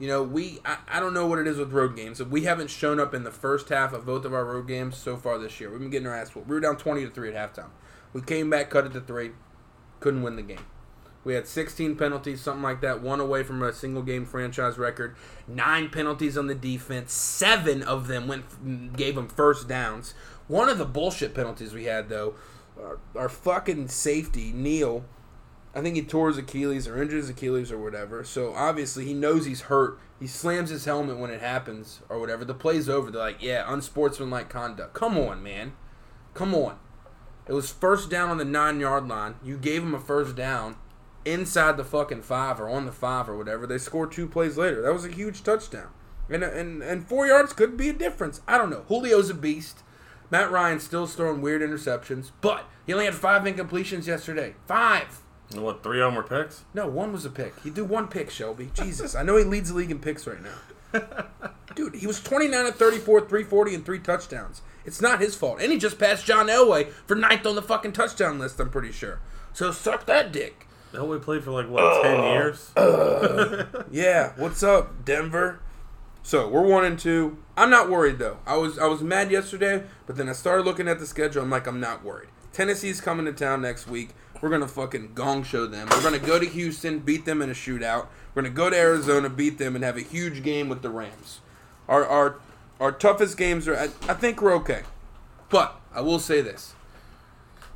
You 0.00 0.08
know, 0.08 0.22
we 0.24 0.58
I, 0.64 0.78
I 0.88 1.00
don't 1.00 1.14
know 1.14 1.26
what 1.26 1.38
it 1.38 1.46
is 1.46 1.58
with 1.58 1.72
road 1.72 1.94
games. 1.94 2.20
We 2.22 2.42
haven't 2.42 2.70
shown 2.70 2.98
up 2.98 3.14
in 3.14 3.22
the 3.22 3.30
first 3.30 3.68
half 3.68 3.92
of 3.92 4.04
both 4.04 4.24
of 4.24 4.34
our 4.34 4.44
road 4.44 4.66
games 4.66 4.96
so 4.96 5.16
far 5.16 5.38
this 5.38 5.60
year. 5.60 5.70
We've 5.70 5.78
been 5.78 5.90
getting 5.90 6.08
our 6.08 6.16
ass 6.16 6.34
whooped. 6.34 6.48
We 6.48 6.54
were 6.54 6.60
down 6.60 6.76
twenty 6.76 7.04
to 7.04 7.10
three 7.10 7.32
at 7.32 7.54
halftime. 7.54 7.70
We 8.12 8.20
came 8.20 8.50
back, 8.50 8.70
cut 8.70 8.86
it 8.86 8.92
to 8.94 9.00
three, 9.00 9.32
couldn't 10.00 10.22
win 10.22 10.36
the 10.36 10.42
game. 10.42 10.66
We 11.24 11.34
had 11.34 11.46
16 11.46 11.96
penalties, 11.96 12.42
something 12.42 12.62
like 12.62 12.82
that, 12.82 13.00
one 13.00 13.18
away 13.18 13.42
from 13.42 13.62
a 13.62 13.72
single 13.72 14.02
game 14.02 14.26
franchise 14.26 14.76
record. 14.76 15.16
Nine 15.48 15.88
penalties 15.88 16.36
on 16.36 16.46
the 16.46 16.54
defense. 16.54 17.12
Seven 17.12 17.82
of 17.82 18.06
them 18.06 18.28
went 18.28 18.96
gave 18.96 19.14
them 19.14 19.28
first 19.28 19.66
downs. 19.66 20.14
One 20.46 20.68
of 20.68 20.76
the 20.76 20.84
bullshit 20.84 21.34
penalties 21.34 21.72
we 21.72 21.84
had 21.84 22.10
though, 22.10 22.34
our, 22.78 22.98
our 23.16 23.28
fucking 23.30 23.88
safety 23.88 24.52
Neal, 24.52 25.04
I 25.74 25.80
think 25.80 25.96
he 25.96 26.02
tore 26.02 26.28
his 26.28 26.38
Achilles 26.38 26.86
or 26.86 27.02
injured 27.02 27.18
his 27.18 27.30
Achilles 27.30 27.72
or 27.72 27.78
whatever. 27.78 28.22
So 28.22 28.52
obviously 28.54 29.06
he 29.06 29.14
knows 29.14 29.46
he's 29.46 29.62
hurt. 29.62 29.98
He 30.20 30.26
slams 30.26 30.70
his 30.70 30.84
helmet 30.84 31.18
when 31.18 31.30
it 31.30 31.40
happens 31.40 32.00
or 32.08 32.20
whatever. 32.20 32.44
The 32.44 32.54
play's 32.54 32.88
over. 32.88 33.10
They're 33.10 33.20
like, 33.20 33.42
yeah, 33.42 33.64
unsportsmanlike 33.66 34.48
conduct. 34.50 34.92
Come 34.94 35.18
on, 35.18 35.42
man. 35.42 35.72
Come 36.34 36.54
on. 36.54 36.78
It 37.46 37.52
was 37.52 37.70
first 37.70 38.10
down 38.10 38.30
on 38.30 38.38
the 38.38 38.44
nine 38.44 38.78
yard 38.78 39.08
line. 39.08 39.36
You 39.42 39.56
gave 39.56 39.82
him 39.82 39.94
a 39.94 40.00
first 40.00 40.36
down 40.36 40.76
inside 41.24 41.76
the 41.76 41.84
fucking 41.84 42.22
five 42.22 42.60
or 42.60 42.68
on 42.68 42.86
the 42.86 42.92
five 42.92 43.28
or 43.28 43.36
whatever. 43.36 43.66
They 43.66 43.78
scored 43.78 44.12
two 44.12 44.28
plays 44.28 44.56
later. 44.56 44.82
That 44.82 44.92
was 44.92 45.04
a 45.04 45.10
huge 45.10 45.42
touchdown. 45.42 45.88
And, 46.28 46.42
uh, 46.42 46.50
and, 46.50 46.82
and 46.82 47.06
four 47.06 47.26
yards 47.26 47.52
could 47.52 47.76
be 47.76 47.88
a 47.88 47.92
difference. 47.92 48.40
I 48.48 48.58
don't 48.58 48.70
know. 48.70 48.84
Julio's 48.88 49.30
a 49.30 49.34
beast. 49.34 49.82
Matt 50.30 50.50
Ryan's 50.50 50.82
still 50.82 51.06
throwing 51.06 51.42
weird 51.42 51.62
interceptions, 51.62 52.30
but 52.40 52.64
he 52.86 52.92
only 52.92 53.04
had 53.04 53.14
five 53.14 53.42
incompletions 53.42 54.06
yesterday. 54.06 54.54
Five. 54.66 55.20
And 55.52 55.62
What 55.62 55.82
three 55.82 56.00
of 56.00 56.12
them 56.12 56.16
were 56.16 56.22
picks? 56.22 56.64
No, 56.72 56.88
one 56.88 57.12
was 57.12 57.24
a 57.24 57.30
pick. 57.30 57.60
He 57.60 57.70
do 57.70 57.84
one 57.84 58.08
pick, 58.08 58.30
Shelby. 58.30 58.70
Jesus, 58.74 59.14
I 59.14 59.22
know 59.22 59.36
he 59.36 59.44
leads 59.44 59.68
the 59.68 59.76
league 59.76 59.90
in 59.90 59.98
picks 60.00 60.26
right 60.26 60.42
now. 60.42 61.04
Dude, 61.74 61.96
he 61.96 62.06
was 62.06 62.22
29 62.22 62.66
of 62.66 62.76
34, 62.76 63.20
340, 63.20 63.74
and 63.74 63.84
three 63.84 63.98
touchdowns. 63.98 64.62
It's 64.84 65.00
not 65.00 65.20
his 65.20 65.34
fault. 65.34 65.60
And 65.60 65.72
he 65.72 65.78
just 65.78 65.98
passed 65.98 66.24
John 66.24 66.46
Elway 66.46 66.90
for 67.06 67.14
ninth 67.14 67.46
on 67.46 67.54
the 67.54 67.62
fucking 67.62 67.92
touchdown 67.92 68.38
list, 68.38 68.60
I'm 68.60 68.70
pretty 68.70 68.92
sure. 68.92 69.20
So 69.52 69.72
suck 69.72 70.06
that 70.06 70.32
dick. 70.32 70.66
Elway 70.94 71.20
played 71.20 71.44
for 71.44 71.50
like 71.50 71.68
what 71.68 72.02
ten 72.02 72.20
uh, 72.20 72.32
years. 72.32 72.70
Uh, 72.76 73.84
yeah, 73.90 74.32
what's 74.36 74.62
up, 74.62 75.04
Denver? 75.04 75.60
So 76.22 76.48
we're 76.48 76.62
one 76.62 76.84
and 76.84 76.98
two. 76.98 77.38
I'm 77.56 77.70
not 77.70 77.90
worried 77.90 78.18
though. 78.18 78.38
I 78.46 78.56
was 78.56 78.78
I 78.78 78.86
was 78.86 79.02
mad 79.02 79.30
yesterday, 79.30 79.84
but 80.06 80.16
then 80.16 80.28
I 80.28 80.32
started 80.32 80.64
looking 80.64 80.88
at 80.88 80.98
the 80.98 81.06
schedule. 81.06 81.42
I'm 81.42 81.50
like, 81.50 81.66
I'm 81.66 81.80
not 81.80 82.02
worried. 82.02 82.28
Tennessee's 82.52 83.00
coming 83.00 83.26
to 83.26 83.32
town 83.32 83.62
next 83.62 83.86
week. 83.86 84.10
We're 84.40 84.48
gonna 84.48 84.68
fucking 84.68 85.14
gong 85.14 85.42
show 85.42 85.66
them. 85.66 85.88
We're 85.90 86.02
gonna 86.02 86.18
go 86.18 86.38
to 86.38 86.46
Houston, 86.46 87.00
beat 87.00 87.24
them 87.24 87.42
in 87.42 87.50
a 87.50 87.54
shootout. 87.54 88.06
We're 88.34 88.42
gonna 88.42 88.54
go 88.54 88.70
to 88.70 88.76
Arizona, 88.76 89.28
beat 89.28 89.58
them, 89.58 89.74
and 89.74 89.84
have 89.84 89.96
a 89.96 90.02
huge 90.02 90.42
game 90.42 90.68
with 90.68 90.82
the 90.82 90.90
Rams. 90.90 91.40
Our 91.88 92.06
our 92.06 92.36
our 92.80 92.92
toughest 92.92 93.36
games 93.36 93.68
are. 93.68 93.76
I, 93.76 93.84
I 94.08 94.14
think 94.14 94.40
we're 94.40 94.54
okay, 94.56 94.82
but 95.50 95.80
I 95.94 96.00
will 96.00 96.18
say 96.18 96.40
this: 96.40 96.74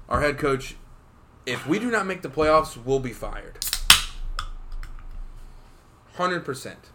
our 0.08 0.20
head 0.20 0.38
coach, 0.38 0.76
if 1.48 1.66
we 1.66 1.78
do 1.78 1.90
not 1.90 2.06
make 2.06 2.22
the 2.22 2.28
playoffs, 2.28 2.76
we'll 2.76 3.00
be 3.00 3.12
fired. 3.12 3.58
Hundred 6.14 6.44
percent. 6.44 6.90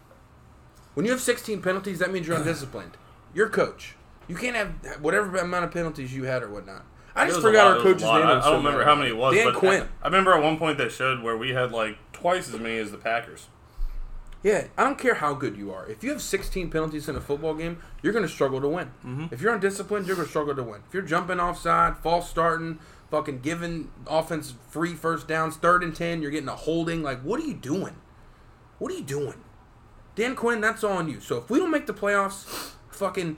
When 0.94 1.04
you 1.04 1.12
have 1.12 1.20
16 1.20 1.60
penalties, 1.60 1.98
that 1.98 2.12
means 2.12 2.26
you're 2.26 2.36
undisciplined. 2.36 2.96
You're 3.34 3.48
coach. 3.48 3.96
You 4.28 4.36
can't 4.36 4.54
have 4.54 5.00
whatever 5.00 5.36
amount 5.36 5.64
of 5.64 5.72
penalties 5.72 6.14
you 6.14 6.24
had 6.24 6.42
or 6.42 6.50
whatnot. 6.50 6.84
I 7.16 7.26
just 7.26 7.40
forgot 7.40 7.66
lot, 7.66 7.76
our 7.76 7.82
coach's 7.82 8.02
name. 8.02 8.12
I, 8.12 8.20
I'm 8.20 8.38
I 8.38 8.40
so 8.40 8.50
don't 8.52 8.64
remember 8.64 8.84
how 8.84 8.94
many 8.94 9.08
it. 9.08 9.12
it 9.12 9.16
was. 9.16 9.34
Dan 9.34 9.46
but 9.46 9.54
Quinn. 9.54 9.88
I, 10.02 10.04
I 10.04 10.08
remember 10.08 10.32
at 10.32 10.42
one 10.42 10.58
point 10.58 10.78
they 10.78 10.88
showed 10.88 11.22
where 11.22 11.36
we 11.36 11.50
had 11.50 11.72
like 11.72 11.96
twice 12.12 12.52
as 12.52 12.60
many 12.60 12.78
as 12.78 12.90
the 12.90 12.98
Packers. 12.98 13.48
Yeah, 14.42 14.66
I 14.76 14.84
don't 14.84 14.98
care 14.98 15.14
how 15.14 15.32
good 15.32 15.56
you 15.56 15.72
are. 15.72 15.86
If 15.88 16.04
you 16.04 16.10
have 16.10 16.20
16 16.20 16.70
penalties 16.70 17.08
in 17.08 17.16
a 17.16 17.20
football 17.20 17.54
game, 17.54 17.78
you're 18.02 18.12
going 18.12 18.26
to 18.26 18.30
struggle 18.30 18.60
to 18.60 18.68
win. 18.68 18.90
Mm-hmm. 19.04 19.26
If 19.32 19.40
you're 19.40 19.54
undisciplined, 19.54 20.06
you're 20.06 20.16
going 20.16 20.26
to 20.26 20.30
struggle 20.30 20.54
to 20.54 20.62
win. 20.62 20.82
If 20.86 20.92
you're 20.92 21.02
jumping 21.02 21.40
offside, 21.40 21.96
false 21.96 22.28
starting, 22.28 22.78
fucking 23.10 23.40
giving 23.40 23.90
offense 24.06 24.54
free 24.68 24.94
first 24.94 25.28
downs, 25.28 25.56
third 25.56 25.82
and 25.82 25.94
10, 25.94 26.22
you're 26.22 26.30
getting 26.30 26.48
a 26.48 26.56
holding. 26.56 27.02
Like, 27.02 27.20
what 27.22 27.40
are 27.40 27.44
you 27.44 27.54
doing? 27.54 27.96
What 28.78 28.92
are 28.92 28.96
you 28.96 29.04
doing? 29.04 29.42
Dan 30.14 30.36
Quinn, 30.36 30.60
that's 30.60 30.84
on 30.84 31.08
you. 31.08 31.20
So 31.20 31.38
if 31.38 31.50
we 31.50 31.58
don't 31.58 31.70
make 31.70 31.86
the 31.86 31.94
playoffs, 31.94 32.72
fucking 32.90 33.36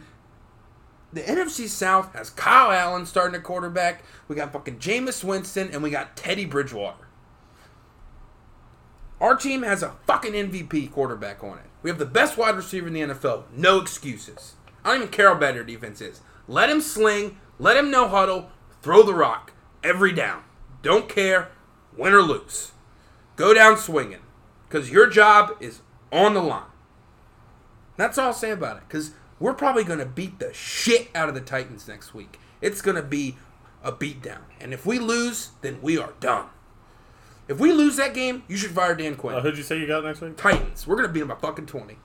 the 1.12 1.22
NFC 1.22 1.68
South 1.68 2.12
has 2.14 2.30
Kyle 2.30 2.70
Allen 2.70 3.06
starting 3.06 3.34
at 3.34 3.42
quarterback. 3.42 4.04
We 4.28 4.36
got 4.36 4.52
fucking 4.52 4.78
Jameis 4.78 5.24
Winston, 5.24 5.70
and 5.72 5.82
we 5.82 5.90
got 5.90 6.16
Teddy 6.16 6.44
Bridgewater. 6.44 7.08
Our 9.20 9.34
team 9.34 9.62
has 9.62 9.82
a 9.82 9.94
fucking 10.06 10.32
MVP 10.32 10.90
quarterback 10.90 11.42
on 11.42 11.58
it. 11.58 11.64
We 11.82 11.88
have 11.88 11.98
the 11.98 12.04
best 12.04 12.36
wide 12.36 12.56
receiver 12.56 12.88
in 12.88 12.92
the 12.92 13.00
NFL. 13.00 13.44
No 13.54 13.80
excuses. 13.80 14.54
I 14.84 14.90
don't 14.90 14.98
even 14.98 15.08
care 15.08 15.32
how 15.32 15.40
bad 15.40 15.54
your 15.54 15.64
defense 15.64 16.00
is. 16.02 16.20
Let 16.46 16.68
him 16.68 16.82
sling. 16.82 17.38
Let 17.58 17.78
him 17.78 17.90
no 17.90 18.08
huddle. 18.08 18.50
Throw 18.82 19.02
the 19.02 19.14
rock 19.14 19.52
every 19.86 20.12
down. 20.12 20.42
Don't 20.82 21.08
care, 21.08 21.48
win 21.96 22.12
or 22.12 22.22
lose. 22.22 22.72
Go 23.36 23.54
down 23.54 23.76
swinging, 23.76 24.20
because 24.68 24.90
your 24.90 25.08
job 25.08 25.56
is 25.60 25.80
on 26.12 26.34
the 26.34 26.42
line. 26.42 26.64
That's 27.96 28.18
all 28.18 28.28
I'll 28.28 28.32
say 28.32 28.50
about 28.50 28.78
it. 28.78 28.82
Because 28.88 29.12
we're 29.38 29.54
probably 29.54 29.84
going 29.84 29.98
to 29.98 30.06
beat 30.06 30.38
the 30.38 30.52
shit 30.52 31.08
out 31.14 31.28
of 31.28 31.34
the 31.34 31.40
Titans 31.40 31.88
next 31.88 32.14
week. 32.14 32.38
It's 32.60 32.82
going 32.82 32.96
to 32.96 33.02
be 33.02 33.36
a 33.82 33.92
beatdown. 33.92 34.40
And 34.60 34.72
if 34.72 34.86
we 34.86 34.98
lose, 34.98 35.50
then 35.60 35.78
we 35.82 35.98
are 35.98 36.12
done. 36.20 36.46
If 37.48 37.58
we 37.58 37.72
lose 37.72 37.96
that 37.96 38.12
game, 38.12 38.42
you 38.48 38.56
should 38.56 38.72
fire 38.72 38.94
Dan 38.94 39.14
Quinn. 39.14 39.36
Uh, 39.36 39.40
who'd 39.40 39.56
you 39.56 39.62
say 39.62 39.78
you 39.78 39.86
got 39.86 40.04
next 40.04 40.20
week? 40.20 40.36
Titans. 40.36 40.86
We're 40.86 40.96
going 40.96 41.08
to 41.08 41.12
beat 41.12 41.20
them 41.20 41.28
by 41.28 41.36
fucking 41.36 41.66
20. 41.66 41.96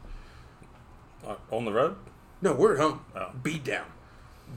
Uh, 1.25 1.35
on 1.49 1.65
the 1.65 1.71
road? 1.71 1.95
No, 2.41 2.53
we're 2.53 2.73
at 2.73 2.79
home. 2.79 3.01
Oh. 3.15 3.31
Beat 3.41 3.63
down. 3.63 3.85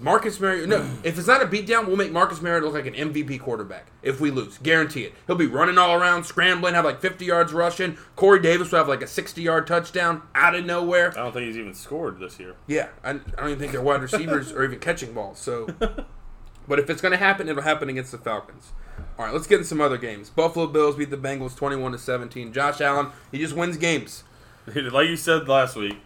Marcus 0.00 0.40
Mariota. 0.40 0.66
No, 0.66 0.90
if 1.02 1.18
it's 1.18 1.26
not 1.26 1.42
a 1.42 1.46
beatdown, 1.46 1.86
we'll 1.86 1.96
make 1.96 2.12
Marcus 2.12 2.42
Mariota 2.42 2.66
look 2.66 2.74
like 2.74 2.86
an 2.86 2.94
MVP 2.94 3.40
quarterback. 3.40 3.86
If 4.02 4.20
we 4.20 4.30
lose, 4.30 4.58
guarantee 4.58 5.02
it. 5.04 5.14
He'll 5.26 5.36
be 5.36 5.46
running 5.46 5.78
all 5.78 5.94
around, 5.94 6.24
scrambling, 6.24 6.74
have 6.74 6.84
like 6.84 7.00
50 7.00 7.24
yards 7.24 7.52
rushing. 7.52 7.96
Corey 8.16 8.40
Davis 8.40 8.70
will 8.72 8.78
have 8.78 8.88
like 8.88 9.02
a 9.02 9.06
60 9.06 9.40
yard 9.40 9.66
touchdown 9.66 10.22
out 10.34 10.54
of 10.54 10.64
nowhere. 10.64 11.10
I 11.10 11.22
don't 11.22 11.32
think 11.32 11.46
he's 11.46 11.58
even 11.58 11.74
scored 11.74 12.18
this 12.18 12.38
year. 12.38 12.54
Yeah, 12.66 12.88
I, 13.02 13.10
I 13.10 13.12
don't 13.12 13.48
even 13.48 13.58
think 13.58 13.72
their 13.72 13.82
wide 13.82 14.02
receivers 14.02 14.52
are 14.52 14.64
even 14.64 14.78
catching 14.80 15.12
balls. 15.12 15.38
So, 15.38 15.66
but 16.68 16.78
if 16.78 16.90
it's 16.90 17.00
going 17.00 17.12
to 17.12 17.18
happen, 17.18 17.48
it'll 17.48 17.62
happen 17.62 17.88
against 17.88 18.12
the 18.12 18.18
Falcons. 18.18 18.72
All 19.18 19.24
right, 19.24 19.32
let's 19.34 19.46
get 19.46 19.60
in 19.60 19.64
some 19.64 19.80
other 19.80 19.96
games. 19.96 20.28
Buffalo 20.28 20.66
Bills 20.66 20.96
beat 20.96 21.10
the 21.10 21.16
Bengals 21.16 21.56
21 21.56 21.92
to 21.92 21.98
17. 21.98 22.52
Josh 22.52 22.80
Allen, 22.80 23.08
he 23.30 23.38
just 23.38 23.54
wins 23.54 23.76
games. 23.76 24.24
Like 24.74 25.08
you 25.08 25.16
said 25.18 25.46
last 25.46 25.76
week, 25.76 25.98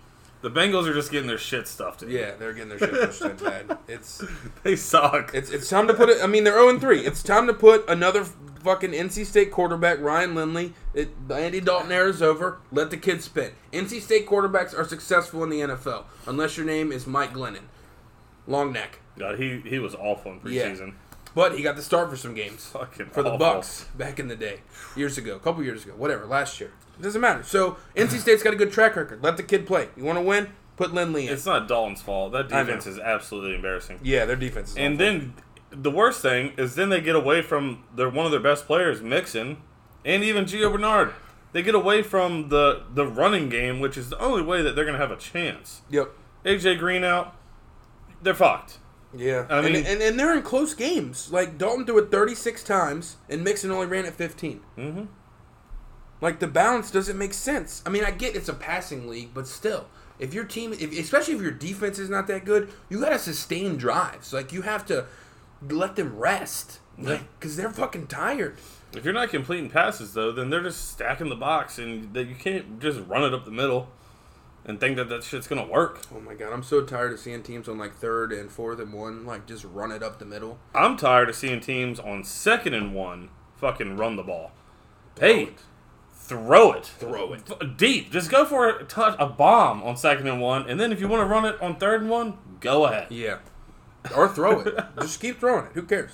the 0.43 0.51
Bengals 0.51 0.87
are 0.87 0.95
just 0.95 1.11
getting 1.11 1.27
their 1.29 1.39
shit 1.39 1.67
stuffed. 1.69 2.03
in. 2.03 2.11
Yeah, 2.11 2.33
they're 2.39 2.53
getting 2.53 2.69
their 2.71 2.79
shit 2.79 2.91
pushed 2.93 3.23
in 3.23 3.37
bad. 3.37 3.79
It's 3.89 4.23
They 4.63 4.77
suck. 4.77 5.33
It's 5.35 5.51
it's 5.51 5.69
time 5.69 5.87
to 5.89 5.95
put 5.95 6.09
it. 6.09 6.19
I 6.23 6.27
mean, 6.27 6.45
they're 6.45 6.59
oh 6.59 6.69
zero 6.69 6.79
three. 6.81 7.01
It's 7.07 7.23
time 7.23 7.47
to 7.47 7.55
put 7.55 7.89
another 7.89 8.25
fucking 8.25 8.93
NC 8.93 9.25
State 9.27 9.51
quarterback, 9.51 10.01
Ryan 10.01 10.35
Lindley. 10.35 10.75
It, 10.95 11.29
the 11.29 11.35
Andy 11.37 11.61
Dalton 11.61 11.91
era 11.93 12.09
is 12.09 12.21
over. 12.23 12.59
Let 12.73 12.91
the 12.91 12.97
kid 12.97 13.23
spin. 13.23 13.53
NC 13.73 14.01
State 14.01 14.27
quarterbacks 14.29 14.77
are 14.79 14.85
successful 14.85 15.43
in 15.45 15.51
the 15.51 15.61
NFL 15.61 16.05
unless 16.27 16.57
your 16.57 16.67
name 16.67 16.93
is 16.93 17.07
Mike 17.07 17.33
Glennon, 17.33 17.65
long 18.47 18.73
neck. 18.73 18.99
God, 19.19 19.39
he 19.39 19.61
he 19.65 19.79
was 19.79 19.95
awful 19.95 20.33
in 20.33 20.41
Yeah. 20.53 20.69
preseason. 20.71 20.95
But 21.35 21.57
he 21.57 21.63
got 21.63 21.77
the 21.77 21.83
start 21.83 22.09
for 22.11 22.17
some 22.17 22.35
games 22.35 22.67
Fucking 22.67 23.11
for 23.11 23.23
the 23.23 23.31
awful. 23.31 23.39
Bucks 23.39 23.85
back 23.97 24.19
in 24.19 24.29
the 24.29 24.35
day, 24.37 24.61
years 24.97 25.19
ago, 25.19 25.37
a 25.37 25.39
couple 25.39 25.63
years 25.63 25.85
ago, 25.85 25.93
whatever, 25.97 26.27
last 26.27 26.59
year. 26.61 26.73
It 26.99 27.03
doesn't 27.03 27.21
matter. 27.21 27.43
So 27.43 27.77
NC 27.97 28.19
State's 28.19 28.43
got 28.43 28.53
a 28.53 28.57
good 28.57 28.73
track 28.73 28.97
record. 28.97 29.23
Let 29.23 29.37
the 29.37 29.43
kid 29.43 29.67
play. 29.67 29.89
You 29.97 30.05
want 30.05 30.19
to 30.19 30.23
win? 30.23 30.49
Put 30.77 30.93
Lindley 30.95 31.27
in. 31.27 31.33
It's 31.33 31.47
not 31.47 31.67
Dalton's 31.69 32.01
fault. 32.03 32.33
That 32.33 32.49
defense 32.49 32.87
is 32.87 32.99
absolutely 32.99 33.55
embarrassing. 33.57 34.01
yeah, 34.03 34.25
their 34.25 34.37
defense. 34.37 34.71
Is 34.71 34.77
And 34.77 34.95
awful. 34.95 35.07
then 35.07 35.35
the 35.71 35.91
worst 35.91 36.23
thing 36.23 36.53
is 36.57 36.75
then 36.77 36.89
they 36.89 37.01
get 37.01 37.17
away 37.17 37.43
from 37.43 37.85
their 37.95 38.09
one 38.09 38.25
of 38.27 38.31
their 38.33 38.41
best 38.41 38.67
players, 38.67 39.01
Mixon, 39.03 39.59
and 40.05 40.23
even 40.25 40.45
Gio 40.45 40.71
Bernard. 40.73 41.13
They 41.53 41.63
get 41.63 41.75
away 41.75 42.03
from 42.03 42.49
the 42.51 42.83
the 42.95 43.07
running 43.07 43.49
game, 43.49 43.81
which 43.81 43.97
is 43.97 44.09
the 44.11 44.19
only 44.19 44.43
way 44.43 44.63
that 44.63 44.77
they're 44.77 44.85
going 44.85 44.97
to 44.97 45.01
have 45.01 45.11
a 45.11 45.17
chance. 45.17 45.83
yep. 45.91 46.11
AJ 46.45 46.79
Green 46.79 47.03
out, 47.05 47.35
they're 48.23 48.35
fucked. 48.35 48.79
Yeah, 49.17 49.47
I 49.51 49.63
mean- 49.63 49.75
and, 49.77 49.87
and 49.87 50.03
and 50.03 50.19
they're 50.21 50.35
in 50.37 50.43
close 50.43 50.75
games. 50.75 51.33
Like 51.33 51.59
Dalton 51.59 51.87
threw 51.87 51.99
it 51.99 52.11
36 52.11 52.63
times, 52.63 53.17
and 53.29 53.43
Mixon 53.43 53.71
only 53.71 53.87
ran 53.87 54.05
it 54.05 54.15
15. 54.15 54.61
Mm-hmm. 54.77 55.05
Like 56.21 56.41
the 56.41 56.47
balance 56.47 56.91
doesn't 56.91 57.17
make 57.17 57.35
sense. 57.35 57.83
I 57.87 57.91
mean, 57.91 58.05
I 58.05 58.11
get 58.11 58.35
it's 58.35 58.49
a 58.49 58.55
passing 58.55 59.09
league, 59.09 59.31
but 59.33 59.47
still, 59.47 59.87
if 60.19 60.35
your 60.35 60.45
team, 60.45 60.73
if, 60.73 60.93
especially 60.99 61.35
if 61.35 61.43
your 61.43 61.53
defense 61.53 61.99
is 61.99 62.11
not 62.11 62.27
that 62.27 62.45
good, 62.45 62.71
you 62.89 63.01
gotta 63.01 63.19
sustain 63.19 63.77
drives. 63.77 64.33
Like 64.33 64.53
you 64.53 64.63
have 64.63 64.85
to 64.87 65.07
let 65.63 65.97
them 65.97 66.17
rest, 66.17 66.81
like 66.99 67.23
because 67.39 67.57
they're 67.57 67.71
fucking 67.71 68.09
tired. 68.09 68.57
If 68.95 69.05
you're 69.05 69.15
not 69.15 69.29
completing 69.29 69.71
passes 69.71 70.15
though, 70.15 70.33
then 70.33 70.51
they're 70.51 70.63
just 70.63 70.91
stacking 70.91 71.29
the 71.29 71.37
box, 71.37 71.79
and 71.79 72.13
that 72.15 72.27
you 72.27 72.35
can't 72.35 72.81
just 72.81 73.01
run 73.07 73.23
it 73.23 73.35
up 73.35 73.45
the 73.45 73.51
middle 73.51 73.89
and 74.65 74.79
think 74.81 74.97
that 74.97 75.09
that 75.09 75.25
shit's 75.25 75.47
gonna 75.47 75.67
work. 75.67 76.01
Oh 76.15 76.21
my 76.21 76.35
god, 76.35 76.53
I'm 76.53 76.63
so 76.63 76.83
tired 76.83 77.13
of 77.13 77.21
seeing 77.21 77.43
teams 77.43 77.69
on 77.69 77.79
like 77.79 77.95
third 77.95 78.33
and 78.33 78.51
fourth 78.51 78.81
and 78.81 78.93
one, 78.93 79.25
like 79.25 79.47
just 79.47 79.65
run 79.65 79.93
it 79.93 80.03
up 80.03 80.19
the 80.19 80.25
middle. 80.25 80.59
I'm 80.75 80.97
tired 80.97 81.29
of 81.29 81.37
seeing 81.37 81.61
teams 81.61 82.01
on 82.01 82.25
second 82.25 82.75
and 82.75 82.95
one 82.95 83.31
fucking 83.57 83.97
run 83.97 84.17
the 84.17 84.23
ball. 84.23 84.53
Hey, 85.19 85.51
throw 86.29 86.73
it. 86.73 86.87
Throw 86.87 87.33
it. 87.33 87.77
Deep. 87.77 88.13
Just 88.13 88.31
go 88.31 88.45
for 88.45 88.69
a 88.69 88.85
touch, 88.85 89.17
a 89.19 89.27
bomb 89.27 89.83
on 89.83 89.97
second 89.97 90.27
and 90.29 90.41
one, 90.41 90.69
and 90.69 90.79
then 90.79 90.93
if 90.93 91.01
you 91.01 91.09
want 91.09 91.23
to 91.23 91.27
run 91.27 91.45
it 91.45 91.61
on 91.61 91.77
third 91.77 92.03
and 92.03 92.11
one, 92.11 92.39
go 92.61 92.85
ahead. 92.85 93.07
Yeah. 93.11 93.39
Or 94.15 94.29
throw 94.29 94.61
it. 94.61 94.79
just 95.01 95.21
keep 95.21 95.41
throwing 95.41 95.67
it. 95.67 95.73
Who 95.73 95.83
cares? 95.83 96.13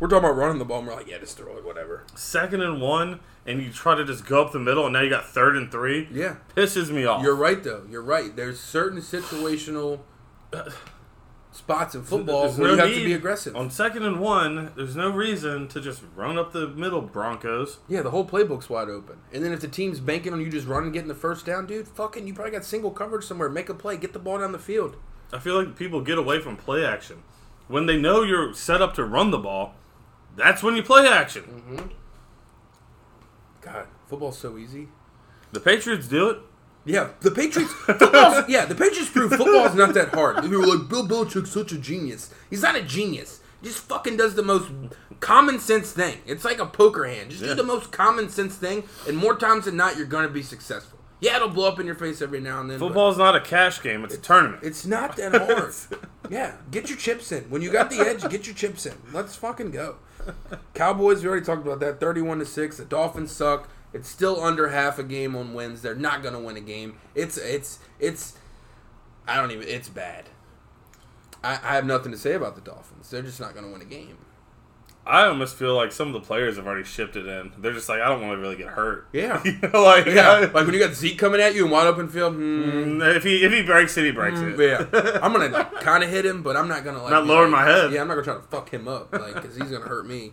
We're 0.00 0.08
talking 0.08 0.24
about 0.24 0.36
running 0.36 0.58
the 0.58 0.64
ball. 0.64 0.78
and 0.78 0.88
We're 0.88 0.94
like, 0.94 1.06
yeah, 1.06 1.18
just 1.18 1.36
throw 1.36 1.56
it, 1.56 1.64
whatever. 1.64 2.04
Second 2.16 2.62
and 2.62 2.80
one, 2.80 3.20
and 3.46 3.62
you 3.62 3.70
try 3.70 3.94
to 3.94 4.04
just 4.04 4.26
go 4.26 4.42
up 4.44 4.52
the 4.52 4.58
middle, 4.58 4.84
and 4.84 4.92
now 4.94 5.00
you 5.00 5.10
got 5.10 5.26
third 5.26 5.56
and 5.56 5.70
three. 5.70 6.08
Yeah. 6.10 6.36
Pisses 6.56 6.90
me 6.90 7.04
off. 7.04 7.22
You're 7.22 7.36
right, 7.36 7.62
though. 7.62 7.84
You're 7.88 8.02
right. 8.02 8.34
There's 8.34 8.58
certain 8.58 9.00
situational 9.00 10.00
spots 11.52 11.94
in 11.94 12.02
football 12.02 12.42
There's 12.44 12.58
where 12.58 12.68
no 12.68 12.74
you 12.74 12.80
have 12.80 12.98
to 12.98 13.04
be 13.04 13.12
aggressive. 13.12 13.54
On 13.54 13.70
second 13.70 14.04
and 14.04 14.18
one, 14.18 14.72
there's 14.74 14.96
no 14.96 15.10
reason 15.10 15.68
to 15.68 15.80
just 15.80 16.02
run 16.16 16.38
up 16.38 16.52
the 16.52 16.66
middle, 16.68 17.02
Broncos. 17.02 17.78
yeah, 17.88 18.02
the 18.02 18.10
whole 18.10 18.24
playbook's 18.24 18.68
wide 18.68 18.88
open. 18.88 19.18
And 19.32 19.44
then 19.44 19.52
if 19.52 19.60
the 19.60 19.68
team's 19.68 20.00
banking 20.00 20.32
on 20.32 20.40
you 20.40 20.50
just 20.50 20.66
running, 20.66 20.92
getting 20.92 21.08
the 21.08 21.14
first 21.14 21.46
down, 21.46 21.66
dude, 21.66 21.86
fucking, 21.86 22.26
you 22.26 22.34
probably 22.34 22.52
got 22.52 22.64
single 22.64 22.90
coverage 22.90 23.24
somewhere. 23.24 23.48
Make 23.48 23.68
a 23.68 23.74
play. 23.74 23.96
Get 23.96 24.12
the 24.12 24.18
ball 24.18 24.38
down 24.38 24.52
the 24.52 24.58
field. 24.58 24.96
I 25.32 25.38
feel 25.38 25.62
like 25.62 25.76
people 25.76 26.00
get 26.00 26.18
away 26.18 26.40
from 26.40 26.56
play 26.56 26.84
action. 26.84 27.22
When 27.68 27.86
they 27.86 27.98
know 28.00 28.22
you're 28.22 28.52
set 28.54 28.82
up 28.82 28.94
to 28.94 29.04
run 29.04 29.30
the 29.30 29.38
ball, 29.38 29.74
that's 30.36 30.62
when 30.62 30.76
you 30.76 30.82
play 30.82 31.06
action. 31.06 31.42
Mm-hmm. 31.44 31.88
God, 33.60 33.86
football's 34.08 34.38
so 34.38 34.58
easy. 34.58 34.88
The 35.52 35.60
Patriots 35.60 36.08
do 36.08 36.30
it. 36.30 36.38
Yeah, 36.84 37.10
the 37.20 37.30
Patriots. 37.30 37.72
Football's, 37.72 38.44
yeah, 38.48 38.64
the 38.64 38.74
Patriots 38.74 39.10
prove 39.10 39.30
football's 39.30 39.74
not 39.74 39.94
that 39.94 40.08
hard. 40.08 40.42
People 40.42 40.58
were 40.60 40.66
like, 40.66 40.88
Bill 40.88 41.06
Belichick's 41.06 41.50
such 41.50 41.70
a 41.72 41.78
genius. 41.78 42.32
He's 42.50 42.62
not 42.62 42.74
a 42.74 42.82
genius. 42.82 43.40
He 43.60 43.68
just 43.68 43.80
fucking 43.84 44.16
does 44.16 44.34
the 44.34 44.42
most 44.42 44.68
common 45.20 45.60
sense 45.60 45.92
thing. 45.92 46.18
It's 46.26 46.44
like 46.44 46.58
a 46.58 46.66
poker 46.66 47.04
hand. 47.04 47.30
Just 47.30 47.42
Yeah. 47.42 47.50
do 47.50 47.54
the 47.54 47.62
most 47.62 47.92
common 47.92 48.28
sense 48.28 48.56
thing, 48.56 48.82
and 49.06 49.16
more 49.16 49.36
times 49.36 49.66
than 49.66 49.76
not, 49.76 49.96
you're 49.96 50.06
gonna 50.06 50.28
be 50.28 50.42
successful. 50.42 50.98
Yeah, 51.20 51.36
it'll 51.36 51.50
blow 51.50 51.68
up 51.68 51.78
in 51.78 51.86
your 51.86 51.94
face 51.94 52.20
every 52.20 52.40
now 52.40 52.60
and 52.60 52.68
then. 52.68 52.80
but 52.80 52.86
Football's 52.86 53.16
not 53.18 53.36
a 53.36 53.40
cash 53.40 53.80
game; 53.80 54.02
it's 54.04 54.14
a 54.14 54.18
tournament. 54.18 54.64
It's 54.64 54.84
not 54.84 55.14
that 55.18 55.30
hard. 55.40 55.72
yeah, 56.28 56.54
get 56.72 56.88
your 56.88 56.98
chips 56.98 57.30
in. 57.30 57.44
When 57.44 57.62
you 57.62 57.70
got 57.70 57.90
the 57.90 58.00
edge, 58.00 58.28
get 58.28 58.44
your 58.48 58.56
chips 58.56 58.86
in. 58.86 58.94
Let's 59.12 59.36
fucking 59.36 59.70
go. 59.70 59.98
Cowboys, 60.74 61.22
we 61.22 61.28
already 61.28 61.44
talked 61.46 61.64
about 61.64 61.78
that. 61.78 62.00
Thirty-one 62.00 62.40
to 62.40 62.46
six. 62.46 62.78
The 62.78 62.84
Dolphins 62.84 63.30
suck. 63.30 63.68
It's 63.94 64.08
still 64.08 64.42
under 64.42 64.68
half 64.68 64.98
a 64.98 65.02
game 65.02 65.36
on 65.36 65.52
wins. 65.54 65.82
They're 65.82 65.94
not 65.94 66.22
gonna 66.22 66.40
win 66.40 66.56
a 66.56 66.60
game. 66.60 66.96
It's 67.14 67.36
it's 67.36 67.78
it's. 68.00 68.38
I 69.26 69.36
don't 69.36 69.50
even. 69.50 69.68
It's 69.68 69.88
bad. 69.88 70.24
I, 71.44 71.52
I 71.54 71.74
have 71.74 71.84
nothing 71.86 72.12
to 72.12 72.18
say 72.18 72.32
about 72.34 72.54
the 72.54 72.60
Dolphins. 72.60 73.10
They're 73.10 73.22
just 73.22 73.40
not 73.40 73.54
gonna 73.54 73.68
win 73.70 73.82
a 73.82 73.86
game. 73.86 74.16
I 75.04 75.24
almost 75.26 75.56
feel 75.56 75.74
like 75.74 75.90
some 75.90 76.06
of 76.06 76.12
the 76.14 76.20
players 76.20 76.54
have 76.58 76.66
already 76.68 76.84
shipped 76.84 77.16
it 77.16 77.26
in. 77.26 77.50
They're 77.58 77.72
just 77.72 77.88
like, 77.88 78.00
I 78.00 78.08
don't 78.08 78.20
want 78.20 78.34
to 78.34 78.40
really 78.40 78.54
get 78.54 78.68
hurt. 78.68 79.08
Yeah. 79.12 79.42
You 79.44 79.58
know, 79.60 79.82
like, 79.82 80.06
Yeah, 80.06 80.30
I- 80.30 80.40
like 80.42 80.52
when 80.54 80.72
you 80.72 80.78
got 80.78 80.94
Zeke 80.94 81.18
coming 81.18 81.40
at 81.40 81.56
you 81.56 81.64
in 81.64 81.72
wide 81.72 81.88
open 81.88 82.08
field. 82.08 82.34
Hmm, 82.36 83.02
if 83.02 83.24
he 83.24 83.42
if 83.44 83.52
he 83.52 83.62
breaks 83.62 83.96
it, 83.98 84.04
he 84.04 84.12
breaks 84.12 84.38
it. 84.38 84.56
Yeah, 84.58 85.18
I'm 85.22 85.32
gonna 85.32 85.64
kind 85.80 86.04
of 86.04 86.08
hit 86.10 86.24
him, 86.24 86.42
but 86.44 86.56
I'm 86.56 86.68
not 86.68 86.84
gonna 86.84 87.02
like 87.02 87.10
Not 87.10 87.24
be 87.24 87.28
lowering 87.30 87.50
like- 87.50 87.66
my 87.66 87.70
head. 87.70 87.92
Yeah, 87.92 88.00
I'm 88.02 88.06
not 88.08 88.14
gonna 88.14 88.24
try 88.24 88.34
to 88.36 88.42
fuck 88.42 88.70
him 88.70 88.86
up, 88.86 89.12
like, 89.12 89.34
because 89.34 89.56
he's 89.56 89.70
gonna 89.70 89.84
hurt 89.88 90.06
me. 90.06 90.32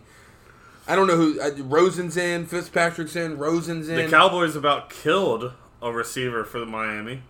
I 0.90 0.96
don't 0.96 1.06
know 1.06 1.16
who. 1.16 1.40
I, 1.40 1.50
Rosen's 1.50 2.16
in, 2.16 2.46
Fitzpatrick's 2.46 3.14
in, 3.16 3.38
Rosen's 3.38 3.88
in. 3.88 3.96
The 3.96 4.08
Cowboys 4.08 4.56
about 4.56 4.90
killed 4.90 5.52
a 5.80 5.92
receiver 5.92 6.44
for 6.44 6.58
the 6.58 6.66
Miami. 6.66 7.22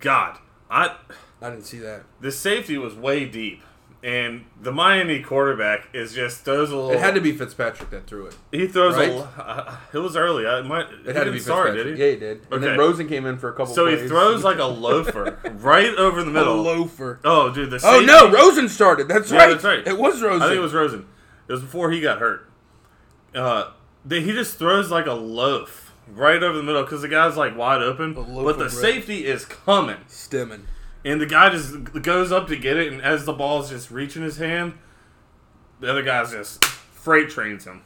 God, 0.00 0.38
I 0.70 0.96
I 1.42 1.50
didn't 1.50 1.64
see 1.64 1.78
that. 1.78 2.02
the 2.20 2.32
safety 2.32 2.78
was 2.78 2.94
way 2.94 3.24
deep, 3.26 3.62
and 4.02 4.46
the 4.60 4.72
Miami 4.72 5.20
quarterback 5.22 5.88
is 5.92 6.14
just 6.14 6.40
throws 6.44 6.70
a 6.70 6.76
little. 6.76 6.90
It 6.92 7.00
had 7.00 7.14
to 7.16 7.20
be 7.20 7.32
Fitzpatrick 7.32 7.90
that 7.90 8.06
threw 8.06 8.26
it. 8.26 8.36
He 8.50 8.66
throws 8.66 8.96
Right? 8.96 9.10
a. 9.10 9.18
Uh, 9.40 9.76
it 9.92 9.98
was 9.98 10.16
early. 10.16 10.46
I 10.46 10.62
might. 10.62 10.86
It 11.06 11.14
had 11.16 11.24
to 11.24 11.32
be 11.32 11.38
Sorry, 11.38 11.72
Fitzpatrick. 11.72 11.84
did 11.84 11.96
he? 11.98 12.02
Yeah, 12.04 12.10
he 12.12 12.16
did. 12.18 12.36
Okay. 12.46 12.54
And 12.54 12.64
then 12.64 12.78
Rosen 12.78 13.08
came 13.08 13.26
in 13.26 13.36
for 13.36 13.48
a 13.50 13.52
couple. 13.52 13.74
So 13.74 13.86
he 13.86 14.06
throws 14.08 14.42
like 14.44 14.58
a 14.58 14.64
loafer 14.64 15.38
right 15.58 15.94
over 15.96 16.22
the 16.22 16.30
a 16.30 16.32
middle. 16.32 16.62
loafer. 16.62 17.20
Oh, 17.24 17.52
dude, 17.52 17.70
the 17.70 17.80
Oh 17.84 18.00
no, 18.00 18.30
Rosen 18.30 18.68
started. 18.68 19.08
That's 19.08 19.30
Yeah, 19.30 19.38
right. 19.38 19.50
that's 19.50 19.64
right. 19.64 19.86
It 19.86 19.98
was 19.98 20.22
Rosen. 20.22 20.42
I 20.42 20.46
think 20.48 20.58
it 20.58 20.62
was 20.62 20.72
Rosen. 20.72 21.06
It 21.48 21.52
was 21.52 21.60
before 21.62 21.90
he 21.90 22.00
got 22.00 22.20
hurt. 22.20 22.46
Uh, 23.34 23.70
the, 24.04 24.20
he 24.20 24.32
just 24.32 24.56
throws 24.58 24.90
like 24.90 25.06
a 25.06 25.12
loaf 25.12 25.92
right 26.08 26.42
over 26.42 26.56
the 26.56 26.62
middle 26.62 26.82
because 26.82 27.02
the 27.02 27.08
guy's 27.08 27.36
like 27.36 27.56
wide 27.56 27.82
open, 27.82 28.14
but 28.14 28.58
the 28.58 28.70
safety 28.70 29.26
is 29.26 29.44
coming, 29.44 29.98
Stimmen. 30.08 30.62
and 31.04 31.20
the 31.20 31.26
guy 31.26 31.50
just 31.50 31.84
goes 32.02 32.32
up 32.32 32.48
to 32.48 32.56
get 32.56 32.76
it, 32.76 32.92
and 32.92 33.00
as 33.02 33.24
the 33.24 33.32
ball's 33.32 33.70
just 33.70 33.90
reaching 33.90 34.22
his 34.22 34.38
hand, 34.38 34.74
the 35.80 35.90
other 35.90 36.02
guy's 36.02 36.32
just 36.32 36.64
freight 36.64 37.30
trains 37.30 37.64
him. 37.64 37.82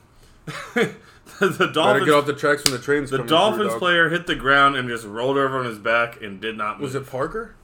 the 0.74 0.94
Better 1.40 1.72
Dolphins, 1.72 2.04
get 2.06 2.14
off 2.14 2.26
the 2.26 2.34
tracks 2.34 2.64
when 2.64 2.72
the 2.72 2.78
train's 2.78 3.10
the 3.10 3.16
coming 3.18 3.28
through, 3.28 3.36
Dolphins 3.36 3.74
player 3.74 4.08
hit 4.10 4.26
the 4.26 4.34
ground 4.34 4.76
and 4.76 4.88
just 4.88 5.06
rolled 5.06 5.36
over 5.36 5.58
on 5.58 5.64
his 5.64 5.78
back 5.78 6.20
and 6.20 6.40
did 6.40 6.56
not 6.56 6.78
move. 6.78 6.92
Was 6.92 6.94
it 6.94 7.06
Parker? 7.06 7.54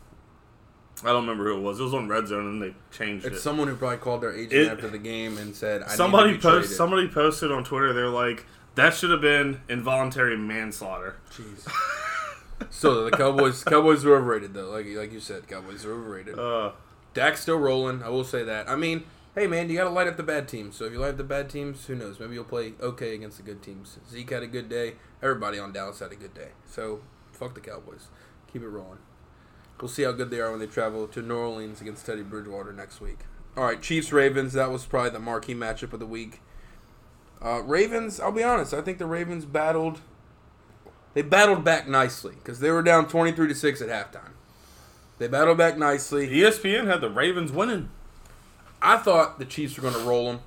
I 1.03 1.07
don't 1.09 1.23
remember 1.23 1.45
who 1.45 1.57
it 1.57 1.61
was. 1.63 1.81
It 1.81 1.85
was 1.85 1.95
on 1.95 2.09
Red 2.09 2.29
Zone 2.29 2.47
and 2.47 2.63
they 2.63 2.75
changed 2.91 3.25
It's 3.25 3.37
it. 3.37 3.41
someone 3.41 3.69
who 3.69 3.77
probably 3.77 3.97
called 3.99 4.21
their 4.21 4.33
agent 4.35 4.53
It- 4.53 4.69
after 4.69 4.89
the 4.89 4.99
game 4.99 5.39
and 5.39 5.55
said, 5.57 5.83
I 5.83 5.89
somebody 5.95 6.33
need 6.33 6.33
to 6.35 6.39
be 6.39 6.43
post 6.43 6.63
traded." 6.67 6.77
somebody 6.77 7.09
posted 7.09 7.51
on 7.53 7.65
Twitter. 7.65 7.93
They're 7.95 8.09
like, 8.09 8.45
that 8.75 8.93
should 8.95 9.11
have 9.11 9.21
been 9.23 9.61
involuntary 9.69 10.37
manslaughter. 10.37 11.17
Jeez. 11.33 11.67
so 12.71 13.05
the 13.05 13.11
Cowboys, 13.11 13.65
Cowboys 13.65 14.05
are 14.05 14.15
overrated 14.15 14.55
though. 14.55 14.69
Like 14.71 14.87
like 14.95 15.13
you 15.13 15.21
said, 15.21 15.49
Cowboys 15.49 15.85
are 15.85 15.93
overrated. 15.93 16.39
Uh, 16.39 16.73
Dak's 17.15 17.41
still 17.41 17.59
rolling. 17.59 18.03
I 18.03 18.09
will 18.11 18.25
say 18.25 18.43
that. 18.45 18.69
I 18.69 18.77
mean, 18.77 19.05
hey 19.35 19.47
man, 19.47 19.71
you 19.71 19.77
got 19.77 19.85
to 19.85 19.91
light 19.91 20.07
up 20.07 20.17
the 20.17 20.23
bad 20.23 20.49
teams. 20.49 20.77
So 20.77 20.85
if 20.85 20.93
you 20.93 20.99
light 20.99 21.11
up 21.11 21.17
the 21.17 21.25
bad 21.25 21.49
teams, 21.49 21.87
who 21.87 21.95
knows? 21.95 22.21
Maybe 22.21 22.35
you'll 22.35 22.45
play 22.45 22.75
okay 22.81 23.15
against 23.15 23.39
the 23.39 23.43
good 23.43 23.63
teams. 23.63 23.99
Zeke 24.11 24.31
had 24.31 24.43
a 24.43 24.47
good 24.47 24.69
day. 24.69 24.95
Everybody 25.23 25.59
on 25.59 25.73
Dallas 25.73 25.99
had 26.01 26.13
a 26.13 26.17
good 26.17 26.35
day. 26.35 26.49
So 26.67 27.01
fuck 27.33 27.55
the 27.55 27.61
Cowboys. 27.61 28.09
Keep 28.53 28.63
it 28.63 28.69
rolling. 28.69 28.99
We'll 29.81 29.89
see 29.89 30.03
how 30.03 30.13
good 30.13 30.31
they 30.31 30.41
are 30.41 30.51
when 30.51 30.61
they 30.61 30.67
travel 30.67 31.07
to 31.09 31.23
New 31.23 31.37
Orleans 31.37 31.81
against 31.81 32.05
Teddy 32.05 32.23
Bridgewater 32.23 32.73
next 32.73 33.01
week. 33.01 33.21
All 33.57 33.65
right, 33.65 33.81
Chiefs 33.81 34.13
Ravens. 34.13 34.53
That 34.53 34.71
was 34.71 34.85
probably 34.85 35.11
the 35.11 35.19
marquee 35.19 35.55
matchup 35.55 35.93
of 35.93 36.01
the 36.01 36.07
week. 36.07 36.41
Uh, 37.43 37.63
Ravens. 37.63 38.21
I'll 38.21 38.33
be 38.33 38.43
honest. 38.43 38.75
I 38.75 38.83
think 38.83 38.99
the 38.99 39.07
Ravens 39.07 39.45
battled. 39.45 40.01
They 41.15 41.23
battled 41.23 41.65
back 41.65 41.89
nicely 41.89 42.35
because 42.35 42.61
they 42.61 42.71
were 42.71 42.83
down 42.83 43.09
twenty 43.09 43.33
three 43.33 43.49
to 43.49 43.55
six 43.55 43.81
at 43.81 43.89
halftime. 43.89 44.33
They 45.19 45.29
battled 45.29 45.59
back 45.59 45.77
nicely. 45.77 46.29
ESPN 46.29 46.87
had 46.87 47.01
the 47.01 47.11
Ravens 47.11 47.51
winning. 47.53 47.91
I 48.81 48.97
thought 48.97 49.39
the 49.39 49.45
Chiefs 49.45 49.77
were 49.77 49.83
going 49.83 49.95
to 49.95 50.09
roll 50.09 50.27
them. 50.27 50.41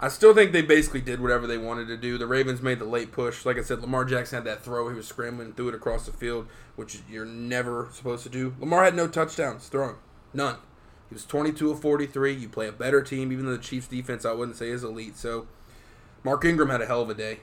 I 0.00 0.08
still 0.08 0.32
think 0.32 0.52
they 0.52 0.62
basically 0.62 1.00
did 1.00 1.20
whatever 1.20 1.46
they 1.46 1.58
wanted 1.58 1.88
to 1.88 1.96
do. 1.96 2.18
The 2.18 2.26
Ravens 2.26 2.62
made 2.62 2.78
the 2.78 2.84
late 2.84 3.10
push. 3.10 3.44
Like 3.44 3.58
I 3.58 3.62
said, 3.62 3.80
Lamar 3.80 4.04
Jackson 4.04 4.36
had 4.36 4.44
that 4.44 4.62
throw. 4.62 4.88
He 4.88 4.94
was 4.94 5.08
scrambling, 5.08 5.52
threw 5.54 5.68
it 5.68 5.74
across 5.74 6.06
the 6.06 6.12
field, 6.12 6.46
which 6.76 7.00
you're 7.10 7.24
never 7.24 7.88
supposed 7.92 8.22
to 8.22 8.28
do. 8.28 8.54
Lamar 8.60 8.84
had 8.84 8.94
no 8.94 9.08
touchdowns 9.08 9.66
thrown. 9.66 9.96
None. 10.32 10.56
He 11.08 11.14
was 11.14 11.24
22 11.26 11.72
of 11.72 11.80
43. 11.80 12.32
You 12.32 12.48
play 12.48 12.68
a 12.68 12.72
better 12.72 13.02
team, 13.02 13.32
even 13.32 13.46
though 13.46 13.56
the 13.56 13.62
Chiefs' 13.62 13.88
defense 13.88 14.24
I 14.24 14.32
wouldn't 14.32 14.56
say 14.56 14.68
is 14.68 14.84
elite. 14.84 15.16
So, 15.16 15.48
Mark 16.22 16.44
Ingram 16.44 16.70
had 16.70 16.80
a 16.80 16.86
hell 16.86 17.02
of 17.02 17.10
a 17.10 17.14
day. 17.14 17.40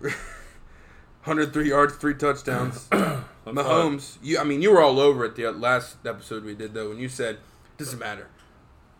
103 0.00 1.68
yards, 1.68 1.96
three 1.96 2.14
touchdowns. 2.14 2.88
Mahomes, 3.46 4.16
you 4.22 4.38
I 4.38 4.44
mean 4.44 4.62
you 4.62 4.70
were 4.72 4.80
all 4.80 4.98
over 4.98 5.24
it 5.24 5.36
the 5.36 5.50
last 5.52 5.96
episode 6.04 6.44
we 6.44 6.54
did 6.54 6.74
though, 6.74 6.88
when 6.88 6.98
you 6.98 7.08
said 7.08 7.38
doesn't 7.78 7.98
matter 7.98 8.28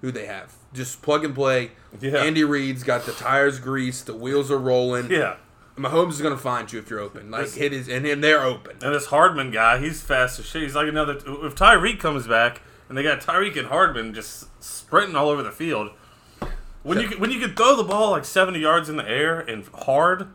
who 0.01 0.11
they 0.12 0.26
have, 0.26 0.55
just 0.72 1.03
plug 1.03 1.24
and 1.24 1.34
play. 1.34 1.72
Yeah. 2.01 2.18
Andy 2.18 2.44
Reid's 2.44 2.82
got 2.82 3.07
the 3.07 3.12
tires 3.12 3.59
greased, 3.59 4.07
the 4.07 4.14
wheels 4.14 4.51
are 4.51 4.59
rolling. 4.59 5.11
Yeah. 5.11 5.36
Mahomes 5.76 6.12
is 6.12 6.22
gonna 6.22 6.38
find 6.38 6.72
you 6.72 6.78
if 6.78 6.88
you're 6.88 7.01
open. 7.01 7.30
Like 7.30 7.42
This- 7.42 7.55
hit 7.55 7.72
his 7.72 7.88
and 7.88 8.07
and 8.07 8.22
they're 8.24 8.42
open. 8.42 8.76
And 8.82 8.94
this 8.94 9.07
Hardman 9.07 9.51
guy, 9.51 9.78
he's 9.78 10.01
fast 10.03 10.38
as 10.38 10.47
shit. 10.47 10.62
He's 10.62 10.74
like 10.74 10.88
another. 10.88 11.14
If 11.16 11.55
Tyreek 11.55 11.99
comes 12.01 12.26
back 12.26 12.62
and 12.88 12.97
they 12.97 13.03
got 13.03 13.20
Tyreek 13.20 13.57
and 13.59 13.68
Hardman 13.68 14.14
just 14.14 14.47
sprinting 14.62 15.16
all 15.16 15.28
over 15.28 15.42
the 15.42 15.51
field, 15.53 15.90
when 16.82 16.99
you 17.01 17.09
can- 17.09 17.20
when 17.20 17.30
you 17.30 17.38
can 17.40 17.55
throw 17.55 17.76
the 17.76 17.82
ball 17.84 18.11
like 18.12 18.24
seventy 18.24 18.61
yards 18.61 18.88
in 18.88 18.97
the 18.97 19.07
air 19.09 19.40
and 19.40 19.66
hard, 19.74 20.28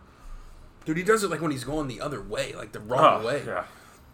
Dude, 0.86 0.97
he 0.97 1.03
does 1.03 1.24
it 1.24 1.30
like 1.30 1.41
when 1.41 1.51
he's 1.51 1.64
going 1.64 1.88
the 1.88 2.01
other 2.01 2.22
way, 2.22 2.53
like 2.55 2.72
the 2.72 2.80
oh, 2.80 2.84
wrong 2.84 3.22
oh, 3.24 3.28
way. 3.28 3.43
yeah. 3.45 3.64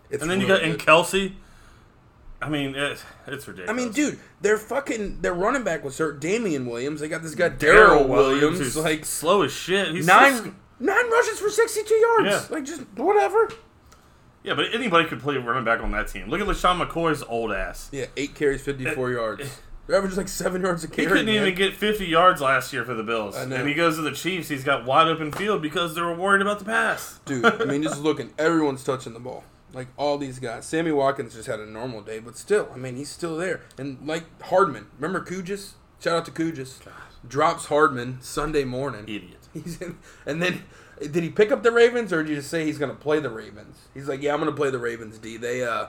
It's 0.10 0.22
And 0.22 0.30
then 0.32 0.40
you 0.42 0.48
really 0.48 0.60
got 0.62 0.70
and. 0.70 0.80
Kelce. 0.80 1.34
I 2.42 2.50
mean, 2.50 2.76
it, 2.76 3.04
it's 3.26 3.48
ridiculous. 3.48 3.70
I 3.70 3.74
mean, 3.74 3.92
dude, 3.92 4.20
their 4.42 4.58
fucking 4.58 5.22
their 5.22 5.34
running 5.34 5.64
back 5.64 5.84
was 5.84 5.98
hurt. 5.98 6.20
Damien 6.20 6.66
Williams. 6.68 7.00
They 7.00 7.08
got 7.10 7.24
this 7.24 7.34
guy 7.36 7.50
Darrel 7.50 8.08
Williams. 8.08 8.60
who's 8.60 8.78
like 8.78 9.06
slow 9.06 9.42
as 9.42 9.52
shit. 9.52 9.88
He's 9.96 10.06
nine 10.06 10.36
so- 10.36 10.54
nine 10.80 11.10
rushes 11.12 11.40
for 11.40 11.50
sixty 11.50 11.84
two 11.84 11.96
yards. 11.96 12.28
Yeah. 12.30 12.56
Like 12.56 12.64
just 12.66 12.82
whatever. 12.96 13.50
yeah, 14.44 14.54
but 14.54 14.66
anybody 14.74 15.08
could 15.08 15.20
play 15.20 15.36
running 15.38 15.66
back 15.66 15.82
on 15.82 15.92
that 15.92 16.10
team. 16.10 16.30
Look 16.30 16.40
at 16.40 16.48
LeSean 16.48 16.80
McCoy's 16.86 17.24
old 17.24 17.52
ass. 17.52 17.90
Yeah, 17.92 18.06
eight 18.16 18.36
carries, 18.36 18.62
fifty 18.62 18.86
four 18.86 19.10
yards. 19.12 19.60
They're 19.88 19.96
averaging 19.96 20.18
like 20.18 20.28
seven 20.28 20.62
yards 20.62 20.84
a 20.84 20.90
carry. 20.90 21.04
He 21.08 21.08
couldn't 21.10 21.26
man. 21.28 21.36
even 21.36 21.56
get 21.56 21.74
50 21.74 22.06
yards 22.08 22.42
last 22.42 22.74
year 22.74 22.84
for 22.84 22.94
the 22.94 23.04
Bills. 23.04 23.38
I 23.38 23.46
know. 23.46 23.56
And 23.56 23.70
he 23.70 23.74
goes 23.74 23.96
to 23.96 24.02
the 24.02 24.12
Chiefs. 24.12 24.50
He's 24.50 24.66
got 24.66 24.84
wide 24.84 25.08
open 25.08 25.32
field 25.32 25.62
because 25.62 25.96
they 25.96 26.02
were 26.02 26.14
worried 26.14 26.42
about 26.42 26.60
the 26.60 26.66
pass. 26.66 27.22
Dude, 27.24 27.46
I 27.46 27.64
mean, 27.64 27.84
just 27.84 28.02
looking, 28.04 28.34
everyone's 28.38 28.84
touching 28.84 29.14
the 29.14 29.22
ball. 29.22 29.46
Like 29.74 29.88
all 29.98 30.18
these 30.18 30.40
guys. 30.40 30.66
Sammy 30.66 30.92
Watkins 30.92 31.34
just 31.36 31.48
had 31.48 31.60
a 31.60 31.66
normal 31.66 32.02
day, 32.02 32.20
but 32.20 32.38
still, 32.38 32.70
I 32.74 32.78
mean, 32.78 32.96
he's 32.96 33.10
still 33.10 33.36
there. 33.38 33.62
And 33.78 33.98
like 34.08 34.24
Hardman, 34.44 34.88
remember 34.98 35.24
Kujis? 35.24 35.74
Shout 36.00 36.16
out 36.16 36.26
to 36.26 36.32
Kujis. 36.32 36.80
Drops 37.28 37.66
Hardman 37.66 38.20
Sunday 38.22 38.64
morning. 38.64 39.04
Idiot. 39.04 39.40
He's 39.54 39.82
in, 39.82 39.98
and 40.26 40.42
then 40.42 40.64
did 41.02 41.24
he 41.24 41.30
pick 41.30 41.52
up 41.52 41.64
the 41.64 41.72
Ravens 41.72 42.14
or 42.14 42.22
did 42.24 42.30
you 42.30 42.36
just 42.38 42.50
say 42.50 42.64
he's 42.66 42.78
going 42.78 42.92
to 42.92 42.98
play 42.98 43.20
the 43.20 43.30
Ravens? 43.30 43.88
He's 43.94 44.08
like, 44.08 44.22
yeah, 44.22 44.34
I'm 44.34 44.40
going 44.40 44.52
to 44.52 44.56
play 44.56 44.70
the 44.70 44.78
Ravens. 44.80 45.18
D. 45.18 45.36
They, 45.38 45.64
uh, 45.64 45.88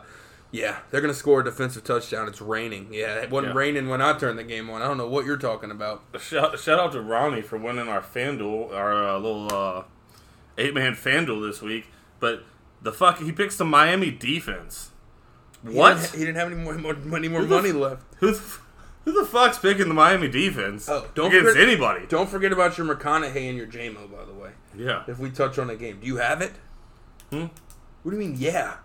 yeah, 0.51 0.79
they're 0.91 1.03
going 1.03 1.13
to 1.13 1.19
score 1.19 1.41
a 1.41 1.45
defensive 1.45 1.85
touchdown. 1.85 2.27
It's 2.29 2.41
raining. 2.41 2.89
Yeah, 2.93 3.17
it 3.17 3.31
wasn't 3.31 3.53
Yeah. 3.55 3.59
raining 3.59 3.89
when 3.89 4.01
I 4.01 4.17
turned 4.19 4.39
the 4.39 4.45
game 4.45 4.71
on. 4.71 4.81
I 4.83 4.87
don't 4.87 4.97
know 4.97 5.09
what 5.09 5.27
you're 5.27 5.37
talking 5.37 5.71
about. 5.71 6.03
Shout, 6.19 6.59
shout 6.59 6.79
out 6.81 6.93
to 6.93 7.01
Ronnie 7.03 7.43
for 7.43 7.59
winning 7.59 7.89
our 7.89 8.01
FanDuel, 8.01 8.73
our 8.73 8.93
uh, 9.09 9.19
little 9.19 9.55
uh, 9.55 9.83
eight 10.57 10.73
man 10.75 10.95
FanDuel 10.95 11.47
this 11.47 11.61
week. 11.61 11.87
But 12.21 12.45
the 12.83 12.93
fuck, 12.93 13.19
he 13.21 13.33
picks 13.33 13.57
the 13.57 13.65
Miami 13.65 14.11
defense. 14.11 14.91
He 15.67 15.75
What? 15.75 15.95
didn't, 15.97 16.11
he 16.13 16.19
didn't 16.25 16.37
have 16.37 16.53
any 16.53 16.61
more, 16.61 16.75
more, 16.79 17.17
any 17.17 17.29
more 17.29 17.41
Who 17.41 17.49
money 17.49 17.73
left. 17.73 18.03
Who 18.19 18.33
the, 18.33 18.41
who 19.05 19.13
the 19.13 19.25
fuck's 19.27 19.59
picking 19.59 19.89
the 19.89 19.95
Miami 19.95 20.29
defense 20.29 20.89
Oh, 20.89 21.07
don't 21.15 21.27
against 21.29 21.49
forget- 21.51 21.63
anybody? 21.69 22.07
Don't 22.07 22.29
forget 22.29 22.53
about 22.53 22.79
your 22.79 22.87
McConaughey 22.95 23.49
and 23.49 23.57
your 23.59 23.67
Jame-O, 23.67 24.07
by 24.09 24.25
the 24.25 24.33
way. 24.35 24.51
Yeah. 24.77 25.03
If 25.09 25.19
we 25.19 25.31
touch 25.31 25.59
on 25.59 25.71
a 25.71 25.77
game, 25.77 25.99
do 26.01 26.07
you 26.07 26.17
have 26.19 26.41
it? 26.43 26.53
Hmm? 27.31 27.47
What 28.03 28.13
do 28.13 28.17
you 28.17 28.19
mean? 28.19 28.37
Yeah, 28.39 28.77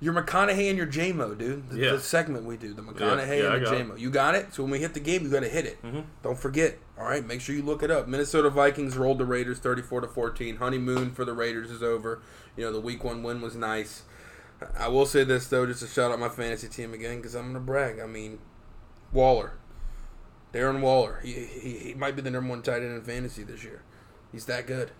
your 0.00 0.12
McConaughey 0.14 0.68
and 0.68 0.76
your 0.76 0.86
Jame-O, 0.86 1.34
dude. 1.34 1.70
The, 1.70 1.78
Yeah. 1.78 1.90
the 1.92 2.00
segment 2.00 2.44
we 2.44 2.56
do, 2.56 2.74
the 2.74 2.82
McConaughey 2.82 3.42
yeah, 3.42 3.48
I 3.48 3.56
and 3.56 3.66
the. 3.66 3.70
Jame-O. 3.70 3.96
You 3.96 4.10
got 4.10 4.34
it. 4.34 4.52
So 4.52 4.62
when 4.62 4.72
we 4.72 4.78
hit 4.78 4.92
the 4.94 5.00
game, 5.00 5.22
you 5.24 5.30
got 5.30 5.40
to 5.40 5.48
hit 5.48 5.64
it. 5.66 5.82
Mhm. 5.82 6.04
Don't 6.22 6.38
forget. 6.38 6.78
All 6.98 7.04
right, 7.04 7.24
make 7.26 7.40
sure 7.40 7.54
you 7.54 7.62
look 7.62 7.82
it 7.82 7.90
up. 7.90 8.06
Minnesota 8.08 8.50
Vikings 8.50 8.96
rolled 8.96 9.18
the 9.18 9.24
Raiders, 9.26 9.58
thirty-four 9.58 10.00
to 10.02 10.08
fourteen. 10.08 10.56
Honeymoon 10.56 11.12
for 11.12 11.24
the 11.24 11.32
Raiders 11.34 11.70
is 11.70 11.82
over. 11.82 12.20
You 12.56 12.64
know 12.64 12.72
the 12.72 12.80
Week 12.80 13.02
One 13.04 13.22
win 13.22 13.40
was 13.40 13.54
nice. 13.56 14.02
I 14.78 14.88
will 14.88 15.04
say 15.04 15.22
this 15.24 15.46
though, 15.48 15.66
just 15.66 15.80
to 15.80 15.86
shout 15.86 16.10
out 16.10 16.18
my 16.18 16.30
fantasy 16.30 16.68
team 16.68 16.94
again, 16.94 17.16
because 17.16 17.34
I'm 17.34 17.48
gonna 17.48 17.60
brag. 17.60 18.00
I 18.00 18.06
mean, 18.06 18.38
Waller, 19.12 19.52
Darren 20.54 20.80
Waller. 20.80 21.20
He, 21.22 21.32
he 21.32 21.78
he 21.78 21.94
might 21.94 22.16
be 22.16 22.22
the 22.22 22.30
number 22.30 22.48
one 22.48 22.62
tight 22.62 22.82
end 22.82 22.94
in 22.94 23.02
fantasy 23.02 23.42
this 23.42 23.62
year. 23.64 23.82
He's 24.32 24.46
that 24.46 24.66
good. 24.66 24.92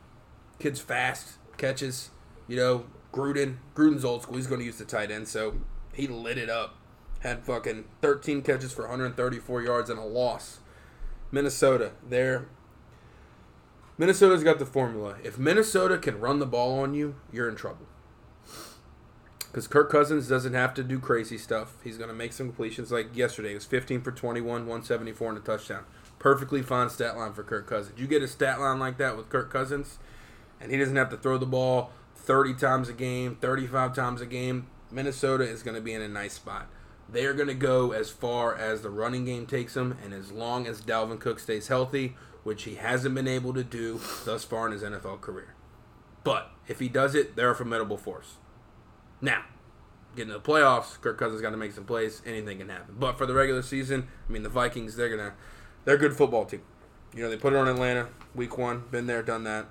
Kid's 0.59 0.81
fast, 0.81 1.35
catches. 1.57 2.11
You 2.49 2.57
know, 2.57 2.85
Gruden. 3.17 3.57
Gruden's 3.75 4.05
old 4.05 4.23
school. 4.23 4.37
He's 4.37 4.47
going 4.47 4.61
to 4.61 4.67
use 4.67 4.77
the 4.77 4.85
tight 4.85 5.11
end, 5.11 5.27
so 5.27 5.57
he 5.95 6.07
lit 6.07 6.37
it 6.37 6.51
up. 6.51 6.77
Had 7.21 7.45
fucking 7.45 7.87
13 8.03 8.43
catches 8.43 8.73
for 8.73 8.83
134 8.83 9.63
yards 9.63 9.89
and 9.89 9.99
a 9.99 10.05
loss. 10.05 10.61
Minnesota, 11.33 11.93
they're 12.07 12.47
Minnesota's 13.99 14.45
got 14.45 14.59
the 14.59 14.67
formula. 14.67 15.17
If 15.25 15.39
Minnesota 15.39 15.97
can 15.97 16.21
run 16.21 16.39
the 16.39 16.47
ball 16.47 16.79
on 16.79 16.93
you, 16.93 17.17
you're 17.33 17.49
in 17.49 17.57
trouble. 17.57 17.87
Because 19.39 19.67
Kirk 19.67 19.91
Cousins 19.91 20.29
doesn't 20.29 20.53
have 20.53 20.75
to 20.75 20.85
do 20.85 20.99
crazy 20.99 21.39
stuff. 21.39 21.77
He's 21.83 21.97
going 21.97 22.11
to 22.11 22.15
make 22.15 22.35
some 22.35 22.49
completions. 22.49 22.93
Like 22.93 23.17
yesterday, 23.17 23.53
it 23.53 23.55
was 23.55 23.65
15 23.65 24.03
for 24.03 24.13
21, 24.13 24.45
174 24.45 25.29
and 25.31 25.39
a 25.39 25.41
touchdown. 25.41 25.85
Perfectly 26.19 26.61
fine 26.61 26.91
stat 26.91 27.17
line 27.17 27.33
for 27.33 27.43
Kirk 27.43 27.67
Cousins. 27.67 27.99
You 27.99 28.07
get 28.07 28.23
a 28.23 28.29
stat 28.29 28.61
line 28.61 28.79
like 28.79 28.99
that 28.99 29.17
with 29.17 29.31
Kirk 29.31 29.51
Cousins, 29.51 29.99
and 30.61 30.71
he 30.71 30.77
doesn't 30.77 30.97
have 30.97 31.09
to 31.09 31.17
throw 31.17 31.39
the 31.39 31.47
ball 31.47 31.93
30 32.27 32.55
times 32.55 32.89
a 32.89 32.93
game, 32.93 33.37
35 33.41 33.95
times 33.95 34.21
a 34.21 34.27
game. 34.27 34.67
Minnesota 34.91 35.45
is 35.45 35.63
going 35.63 35.77
to 35.77 35.81
be 35.81 35.95
in 35.95 36.03
a 36.03 36.09
nice 36.09 36.35
spot. 36.35 36.69
They 37.09 37.25
are 37.25 37.33
going 37.33 37.49
to 37.49 37.55
go 37.55 37.93
as 37.93 38.11
far 38.11 38.55
as 38.55 38.83
the 38.83 38.91
running 38.91 39.25
game 39.25 39.47
takes 39.47 39.75
them, 39.75 39.97
and 40.05 40.13
as 40.13 40.33
long 40.33 40.67
as 40.67 40.83
Dalvin 40.83 41.21
Cook 41.21 41.39
stays 41.39 41.69
healthy, 41.69 42.17
which 42.43 42.65
he 42.65 42.75
hasn't 42.75 43.15
been 43.15 43.29
able 43.29 43.55
to 43.55 43.63
do 43.63 44.01
thus 44.25 44.45
far 44.45 44.67
in 44.67 44.73
his 44.73 44.83
NFL 44.83 45.21
career. 45.21 45.55
But 46.25 46.51
if 46.67 46.81
he 46.81 46.89
does 46.89 47.15
it, 47.15 47.37
they're 47.37 47.53
a 47.53 47.55
formidable 47.55 47.97
force. 47.97 48.35
Now, 49.21 49.45
getting 50.17 50.33
to 50.33 50.39
the 50.39 50.45
playoffs, 50.45 51.01
Kirk 51.01 51.19
Cousins 51.19 51.41
got 51.41 51.51
to 51.51 51.57
make 51.57 51.73
some 51.73 51.85
plays. 51.85 52.23
Anything 52.27 52.59
can 52.59 52.69
happen. 52.69 52.97
But 52.99 53.17
for 53.17 53.27
the 53.27 53.35
regular 53.35 53.63
season, 53.63 54.09
I 54.29 54.33
mean, 54.33 54.43
the 54.43 54.49
Vikings, 54.49 54.97
they're 54.97 55.09
gonna, 55.09 55.35
they're 55.85 55.95
a 55.95 55.99
good 55.99 56.17
football 56.17 56.45
team. 56.45 56.63
You 57.15 57.23
know, 57.23 57.31
they 57.31 57.37
put 57.37 57.53
it 57.53 57.57
on 57.57 57.69
Atlanta 57.69 58.09
week 58.35 58.59
one, 58.59 58.85
been 58.91 59.07
there, 59.07 59.23
done 59.23 59.45
that, 59.45 59.67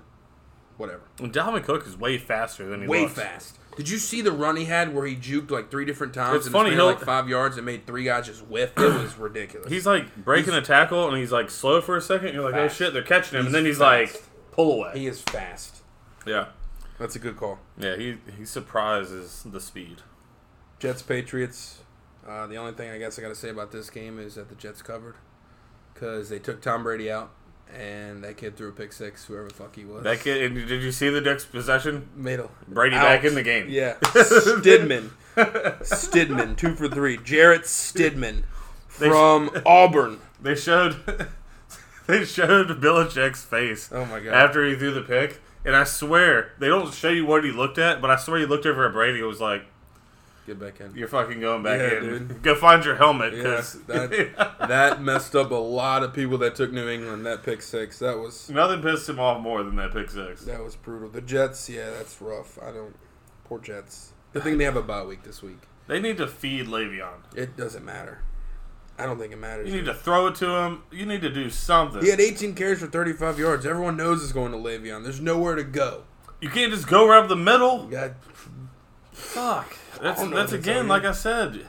whatever. 0.76 1.02
And 1.18 1.32
Dalvin 1.32 1.62
Cook 1.64 1.86
is 1.86 1.96
way 1.96 2.18
faster 2.18 2.66
than 2.66 2.82
he 2.82 2.88
Way 2.88 3.02
looks. 3.02 3.14
fast. 3.14 3.58
Did 3.76 3.88
you 3.90 3.98
see 3.98 4.22
the 4.22 4.32
run 4.32 4.56
he 4.56 4.64
had 4.64 4.94
where 4.94 5.06
he 5.06 5.14
juked 5.14 5.50
like 5.50 5.70
three 5.70 5.84
different 5.84 6.14
times 6.14 6.36
It's 6.36 6.46
and 6.46 6.52
funny, 6.52 6.70
just 6.70 6.78
ran 6.78 6.86
he'll- 6.88 6.94
like 6.96 7.04
five 7.04 7.28
yards 7.28 7.56
and 7.58 7.66
made 7.66 7.86
three 7.86 8.04
guys 8.04 8.26
just 8.26 8.46
whiff? 8.46 8.72
It 8.76 8.80
was 8.80 9.16
ridiculous. 9.18 9.70
He's 9.70 9.86
like 9.86 10.16
breaking 10.16 10.54
a 10.54 10.62
tackle 10.62 11.08
and 11.08 11.18
he's 11.18 11.30
like 11.32 11.50
slow 11.50 11.80
for 11.82 11.96
a 11.96 12.00
second. 12.00 12.32
You're 12.34 12.44
like, 12.50 12.54
oh 12.54 12.68
shit, 12.68 12.92
they're 12.94 13.02
catching 13.02 13.38
him, 13.38 13.44
He's 13.44 13.46
and 13.46 13.54
then 13.54 13.64
he's 13.66 13.78
fast. 13.78 14.14
like, 14.14 14.22
pull 14.52 14.72
away. 14.72 14.92
he 14.94 15.06
is 15.06 15.20
fast. 15.20 15.82
yeah, 16.26 16.46
That's 16.98 17.16
a 17.16 17.18
good 17.18 17.36
call. 17.36 17.58
yeah. 17.78 17.96
He 17.96 18.16
he 18.38 18.44
surprises 18.46 19.42
the 19.44 19.60
speed. 19.60 19.98
Jets 20.78 21.02
Patriots. 21.02 21.80
Uh, 22.26 22.46
the 22.46 22.56
only 22.56 22.72
thing 22.72 22.90
I 22.90 22.98
guess 22.98 23.18
I 23.18 23.22
got 23.22 23.28
to 23.28 23.34
say 23.34 23.50
about 23.50 23.72
this 23.72 23.88
game 23.90 24.18
is 24.18 24.34
that 24.34 24.48
the 24.48 24.54
Jets 24.56 24.82
covered 24.82 25.14
because 25.94 26.28
they 26.28 26.38
took 26.38 26.60
Tom 26.62 26.82
Brady 26.82 27.10
out. 27.10 27.30
And 27.74 28.24
that 28.24 28.36
kid 28.36 28.56
threw 28.56 28.68
a 28.68 28.72
pick 28.72 28.92
six. 28.92 29.24
Whoever 29.24 29.48
the 29.48 29.54
fuck 29.54 29.74
he 29.76 29.84
was. 29.84 30.02
That 30.04 30.20
kid. 30.20 30.42
And 30.42 30.68
did 30.68 30.82
you 30.82 30.92
see 30.92 31.08
the 31.10 31.20
next 31.20 31.46
possession? 31.46 32.08
a 32.24 32.48
Brady 32.68 32.96
back 32.96 33.24
in 33.24 33.34
the 33.34 33.42
game. 33.42 33.66
Yeah, 33.68 33.94
Stidham, 34.02 35.10
Stidham, 35.36 36.56
two 36.56 36.74
for 36.74 36.88
three. 36.88 37.16
Jarrett 37.18 37.62
Stidham 37.62 38.42
They- 38.98 39.08
from 39.08 39.50
Auburn. 39.66 40.20
They 40.40 40.54
showed. 40.54 41.28
they 42.06 42.24
showed 42.24 42.68
Belichick's 42.80 43.44
face. 43.44 43.90
Oh 43.92 44.04
my 44.06 44.20
God. 44.20 44.32
After 44.34 44.64
he 44.64 44.76
threw 44.76 44.92
the 44.92 45.02
pick, 45.02 45.40
and 45.64 45.74
I 45.74 45.84
swear 45.84 46.52
they 46.58 46.68
don't 46.68 46.92
show 46.94 47.08
you 47.10 47.26
what 47.26 47.44
he 47.44 47.50
looked 47.52 47.78
at, 47.78 48.00
but 48.00 48.10
I 48.10 48.16
swear 48.16 48.38
he 48.38 48.46
looked 48.46 48.66
over 48.66 48.86
at 48.86 48.92
Brady. 48.92 49.18
and 49.18 49.26
was 49.26 49.40
like, 49.40 49.64
Get 50.46 50.58
back 50.60 50.80
in. 50.80 50.94
"You're 50.94 51.08
fucking 51.08 51.40
going 51.40 51.62
back 51.62 51.80
Yeah, 51.80 51.98
in. 51.98 52.04
dude. 52.04 52.42
Go 52.42 52.54
find 52.54 52.84
your 52.84 52.94
helmet." 52.96 53.34
Yeah, 53.34 53.60
that, 53.88 54.56
that 54.68 55.02
messed 55.02 55.34
up 55.34 55.50
a 55.50 55.54
lot 55.54 56.02
of 56.02 56.12
people 56.14 56.38
that 56.38 56.54
took 56.54 56.72
New 56.72 56.88
England. 56.88 57.26
That 57.26 57.42
pick 57.42 57.62
six, 57.62 57.98
that 57.98 58.18
was 58.18 58.48
Nothing 58.48 58.80
pissed 58.82 59.08
him 59.08 59.18
off 59.18 59.40
more 59.42 59.62
than 59.64 59.76
that 59.76 59.92
pick 59.92 60.08
six. 60.10 60.44
that 60.44 60.62
was 60.62 60.76
brutal. 60.76 61.08
The 61.08 61.20
Jets, 61.20 61.68
yeah, 61.68 61.90
that's 61.90 62.20
rough. 62.22 62.58
I 62.62 62.70
don't. 62.72 62.94
Poor 63.44 63.58
Jets. 63.58 64.12
Good 64.32 64.42
thing 64.44 64.58
they 64.58 64.64
have 64.64 64.76
a 64.76 64.82
bye 64.82 65.02
week 65.04 65.22
this 65.24 65.42
week. 65.42 65.58
They 65.88 66.00
need 66.00 66.16
to 66.18 66.26
feed 66.26 66.66
Le'Veon. 66.66 67.34
It 67.36 67.56
doesn't 67.56 67.84
matter. 67.84 68.22
I 68.98 69.06
don't 69.06 69.18
think 69.18 69.32
it 69.32 69.38
matters. 69.38 69.68
You 69.68 69.76
need 69.76 69.84
to 69.84 69.94
throw 69.94 70.26
it 70.28 70.34
to 70.36 70.48
him. 70.48 70.82
You 70.90 71.06
need 71.06 71.22
to 71.22 71.30
do 71.30 71.48
something. 71.50 72.02
He 72.02 72.08
had 72.08 72.20
18 72.20 72.54
carries 72.54 72.80
for 72.80 72.86
35 72.86 73.38
yards. 73.38 73.66
Everyone 73.66 73.96
knows 73.96 74.22
it's 74.22 74.32
going 74.32 74.52
to 74.52 74.58
Le'Veon. 74.58 75.02
There's 75.02 75.20
nowhere 75.20 75.54
to 75.54 75.64
go. 75.64 76.04
You 76.40 76.48
can't 76.50 76.72
just 76.72 76.86
go 76.88 77.06
around 77.08 77.28
the 77.28 77.36
middle. 77.36 77.84
You 77.84 77.90
got 77.90 78.12
Fuck. 79.12 79.76
That's 80.00 80.20
that's 80.20 80.32
what 80.32 80.48
to 80.48 80.58
tell 80.58 80.58
again, 80.58 80.88
like 80.88 81.04
I 81.04 81.12
said. 81.12 81.54
You 81.56 81.64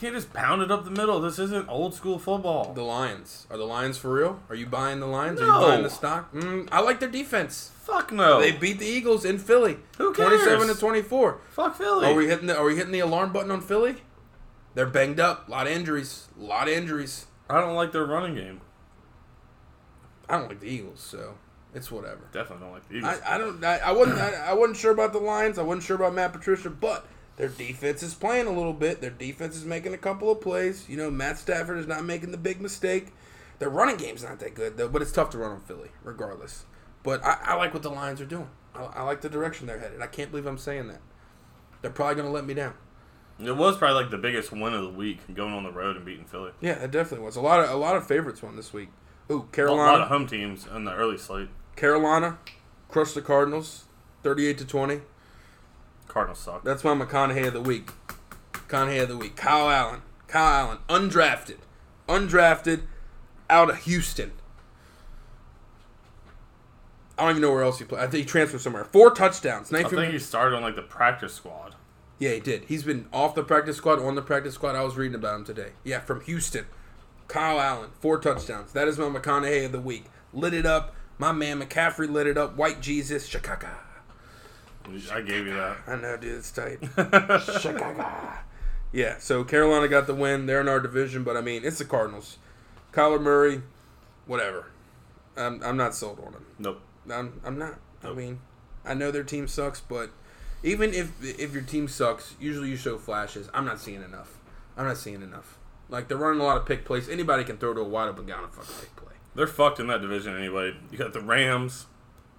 can't 0.00 0.14
just 0.14 0.32
pound 0.32 0.62
it 0.62 0.70
up 0.70 0.84
the 0.84 0.90
middle. 0.90 1.20
This 1.20 1.38
isn't 1.38 1.68
old 1.68 1.94
school 1.94 2.18
football. 2.18 2.72
the 2.72 2.82
Lions. 2.82 3.46
Are 3.50 3.56
the 3.58 3.64
Lions 3.64 3.98
for 3.98 4.12
real? 4.12 4.40
Are 4.48 4.54
you 4.54 4.66
buying 4.66 5.00
the 5.00 5.06
Lions? 5.06 5.40
Are 5.40 5.46
No. 5.46 5.60
you 5.60 5.66
buying 5.66 5.82
the 5.82 5.90
stock? 5.90 6.32
Mm, 6.32 6.68
I 6.72 6.80
like 6.80 7.00
their 7.00 7.08
defense. 7.10 7.70
Fuck 7.82 8.12
no. 8.12 8.40
They 8.40 8.52
beat 8.52 8.78
the 8.78 8.86
Eagles 8.86 9.24
in 9.24 9.38
Philly. 9.38 9.78
Who 9.98 10.12
cares? 10.14 10.40
27 10.42 10.68
to 10.68 10.74
24. 10.80 11.40
Fuck 11.50 11.76
Philly. 11.76 12.06
Are 12.06 12.14
we 12.14 12.28
hitting 12.28 12.46
the 12.46 12.56
Are 12.56 12.64
we 12.64 12.76
hitting 12.76 12.92
the 12.92 13.00
alarm 13.00 13.32
button 13.32 13.50
on 13.50 13.60
Philly? 13.60 13.96
They're 14.74 14.86
banged 14.86 15.18
up. 15.20 15.48
A 15.48 15.50
lot 15.50 15.66
of 15.66 15.72
injuries. 15.72 16.28
A 16.38 16.44
lot 16.44 16.68
of 16.68 16.74
injuries. 16.74 17.26
I 17.50 17.60
don't 17.60 17.74
like 17.74 17.90
their 17.92 18.04
running 18.04 18.36
game. 18.36 18.60
I 20.28 20.38
don't 20.38 20.48
like 20.48 20.60
the 20.60 20.68
Eagles, 20.68 21.00
so 21.00 21.34
it's 21.74 21.90
whatever. 21.90 22.20
Definitely 22.32 22.64
don't 22.64 22.72
like 22.72 22.88
the 22.88 22.96
Eagles. 22.98 23.20
I, 23.26 23.34
I 23.34 23.38
don't. 23.38 23.64
I, 23.64 23.78
I 23.78 23.90
wasn't. 23.92 24.18
I, 24.18 24.30
I 24.50 24.52
wasn't 24.54 24.76
sure 24.78 24.92
about 24.92 25.12
the 25.12 25.18
Lions. 25.18 25.58
I 25.58 25.62
wasn't 25.62 25.82
sure 25.82 25.96
about 25.96 26.14
Matt 26.14 26.32
Patricia, 26.32 26.70
but 26.70 27.04
their 27.40 27.48
defense 27.48 28.02
is 28.02 28.12
playing 28.12 28.46
a 28.46 28.52
little 28.52 28.74
bit. 28.74 29.00
Their 29.00 29.08
defense 29.08 29.56
is 29.56 29.64
making 29.64 29.94
a 29.94 29.98
couple 29.98 30.30
of 30.30 30.42
plays. 30.42 30.86
You 30.90 30.98
know, 30.98 31.10
Matt 31.10 31.38
Stafford 31.38 31.78
is 31.78 31.86
not 31.86 32.04
making 32.04 32.32
the 32.32 32.36
big 32.36 32.60
mistake. 32.60 33.14
Their 33.58 33.70
running 33.70 33.96
game's 33.96 34.22
not 34.22 34.40
that 34.40 34.54
good 34.54 34.76
though, 34.76 34.90
but 34.90 35.00
it's 35.00 35.10
tough 35.10 35.30
to 35.30 35.38
run 35.38 35.52
on 35.52 35.60
Philly, 35.62 35.88
regardless. 36.04 36.66
But 37.02 37.24
I, 37.24 37.38
I 37.42 37.54
like 37.54 37.72
what 37.72 37.82
the 37.82 37.88
Lions 37.88 38.20
are 38.20 38.26
doing. 38.26 38.50
I, 38.74 38.82
I 38.82 39.02
like 39.04 39.22
the 39.22 39.30
direction 39.30 39.66
they're 39.66 39.78
headed. 39.78 40.02
I 40.02 40.06
can't 40.06 40.30
believe 40.30 40.44
I'm 40.44 40.58
saying 40.58 40.88
that. 40.88 41.00
They're 41.80 41.90
probably 41.90 42.16
going 42.16 42.26
to 42.26 42.32
let 42.32 42.44
me 42.44 42.52
down. 42.52 42.74
it 43.38 43.56
was 43.56 43.78
probably 43.78 44.02
like 44.02 44.10
the 44.10 44.18
biggest 44.18 44.52
win 44.52 44.74
of 44.74 44.82
the 44.82 44.90
week, 44.90 45.20
going 45.32 45.54
on 45.54 45.64
the 45.64 45.72
road 45.72 45.96
and 45.96 46.04
beating 46.04 46.26
Philly. 46.26 46.50
Yeah, 46.60 46.72
it 46.72 46.90
definitely 46.90 47.24
was. 47.24 47.36
A 47.36 47.40
lot 47.40 47.60
of 47.60 47.70
a 47.70 47.76
lot 47.76 47.96
of 47.96 48.06
favorites 48.06 48.42
won 48.42 48.54
this 48.56 48.74
week. 48.74 48.90
Ooh, 49.30 49.48
Carolina. 49.50 49.82
A 49.82 49.92
lot 49.92 50.00
of 50.02 50.08
home 50.08 50.26
teams 50.26 50.66
in 50.66 50.84
the 50.84 50.92
early 50.92 51.16
slate. 51.16 51.48
Carolina 51.74 52.36
crushed 52.90 53.14
the 53.14 53.22
Cardinals, 53.22 53.86
thirty-eight 54.22 54.58
to 54.58 54.66
twenty. 54.66 55.00
Cardinals 56.10 56.40
suck. 56.40 56.64
That's 56.64 56.84
my 56.84 56.94
McConaughey 56.94 57.46
of 57.46 57.52
the 57.52 57.60
week. 57.60 57.90
McConaughey 58.52 59.02
of 59.02 59.08
the 59.08 59.16
week. 59.16 59.36
Kyle 59.36 59.70
Allen. 59.70 60.02
Kyle 60.30 60.66
Allen, 60.66 60.78
undrafted, 60.88 61.58
undrafted, 62.08 62.82
out 63.48 63.68
of 63.68 63.78
Houston. 63.78 64.30
I 67.18 67.22
don't 67.22 67.30
even 67.32 67.42
know 67.42 67.50
where 67.50 67.64
else 67.64 67.80
he 67.80 67.84
played. 67.84 68.00
I 68.00 68.06
think 68.06 68.24
he 68.24 68.24
transferred 68.24 68.60
somewhere. 68.60 68.84
Four 68.84 69.10
touchdowns. 69.10 69.72
I 69.72 69.82
19 69.82 69.98
think 69.98 70.12
he 70.12 70.18
started 70.20 70.54
on 70.54 70.62
like 70.62 70.76
the 70.76 70.82
practice 70.82 71.34
squad. 71.34 71.74
Yeah, 72.18 72.30
he 72.30 72.40
did. 72.40 72.64
He's 72.66 72.84
been 72.84 73.08
off 73.12 73.34
the 73.34 73.42
practice 73.42 73.76
squad, 73.76 73.98
on 73.98 74.14
the 74.14 74.22
practice 74.22 74.54
squad. 74.54 74.76
I 74.76 74.84
was 74.84 74.96
reading 74.96 75.16
about 75.16 75.36
him 75.36 75.44
today. 75.44 75.70
Yeah, 75.84 76.00
from 76.00 76.20
Houston. 76.22 76.66
Kyle 77.26 77.60
Allen, 77.60 77.90
four 78.00 78.18
touchdowns. 78.18 78.72
That 78.72 78.88
is 78.88 78.98
my 78.98 79.06
McConaughey 79.06 79.66
of 79.66 79.72
the 79.72 79.80
week. 79.80 80.04
Lit 80.32 80.54
it 80.54 80.66
up. 80.66 80.94
My 81.18 81.32
man 81.32 81.60
McCaffrey 81.60 82.08
lit 82.08 82.26
it 82.26 82.38
up. 82.38 82.56
White 82.56 82.80
Jesus, 82.80 83.26
Chicago. 83.26 83.70
I 85.12 85.20
gave 85.20 85.46
you 85.46 85.54
that. 85.54 85.76
I 85.86 85.96
know, 85.96 86.16
dude. 86.16 86.38
It's 86.38 86.50
tight. 86.50 86.78
Chicago. 87.60 88.06
Yeah, 88.92 89.18
so 89.18 89.44
Carolina 89.44 89.88
got 89.88 90.06
the 90.06 90.14
win. 90.14 90.46
They're 90.46 90.60
in 90.60 90.68
our 90.68 90.80
division, 90.80 91.22
but 91.22 91.36
I 91.36 91.40
mean, 91.40 91.64
it's 91.64 91.78
the 91.78 91.84
Cardinals. 91.84 92.38
Kyler 92.92 93.20
Murray, 93.20 93.62
whatever. 94.26 94.66
I'm, 95.36 95.62
I'm 95.62 95.76
not 95.76 95.94
sold 95.94 96.18
on 96.20 96.32
him. 96.32 96.46
Nope. 96.58 96.80
I'm, 97.10 97.40
I'm 97.44 97.58
not. 97.58 97.78
I 98.02 98.12
mean, 98.12 98.40
I 98.84 98.94
know 98.94 99.10
their 99.10 99.22
team 99.22 99.46
sucks, 99.46 99.80
but 99.80 100.10
even 100.62 100.92
if 100.92 101.12
if 101.22 101.52
your 101.52 101.62
team 101.62 101.88
sucks, 101.88 102.34
usually 102.40 102.68
you 102.68 102.76
show 102.76 102.98
flashes. 102.98 103.48
I'm 103.54 103.64
not 103.64 103.80
seeing 103.80 104.02
enough. 104.02 104.38
I'm 104.76 104.86
not 104.86 104.98
seeing 104.98 105.22
enough. 105.22 105.58
Like 105.88 106.08
they're 106.08 106.16
running 106.16 106.40
a 106.40 106.44
lot 106.44 106.56
of 106.56 106.66
pick 106.66 106.84
plays. 106.84 107.08
Anybody 107.08 107.44
can 107.44 107.58
throw 107.58 107.74
to 107.74 107.80
a 107.80 107.84
wide 107.84 108.08
open 108.08 108.26
guy 108.26 108.34
on 108.34 108.44
a 108.44 108.48
fucking 108.48 108.74
pick 108.80 108.96
play. 108.96 109.14
They're 109.34 109.46
fucked 109.46 109.80
in 109.80 109.86
that 109.88 110.00
division 110.02 110.36
anyway. 110.36 110.74
You 110.90 110.98
got 110.98 111.12
the 111.12 111.20
Rams, 111.20 111.86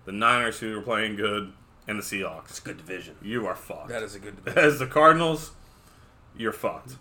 the 0.05 0.11
Niners 0.11 0.59
who 0.59 0.77
are 0.77 0.81
playing 0.81 1.15
good, 1.15 1.53
and 1.87 1.97
the 1.99 2.03
Seahawks. 2.03 2.49
It's 2.49 2.59
a 2.59 2.63
good 2.63 2.77
division. 2.77 3.15
You 3.21 3.45
are 3.47 3.55
fucked. 3.55 3.89
That 3.89 4.03
is 4.03 4.15
a 4.15 4.19
good 4.19 4.35
division. 4.43 4.59
As 4.63 4.79
the 4.79 4.87
Cardinals, 4.87 5.51
you're 6.37 6.51
fucked. 6.53 6.95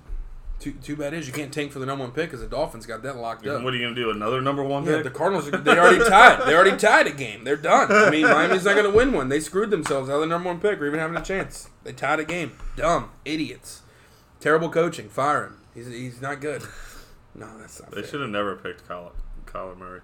too, 0.59 0.73
too 0.73 0.97
bad 0.97 1.15
is 1.15 1.27
you 1.27 1.33
can't 1.33 1.53
tank 1.53 1.73
for 1.73 1.79
the 1.79 1.87
number 1.87 2.05
one 2.05 2.13
pick 2.13 2.27
because 2.27 2.41
the 2.41 2.47
Dolphins 2.47 2.85
got 2.87 3.03
that 3.03 3.17
locked 3.17 3.47
up. 3.47 3.63
What 3.63 3.73
are 3.73 3.77
you 3.77 3.85
gonna 3.85 3.95
do? 3.95 4.11
Another 4.11 4.41
number 4.41 4.63
one 4.63 4.85
Yeah, 4.85 4.97
pick? 4.97 5.05
the 5.05 5.11
Cardinals. 5.11 5.49
Are, 5.49 5.57
they 5.57 5.79
already 5.79 6.05
tied. 6.09 6.47
They 6.47 6.55
already 6.55 6.77
tied 6.77 7.07
a 7.07 7.13
game. 7.13 7.45
They're 7.45 7.57
done. 7.57 7.91
I 7.91 8.11
mean, 8.11 8.23
Miami's 8.27 8.65
not 8.65 8.75
going 8.75 8.91
to 8.91 8.97
win 8.97 9.13
one. 9.13 9.29
They 9.29 9.41
screwed 9.41 9.71
themselves 9.71 10.09
out 10.11 10.15
of 10.17 10.21
the 10.23 10.27
number 10.27 10.49
one 10.49 10.61
pick 10.61 10.81
or 10.81 10.87
even 10.87 10.99
having 11.01 11.17
a 11.17 11.23
chance. 11.23 11.69
They 11.85 11.93
tied 11.93 12.21
a 12.21 12.25
game. 12.25 12.53
Dumb 12.77 13.11
idiots. 13.25 13.83
Terrible 14.41 14.69
coaching. 14.71 15.09
Fire 15.09 15.45
him. 15.45 15.57
He's 15.75 15.87
he's 15.87 16.21
not 16.21 16.41
good. 16.41 16.63
No, 17.35 17.47
that's 17.59 17.81
not. 17.81 17.91
they 17.93 18.01
fair. 18.03 18.11
should 18.11 18.21
have 18.23 18.31
never 18.31 18.57
picked 18.57 18.89
Kyler, 18.89 19.13
Kyler 19.47 19.79
Murray. 19.79 20.01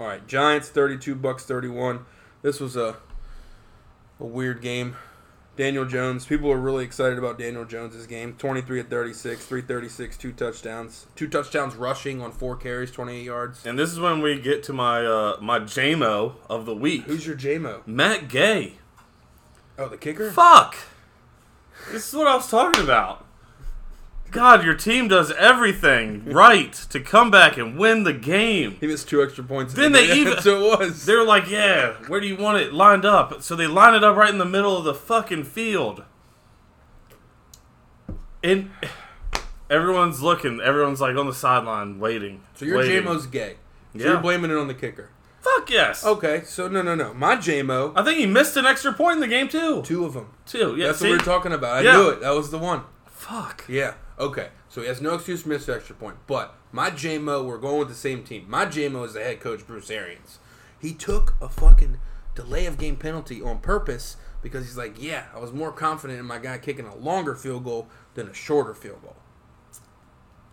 All 0.00 0.06
right, 0.06 0.26
Giants 0.26 0.68
thirty-two, 0.68 1.14
Bucks 1.14 1.44
thirty-one. 1.44 2.04
This 2.42 2.58
was 2.58 2.76
a 2.76 2.96
a 4.20 4.24
weird 4.24 4.62
game. 4.62 4.96
Daniel 5.56 5.86
Jones. 5.86 6.26
People 6.26 6.52
are 6.52 6.58
really 6.58 6.84
excited 6.84 7.16
about 7.18 7.38
Daniel 7.38 7.64
Jones's 7.64 8.06
game. 8.06 8.34
Twenty-three 8.34 8.78
at 8.78 8.90
thirty-six, 8.90 9.46
three 9.46 9.62
thirty-six, 9.62 10.16
two 10.18 10.32
touchdowns, 10.32 11.06
two 11.16 11.26
touchdowns 11.28 11.74
rushing 11.74 12.20
on 12.20 12.30
four 12.30 12.56
carries, 12.56 12.90
twenty-eight 12.90 13.24
yards. 13.24 13.64
And 13.64 13.78
this 13.78 13.90
is 13.90 13.98
when 13.98 14.20
we 14.20 14.38
get 14.38 14.62
to 14.64 14.74
my 14.74 15.04
uh, 15.04 15.38
my 15.40 15.60
Jame-O 15.60 16.36
of 16.50 16.66
the 16.66 16.74
week. 16.74 17.04
Who's 17.04 17.26
your 17.26 17.36
Jame-O? 17.36 17.82
Matt 17.86 18.28
Gay? 18.28 18.74
Oh, 19.78 19.88
the 19.88 19.96
kicker. 19.96 20.30
Fuck. 20.30 20.76
This 21.90 22.08
is 22.08 22.14
what 22.14 22.26
I 22.26 22.36
was 22.36 22.50
talking 22.50 22.84
about. 22.84 23.25
God, 24.36 24.64
your 24.64 24.74
team 24.74 25.08
does 25.08 25.32
everything 25.32 26.24
right 26.26 26.72
to 26.90 27.00
come 27.00 27.30
back 27.30 27.56
and 27.56 27.76
win 27.78 28.04
the 28.04 28.12
game. 28.12 28.76
He 28.80 28.86
missed 28.86 29.08
two 29.08 29.22
extra 29.22 29.42
points. 29.42 29.74
Then 29.74 29.92
they 29.92 30.12
even- 30.16 30.38
so 30.40 30.72
it 30.72 30.78
was. 30.78 31.04
They're 31.06 31.24
like, 31.24 31.48
yeah, 31.50 31.94
where 32.08 32.20
do 32.20 32.26
you 32.26 32.36
want 32.36 32.58
it 32.58 32.72
lined 32.72 33.04
up? 33.04 33.42
So 33.42 33.56
they 33.56 33.66
line 33.66 33.94
it 33.94 34.04
up 34.04 34.16
right 34.16 34.30
in 34.30 34.38
the 34.38 34.44
middle 34.44 34.76
of 34.76 34.84
the 34.84 34.94
fucking 34.94 35.44
field. 35.44 36.04
And 38.42 38.70
everyone's 39.68 40.22
looking. 40.22 40.60
Everyone's 40.60 41.00
like 41.00 41.16
on 41.16 41.26
the 41.26 41.34
sideline 41.34 41.98
waiting. 41.98 42.42
So 42.54 42.64
your 42.64 42.78
waiting. 42.78 43.02
Jame-O's 43.04 43.26
gay. 43.26 43.56
So 43.94 43.98
Yeah. 44.04 44.10
you're 44.12 44.20
blaming 44.20 44.50
it 44.50 44.56
on 44.56 44.68
the 44.68 44.74
kicker. 44.74 45.10
Fuck 45.40 45.70
yes. 45.70 46.04
Okay, 46.04 46.42
so 46.44 46.66
no, 46.68 46.82
no, 46.82 46.94
no. 46.96 47.14
My 47.14 47.36
Jame-O, 47.36 47.92
I 47.94 48.02
think 48.02 48.18
he 48.18 48.26
missed 48.26 48.56
an 48.56 48.66
extra 48.66 48.92
point 48.92 49.14
in 49.14 49.20
the 49.20 49.28
game 49.28 49.48
too. 49.48 49.82
two 49.82 50.04
of 50.04 50.12
them. 50.14 50.28
Two. 50.44 50.74
Yeah. 50.76 50.88
That's 50.88 50.98
see? 50.98 51.04
what 51.08 51.12
we 51.12 51.16
are 51.18 51.24
talking 51.24 51.52
about. 51.52 51.76
I 51.76 51.80
Yeah. 51.82 51.92
knew 51.96 52.08
it. 52.10 52.20
That 52.20 52.30
was 52.34 52.50
the 52.50 52.58
one. 52.58 52.82
Fuck. 53.06 53.64
Yeah. 53.68 53.94
Okay. 54.18 54.48
So 54.68 54.80
he 54.80 54.88
has 54.88 55.00
no 55.00 55.14
excuse 55.14 55.42
to 55.42 55.48
miss 55.48 55.66
the 55.66 55.74
extra 55.74 55.94
point. 55.94 56.16
But 56.26 56.54
my 56.72 56.90
Jame-O, 56.90 57.44
we're 57.44 57.58
going 57.58 57.78
with 57.78 57.88
the 57.88 57.94
same 57.94 58.24
team. 58.24 58.46
My 58.48 58.66
Jame-O 58.66 59.04
is 59.04 59.14
the 59.14 59.22
head 59.22 59.40
coach, 59.40 59.66
Bruce 59.66 59.90
Arians. 59.90 60.38
He 60.80 60.92
took 60.92 61.34
a 61.40 61.48
fucking 61.48 61.98
delay 62.34 62.66
of 62.66 62.78
game 62.78 62.96
penalty 62.96 63.40
on 63.42 63.58
purpose 63.58 64.16
because 64.42 64.64
he's 64.64 64.76
like, 64.76 65.02
yeah, 65.02 65.24
I 65.34 65.38
was 65.38 65.52
more 65.52 65.72
confident 65.72 66.20
in 66.20 66.26
my 66.26 66.38
guy 66.38 66.58
kicking 66.58 66.86
a 66.86 66.94
longer 66.94 67.34
field 67.34 67.64
goal 67.64 67.88
than 68.14 68.28
a 68.28 68.34
shorter 68.34 68.74
field 68.74 69.02
goal. 69.02 69.16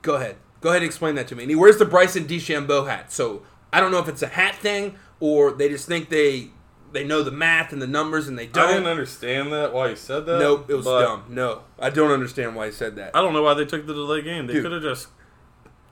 Go 0.01 0.15
ahead. 0.15 0.37
Go 0.61 0.69
ahead 0.69 0.81
and 0.81 0.87
explain 0.87 1.15
that 1.15 1.27
to 1.27 1.35
me. 1.35 1.43
And 1.43 1.49
he 1.49 1.55
wears 1.55 1.77
the 1.77 1.85
Bryson 1.85 2.25
DeChambeau 2.25 2.87
hat. 2.87 3.11
So 3.11 3.43
I 3.71 3.79
don't 3.79 3.91
know 3.91 3.99
if 3.99 4.07
it's 4.07 4.21
a 4.21 4.27
hat 4.27 4.55
thing 4.55 4.95
or 5.19 5.51
they 5.51 5.69
just 5.69 5.87
think 5.87 6.09
they 6.09 6.51
they 6.93 7.03
know 7.03 7.23
the 7.23 7.31
math 7.31 7.73
and 7.73 7.81
the 7.81 7.87
numbers 7.87 8.27
and 8.27 8.37
they 8.37 8.47
don't. 8.47 8.69
I 8.69 8.73
didn't 8.73 8.87
understand 8.87 9.51
that. 9.51 9.73
Why 9.73 9.89
you 9.89 9.95
said 9.95 10.25
that? 10.27 10.39
Nope, 10.39 10.69
it 10.69 10.75
was 10.75 10.85
dumb. 10.85 11.25
No, 11.29 11.63
I 11.79 11.89
don't 11.89 12.11
understand 12.11 12.55
why 12.55 12.67
he 12.67 12.71
said 12.71 12.95
that. 12.95 13.15
I 13.15 13.21
don't 13.21 13.33
know 13.33 13.43
why 13.43 13.53
they 13.55 13.65
took 13.65 13.85
the 13.85 13.93
delay 13.93 14.21
game. 14.21 14.47
They 14.47 14.53
Dude. 14.53 14.63
could 14.63 14.71
have 14.71 14.83
just 14.83 15.07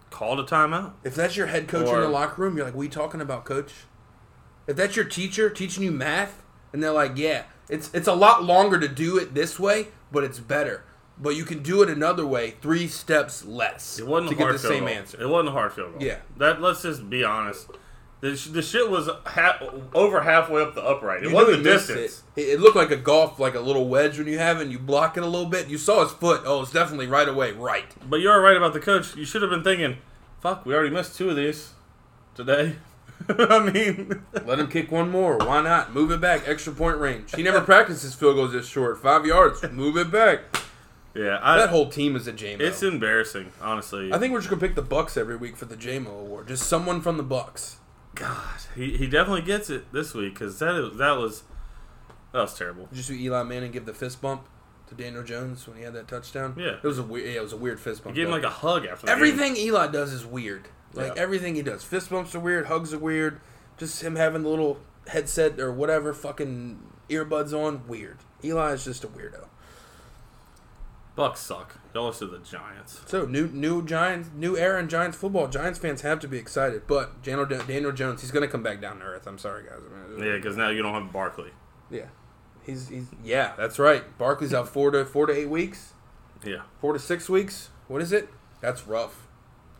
called 0.09 0.39
a 0.39 0.43
timeout. 0.43 0.93
If 1.03 1.15
that's 1.15 1.35
your 1.35 1.47
head 1.47 1.67
coach 1.67 1.87
in 1.87 1.99
the 1.99 2.07
locker 2.07 2.41
room, 2.41 2.55
you're 2.55 2.65
like, 2.65 2.75
"We 2.75 2.87
talking 2.87 3.19
about 3.21 3.45
coach?" 3.45 3.73
If 4.67 4.75
that's 4.75 4.95
your 4.95 5.05
teacher 5.05 5.49
teaching 5.49 5.83
you 5.83 5.91
math, 5.91 6.43
and 6.71 6.81
they're 6.83 6.91
like, 6.91 7.13
"Yeah, 7.15 7.43
it's 7.69 7.89
it's 7.93 8.07
a 8.07 8.13
lot 8.13 8.43
longer 8.43 8.79
to 8.79 8.87
do 8.87 9.17
it 9.17 9.33
this 9.33 9.59
way, 9.59 9.87
but 10.11 10.23
it's 10.23 10.39
better. 10.39 10.83
But 11.17 11.35
you 11.35 11.45
can 11.45 11.61
do 11.61 11.81
it 11.83 11.89
another 11.89 12.25
way, 12.25 12.55
three 12.61 12.87
steps 12.87 13.45
less 13.45 13.99
It 13.99 14.07
wasn't 14.07 14.29
to 14.29 14.35
a 14.35 14.37
get 14.37 14.43
hard 14.43 14.55
the 14.55 14.59
field 14.59 14.73
same 14.73 14.85
goal. 14.85 14.93
answer." 14.93 15.21
It 15.21 15.27
wasn't 15.29 15.49
a 15.49 15.51
hard 15.51 15.73
field 15.73 15.93
goal. 15.93 16.01
Yeah. 16.03 16.17
That 16.37 16.61
let's 16.61 16.83
just 16.83 17.09
be 17.09 17.23
honest. 17.23 17.67
The, 18.21 18.35
sh- 18.37 18.47
the 18.47 18.61
shit 18.61 18.89
was 18.89 19.09
ha- 19.25 19.59
over 19.95 20.21
halfway 20.21 20.61
up 20.61 20.75
the 20.75 20.83
upright. 20.83 21.23
It 21.23 21.29
You 21.29 21.35
wasn't 21.35 21.63
the 21.63 21.71
distance. 21.71 22.23
It. 22.35 22.41
it 22.49 22.59
looked 22.59 22.75
like 22.75 22.91
a 22.91 22.95
golf, 22.95 23.39
like 23.39 23.55
a 23.55 23.59
little 23.59 23.87
wedge 23.89 24.17
when 24.19 24.27
you 24.27 24.37
have 24.37 24.57
it 24.59 24.63
and 24.63 24.71
you 24.71 24.77
block 24.79 25.17
it 25.17 25.23
a 25.23 25.25
little 25.25 25.47
bit. 25.49 25.67
You 25.69 25.77
saw 25.79 26.03
his 26.03 26.11
foot. 26.13 26.43
Oh, 26.45 26.61
it's 26.61 26.71
definitely 26.71 27.07
right 27.07 27.27
away, 27.27 27.51
right. 27.51 27.85
But 28.07 28.17
you're 28.21 28.39
right 28.39 28.55
about 28.55 28.73
the 28.73 28.79
coach. 28.79 29.15
You 29.15 29.25
should 29.25 29.41
have 29.41 29.49
been 29.49 29.63
thinking, 29.63 29.97
fuck, 30.39 30.65
we 30.67 30.73
already 30.75 30.91
missed 30.93 31.15
two 31.17 31.31
of 31.31 31.35
these 31.35 31.71
today. 32.35 32.75
I 33.29 33.59
mean, 33.71 34.23
Let 34.45 34.59
him 34.59 34.67
kick 34.67 34.91
one 34.91 35.09
more. 35.09 35.37
Why 35.37 35.61
not? 35.61 35.93
Move 35.93 36.11
it 36.11 36.21
back. 36.21 36.47
Extra 36.47 36.73
point 36.73 36.97
range. 36.97 37.33
He 37.35 37.41
never 37.43 37.61
practices 37.61 38.13
field 38.15 38.35
goals 38.35 38.51
this 38.51 38.67
short. 38.67 38.99
Five 39.01 39.25
yards. 39.25 39.63
Move 39.71 39.97
it 39.97 40.11
back. 40.11 40.41
yeah, 41.15 41.39
I, 41.41 41.57
That 41.57 41.69
whole 41.69 41.89
team 41.89 42.15
is 42.15 42.27
a 42.27 42.33
Jame-O. 42.33 42.63
it's 42.63 42.81
embarrassing, 42.83 43.51
honestly. 43.61 44.13
I 44.13 44.17
think 44.19 44.31
we're 44.31 44.39
just 44.39 44.49
gonna 44.49 44.59
pick 44.61 44.75
the 44.75 44.81
Bucks 44.83 45.17
every 45.17 45.35
week 45.37 45.55
for 45.57 45.65
the 45.65 45.75
Jame-O 45.75 46.11
award. 46.11 46.47
Just 46.47 46.67
someone 46.67 47.01
from 47.01 47.17
the 47.17 47.23
Bucks. 47.23 47.77
God, 48.15 48.61
he, 48.75 48.97
he 48.97 49.07
definitely 49.07 49.41
gets 49.43 49.69
it 49.69 49.91
this 49.93 50.13
week 50.13 50.33
because 50.33 50.59
that 50.59 50.75
is, 50.75 50.97
that 50.97 51.17
was 51.17 51.43
that 52.33 52.39
was 52.41 52.57
terrible. 52.57 52.87
Did 52.87 52.97
you 52.97 53.03
see 53.03 53.23
Eli 53.25 53.43
Manning 53.43 53.71
give 53.71 53.85
the 53.85 53.93
fist 53.93 54.21
bump 54.21 54.47
to 54.87 54.95
Daniel 54.95 55.23
Jones 55.23 55.67
when 55.67 55.77
he 55.77 55.83
had 55.83 55.93
that 55.93 56.07
touchdown? 56.07 56.55
Yeah. 56.57 56.75
it 56.75 56.83
was 56.83 56.99
a 56.99 57.03
weird. 57.03 57.27
Yeah, 57.27 57.39
it 57.39 57.43
was 57.43 57.53
a 57.53 57.57
weird 57.57 57.79
fist 57.79 58.03
bump. 58.03 58.15
He 58.15 58.21
gave 58.21 58.27
him 58.27 58.33
like 58.33 58.43
a 58.43 58.49
hug 58.49 58.85
after 58.85 59.05
the 59.05 59.11
game. 59.13 59.15
Everything 59.15 59.55
Eli 59.57 59.87
does 59.87 60.11
is 60.13 60.25
weird. 60.25 60.67
Like 60.93 61.15
Yeah. 61.15 61.21
everything 61.21 61.55
he 61.55 61.61
does. 61.61 61.83
Fist 61.83 62.09
bumps 62.09 62.35
are 62.35 62.39
weird. 62.39 62.65
Hugs 62.65 62.93
are 62.93 62.99
weird. 62.99 63.39
Just 63.77 64.01
him 64.03 64.15
having 64.17 64.43
the 64.43 64.49
little 64.49 64.79
headset 65.07 65.59
or 65.59 65.71
whatever 65.71 66.13
fucking 66.13 66.79
earbuds 67.09 67.53
on. 67.53 67.87
Weird. 67.87 68.17
Eli 68.43 68.73
is 68.73 68.83
just 68.83 69.03
a 69.03 69.07
weirdo. 69.07 69.47
Bucks 71.15 71.41
suck. 71.41 71.77
Y'all 71.93 72.13
to 72.13 72.25
the 72.25 72.39
Giants. 72.39 73.01
So 73.05 73.25
new 73.25 73.47
new 73.47 73.83
Giants, 73.85 74.29
new 74.33 74.57
era 74.57 74.79
in 74.79 74.87
Giants 74.87 75.17
football. 75.17 75.47
Giants 75.49 75.77
fans 75.77 76.01
have 76.01 76.19
to 76.21 76.27
be 76.27 76.37
excited. 76.37 76.83
But 76.87 77.21
Daniel, 77.21 77.45
Daniel 77.45 77.91
Jones, 77.91 78.21
he's 78.21 78.31
gonna 78.31 78.47
come 78.47 78.63
back 78.63 78.79
down 78.81 78.99
to 78.99 79.05
earth. 79.05 79.27
I'm 79.27 79.37
sorry, 79.37 79.63
guys. 79.63 79.79
I 79.93 80.09
mean, 80.17 80.23
Yeah, 80.25 80.35
because 80.37 80.55
now 80.55 80.69
you 80.69 80.81
don't 80.81 80.93
have 80.93 81.11
Barkley. 81.11 81.51
yeah. 81.89 82.05
He's 82.63 82.87
he's 82.89 83.07
yeah, 83.23 83.53
that's 83.57 83.77
right. 83.79 84.03
Barkley's 84.17 84.53
out 84.53 84.69
four 84.69 84.91
to 84.91 85.03
four 85.03 85.25
to 85.25 85.33
eight 85.33 85.49
weeks, 85.49 85.93
Yeah. 86.45 86.61
four 86.79 86.93
to 86.93 86.99
six 86.99 87.27
weeks. 87.27 87.71
What 87.87 88.01
is 88.01 88.11
it? 88.13 88.29
That's 88.61 88.85
rough. 88.87 89.27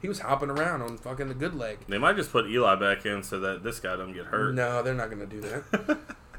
He 0.02 0.08
was 0.08 0.20
hopping 0.22 0.50
around 0.50 0.82
on 0.82 0.98
fucking 0.98 1.28
the 1.28 1.36
good 1.36 1.54
leg. 1.54 1.78
They 1.88 2.00
might 2.00 2.16
just 2.16 2.32
put 2.32 2.48
Eli 2.48 2.74
back 2.76 3.06
in 3.06 3.22
so 3.22 3.40
that 3.40 3.64
this 3.64 3.80
guy 3.80 3.96
doesn't 3.96 4.14
get 4.14 4.26
hurt. 4.26 4.56
No, 4.56 4.82
they're 4.82 4.96
not 4.96 5.12
going 5.12 5.20
to 5.20 5.28
do 5.28 5.42
that. 5.42 6.00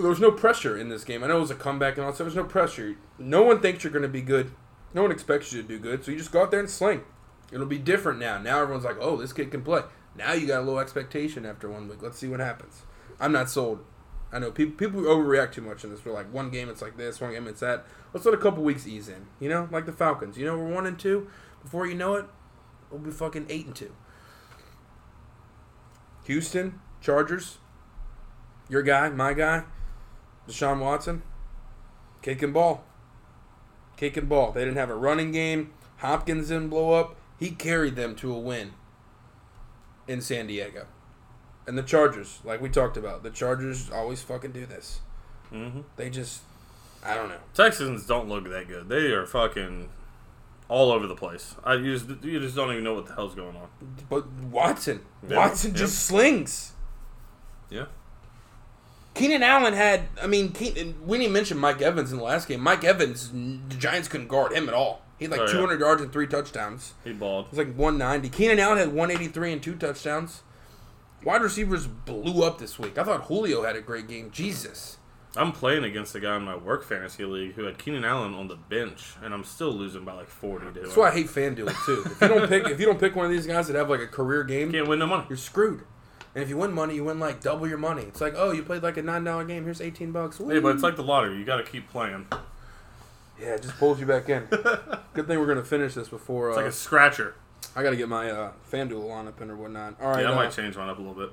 there 0.00 0.10
was 0.10 0.20
no 0.20 0.30
pressure 0.30 0.76
in 0.76 0.88
this 0.88 1.04
game. 1.04 1.22
I 1.22 1.28
know 1.28 1.38
it 1.38 1.40
was 1.40 1.50
a 1.50 1.56
comeback 1.56 1.96
and 1.96 2.04
all 2.04 2.12
that. 2.12 2.18
There 2.18 2.24
was 2.24 2.34
no 2.34 2.44
pressure. 2.44 2.96
No 3.18 3.42
one 3.42 3.60
thinks 3.60 3.84
you're 3.84 3.92
going 3.92 4.02
to 4.02 4.08
be 4.08 4.22
good. 4.22 4.52
No 4.94 5.02
one 5.02 5.12
expects 5.12 5.52
you 5.52 5.62
to 5.62 5.68
do 5.68 5.78
good. 5.78 6.04
So 6.04 6.10
you 6.10 6.18
just 6.18 6.32
go 6.32 6.42
out 6.42 6.50
there 6.50 6.60
and 6.60 6.70
sling. 6.70 7.02
It'll 7.52 7.66
be 7.66 7.78
different 7.78 8.18
now. 8.18 8.38
Now 8.38 8.60
everyone's 8.60 8.84
like, 8.84 8.96
oh, 9.00 9.16
this 9.16 9.32
kid 9.32 9.50
can 9.50 9.62
play. 9.62 9.82
Now 10.16 10.32
you 10.32 10.46
got 10.46 10.60
a 10.60 10.64
low 10.64 10.78
expectation 10.78 11.46
after 11.46 11.68
one 11.68 11.88
week. 11.88 12.02
Let's 12.02 12.18
see 12.18 12.28
what 12.28 12.40
happens. 12.40 12.82
I'm 13.18 13.32
not 13.32 13.50
sold. 13.50 13.84
I 14.32 14.38
know 14.38 14.50
people 14.50 14.76
people 14.76 15.02
overreact 15.02 15.52
too 15.52 15.62
much 15.62 15.82
in 15.82 15.90
this. 15.90 16.04
We're 16.04 16.12
like 16.12 16.32
one 16.32 16.50
game 16.50 16.68
it's 16.68 16.82
like 16.82 16.96
this, 16.96 17.20
one 17.20 17.32
game 17.32 17.48
it's 17.48 17.60
that. 17.60 17.84
Let's 18.12 18.24
let 18.24 18.34
a 18.34 18.38
couple 18.38 18.62
weeks 18.62 18.86
ease 18.86 19.08
in. 19.08 19.26
You 19.40 19.48
know, 19.48 19.68
like 19.72 19.86
the 19.86 19.92
Falcons. 19.92 20.38
You 20.38 20.46
know, 20.46 20.56
we're 20.56 20.72
one 20.72 20.86
and 20.86 20.98
two. 20.98 21.28
Before 21.62 21.86
you 21.86 21.94
know 21.94 22.14
it, 22.14 22.26
we'll 22.90 23.00
be 23.00 23.10
fucking 23.10 23.46
eight 23.48 23.66
and 23.66 23.74
two. 23.74 23.92
Houston 26.24 26.80
Chargers. 27.00 27.58
Your 28.68 28.82
guy, 28.82 29.08
my 29.08 29.32
guy, 29.32 29.64
Deshaun 30.50 30.80
Watson. 30.80 31.22
Kick 32.22 32.42
and 32.42 32.52
ball. 32.52 32.84
Kick 33.96 34.16
and 34.16 34.28
ball. 34.28 34.52
They 34.52 34.60
didn't 34.64 34.76
have 34.76 34.90
a 34.90 34.94
running 34.94 35.32
game. 35.32 35.72
Hopkins 35.98 36.48
didn't 36.48 36.68
blow 36.68 36.92
up. 36.92 37.16
He 37.38 37.50
carried 37.50 37.96
them 37.96 38.14
to 38.16 38.32
a 38.34 38.38
win 38.38 38.72
in 40.08 40.20
San 40.20 40.46
Diego. 40.46 40.86
And 41.66 41.76
the 41.78 41.82
Chargers, 41.82 42.40
like 42.44 42.60
we 42.60 42.68
talked 42.68 42.96
about, 42.96 43.22
the 43.22 43.30
Chargers 43.30 43.90
always 43.90 44.22
fucking 44.22 44.52
do 44.52 44.66
this. 44.66 45.00
hmm 45.50 45.80
They 45.96 46.10
just, 46.10 46.42
I 47.04 47.14
don't 47.14 47.28
know. 47.28 47.38
Texans 47.54 48.06
don't 48.06 48.28
look 48.28 48.48
that 48.50 48.66
good. 48.68 48.88
They 48.88 49.12
are 49.12 49.26
fucking 49.26 49.88
all 50.68 50.90
over 50.90 51.06
the 51.06 51.14
place. 51.16 51.54
I 51.64 51.74
you 51.74 51.96
just 51.98 52.24
you 52.24 52.40
just 52.40 52.54
don't 52.56 52.70
even 52.72 52.84
know 52.84 52.94
what 52.94 53.06
the 53.06 53.14
hell's 53.14 53.34
going 53.34 53.56
on. 53.56 53.68
But 54.08 54.30
Watson, 54.32 55.00
Yeah, 55.28 55.36
Watson 55.36 55.72
yeah. 55.72 55.76
just 55.78 56.04
slings. 56.06 56.72
Yeah. 57.70 57.86
Keenan 59.20 59.42
Allen 59.42 59.74
had, 59.74 60.08
I 60.22 60.26
mean, 60.26 60.52
Keenan, 60.52 60.94
we 61.06 61.18
didn't 61.18 61.32
mention 61.32 61.58
Mike 61.58 61.82
Evans 61.82 62.10
in 62.10 62.18
the 62.18 62.24
last 62.24 62.48
game. 62.48 62.60
Mike 62.60 62.84
Evans, 62.84 63.30
the 63.30 63.76
Giants 63.76 64.08
couldn't 64.08 64.28
guard 64.28 64.52
him 64.52 64.68
at 64.68 64.74
all. 64.74 65.02
He 65.18 65.26
had 65.26 65.32
like 65.32 65.40
Oh, 65.40 65.46
yeah. 65.46 65.52
200 65.52 65.80
yards 65.80 66.00
and 66.02 66.10
three 66.12 66.26
touchdowns. 66.26 66.94
He 67.04 67.12
balled. 67.12 67.46
It 67.46 67.50
was 67.50 67.58
like 67.58 67.74
190. 67.76 68.28
Keenan 68.30 68.58
Allen 68.58 68.78
had 68.78 68.88
183 68.88 69.52
and 69.52 69.62
two 69.62 69.74
touchdowns. 69.76 70.42
Wide 71.22 71.42
receivers 71.42 71.86
blew 71.86 72.42
up 72.42 72.58
this 72.58 72.78
week. 72.78 72.96
I 72.96 73.04
thought 73.04 73.24
Julio 73.24 73.62
had 73.62 73.76
a 73.76 73.82
great 73.82 74.08
game. 74.08 74.30
Jesus. 74.30 74.96
I'm 75.36 75.52
playing 75.52 75.84
against 75.84 76.14
a 76.14 76.20
guy 76.20 76.34
in 76.36 76.42
my 76.42 76.56
work 76.56 76.82
fantasy 76.82 77.24
league 77.24 77.52
who 77.52 77.64
had 77.64 77.78
Keenan 77.78 78.04
Allen 78.04 78.34
on 78.34 78.48
the 78.48 78.56
bench, 78.56 79.12
and 79.22 79.32
I'm 79.32 79.44
still 79.44 79.70
losing 79.70 80.04
by 80.04 80.14
like 80.14 80.28
40 80.28 80.72
to 80.72 80.80
That's 80.80 80.96
why 80.96 81.08
I 81.10 81.12
hate 81.12 81.26
FanDuel 81.26 81.72
too. 81.86 82.02
If 82.06 82.20
you 82.22 82.28
don't 82.28 82.48
pick, 82.48 82.66
if 82.66 82.80
you 82.80 82.86
don't 82.86 82.98
pick 82.98 83.14
one 83.14 83.26
of 83.26 83.30
these 83.30 83.46
guys 83.46 83.68
that 83.68 83.76
have 83.76 83.88
like 83.90 84.00
a 84.00 84.08
career 84.08 84.42
game, 84.42 84.72
Can't 84.72 84.88
win 84.88 84.98
no 84.98 85.06
money. 85.06 85.26
you're 85.28 85.36
screwed. 85.38 85.82
And 86.34 86.42
if 86.44 86.48
you 86.48 86.56
win 86.56 86.72
money, 86.72 86.94
you 86.94 87.04
win 87.04 87.18
like 87.18 87.40
double 87.40 87.66
your 87.66 87.78
money. 87.78 88.02
It's 88.02 88.20
like, 88.20 88.34
oh, 88.36 88.52
you 88.52 88.62
played 88.62 88.82
like 88.82 88.96
a 88.96 89.02
nine 89.02 89.24
dollar 89.24 89.44
game. 89.44 89.64
Here's 89.64 89.80
eighteen 89.80 90.12
bucks. 90.12 90.40
Yeah, 90.40 90.60
but 90.60 90.74
it's 90.74 90.82
like 90.82 90.96
the 90.96 91.02
lottery. 91.02 91.36
You 91.36 91.44
got 91.44 91.56
to 91.56 91.64
keep 91.64 91.88
playing. 91.90 92.26
yeah, 93.40 93.54
it 93.54 93.62
just 93.62 93.76
pulls 93.78 93.98
you 93.98 94.06
back 94.06 94.28
in. 94.28 94.44
Good 95.14 95.26
thing 95.26 95.38
we're 95.40 95.46
gonna 95.46 95.64
finish 95.64 95.94
this 95.94 96.08
before. 96.08 96.50
It's 96.50 96.58
Uh, 96.58 96.60
like 96.62 96.70
a 96.70 96.72
scratcher. 96.72 97.34
I 97.74 97.82
gotta 97.82 97.96
get 97.96 98.08
my 98.08 98.30
uh, 98.30 98.52
FanDuel 98.70 99.02
lineup 99.08 99.40
in 99.40 99.50
or 99.50 99.56
whatnot. 99.56 99.94
All 100.00 100.10
right, 100.12 100.22
Yeah, 100.22 100.30
I 100.30 100.32
uh, 100.32 100.36
might 100.36 100.52
change 100.52 100.76
mine 100.76 100.88
up 100.88 100.98
a 100.98 101.00
little 101.02 101.14
bit. 101.14 101.30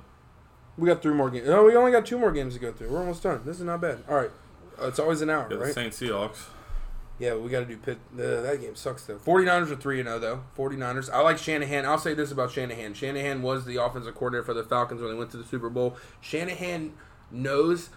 we 0.77 0.87
got 0.87 1.01
three 1.01 1.13
more 1.13 1.29
games. 1.29 1.47
No, 1.47 1.63
we 1.63 1.75
only 1.75 1.91
got 1.91 2.05
two 2.05 2.17
more 2.17 2.31
games 2.31 2.53
to 2.55 2.59
go 2.59 2.71
through. 2.71 2.89
We're 2.89 2.99
almost 2.99 3.23
done. 3.23 3.41
This 3.45 3.57
is 3.57 3.63
not 3.65 3.81
bad. 3.81 4.03
All 4.09 4.15
right, 4.15 4.31
uh, 4.81 4.87
it's 4.87 4.99
always 4.99 5.21
an 5.21 5.29
hour, 5.29 5.47
Yeah, 5.51 5.57
right? 5.57 5.73
Saint 5.73 5.93
Seahawks. 5.93 6.45
Yeah, 7.19 7.35
we 7.35 7.49
got 7.49 7.61
to 7.61 7.65
do 7.65 7.77
Pitt. 7.77 7.97
Uh, 8.13 8.41
that 8.41 8.61
game 8.61 8.75
sucks 8.75 9.05
though. 9.05 9.17
49ers 9.17 9.71
are 9.71 9.75
3 9.75 10.03
0 10.03 10.19
though. 10.19 10.43
49ers. 10.55 11.11
I 11.11 11.21
like 11.21 11.37
Shanahan. 11.37 11.85
I'll 11.85 11.97
say 11.97 12.13
this 12.13 12.31
about 12.31 12.51
Shanahan. 12.51 12.93
Shanahan 12.93 13.41
was 13.41 13.65
the 13.65 13.81
offensive 13.81 14.13
coordinator 14.13 14.43
for 14.43 14.53
the 14.53 14.63
Falcons 14.63 15.01
when 15.01 15.11
they 15.11 15.17
went 15.17 15.31
to 15.31 15.37
the 15.37 15.43
Super 15.43 15.69
Bowl. 15.69 15.97
Shanahan 16.21 16.93
knows 17.31 17.89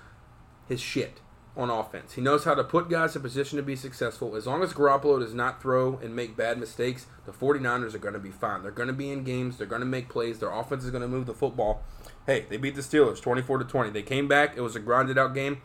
his 0.69 0.81
shit 0.81 1.21
on 1.57 1.69
offense. 1.69 2.15
He 2.15 2.23
knows 2.23 2.45
how 2.45 2.55
to 2.55 2.65
put 2.65 2.89
guys 2.89 3.15
in 3.17 3.23
position 3.23 3.57
to 3.57 3.63
be 3.63 3.77
successful. 3.77 4.37
As 4.37 4.47
long 4.47 4.63
as 4.63 4.73
Garoppolo 4.73 5.21
does 5.21 5.35
not 5.35 5.61
throw 5.61 5.99
and 5.99 6.15
make 6.15 6.37
bad 6.37 6.59
mistakes, 6.59 7.07
the 7.27 7.33
49ers 7.33 7.95
are 7.95 7.99
going 7.99 8.15
to 8.15 8.21
be 8.21 8.31
fine. 8.31 8.63
They're 8.63 8.71
going 8.71 8.87
to 8.87 8.95
be 8.95 9.11
in 9.11 9.25
games. 9.25 9.59
They're 9.59 9.67
going 9.67 9.81
to 9.81 9.87
make 9.87 10.09
plays. 10.09 10.39
Their 10.39 10.51
offense 10.51 10.85
is 10.85 10.91
going 10.91 11.03
to 11.03 11.09
move 11.09 11.27
the 11.27 11.35
football. 11.35 11.83
Hey, 12.25 12.47
they 12.49 12.57
beat 12.57 12.77
the 12.77 12.83
Steelers 12.83 13.21
24 13.21 13.59
to 13.59 13.65
20. 13.65 13.91
They 13.91 14.03
came 14.03 14.29
back. 14.29 14.57
It 14.57 14.61
was 14.61 14.77
a 14.77 14.81
grinded 14.81 15.19
out 15.19 15.35
game. 15.35 15.61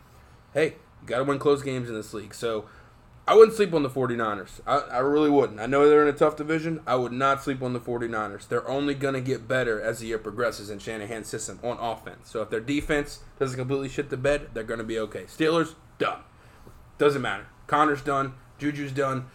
Hey, 0.54 0.76
you 1.02 1.08
got 1.08 1.20
to 1.20 1.24
win 1.24 1.40
close 1.40 1.62
games 1.62 1.88
in 1.88 1.96
this 1.96 2.14
league. 2.14 2.34
So, 2.34 2.66
I 3.28 3.34
wouldn't 3.34 3.58
sleep 3.58 3.74
on 3.74 3.82
the 3.82 3.90
49ers. 3.90 4.62
I, 4.68 4.78
I 4.78 5.00
really 5.00 5.32
wouldn't. 5.32 5.60
I 5.60 5.66
know 5.66 5.90
they're 5.90 6.04
in 6.08 6.14
a 6.14 6.18
tough 6.18 6.36
division. 6.36 6.82
I 6.86 6.96
would 6.96 7.12
not 7.12 7.44
sleep 7.44 7.64
on 7.64 7.74
the 7.74 7.80
49ers. 7.80 8.48
They're 8.48 8.68
only 8.68 8.94
going 8.94 9.16
to 9.16 9.22
get 9.22 9.48
better 9.48 9.82
as 9.82 10.00
the 10.00 10.08
year 10.08 10.20
progresses 10.20 10.70
in 10.70 10.78
Shanahan's 10.78 11.28
system 11.28 11.60
on 11.64 11.78
offense. 11.80 12.30
So 12.30 12.42
if 12.44 12.52
their 12.52 12.60
defense 12.60 13.22
doesn't 13.40 13.58
completely 13.58 13.90
shit 13.90 14.12
the 14.12 14.18
bed, 14.18 14.50
they're 14.54 14.64
going 14.64 14.78
to 14.78 14.84
be 14.84 15.00
okay. 15.00 15.24
Steelers, 15.24 15.74
done. 15.98 16.20
Doesn't 17.00 17.22
matter. 17.22 17.48
Connor's 17.66 18.04
done. 18.04 18.34
Juju's 18.60 18.92
done. 18.92 19.26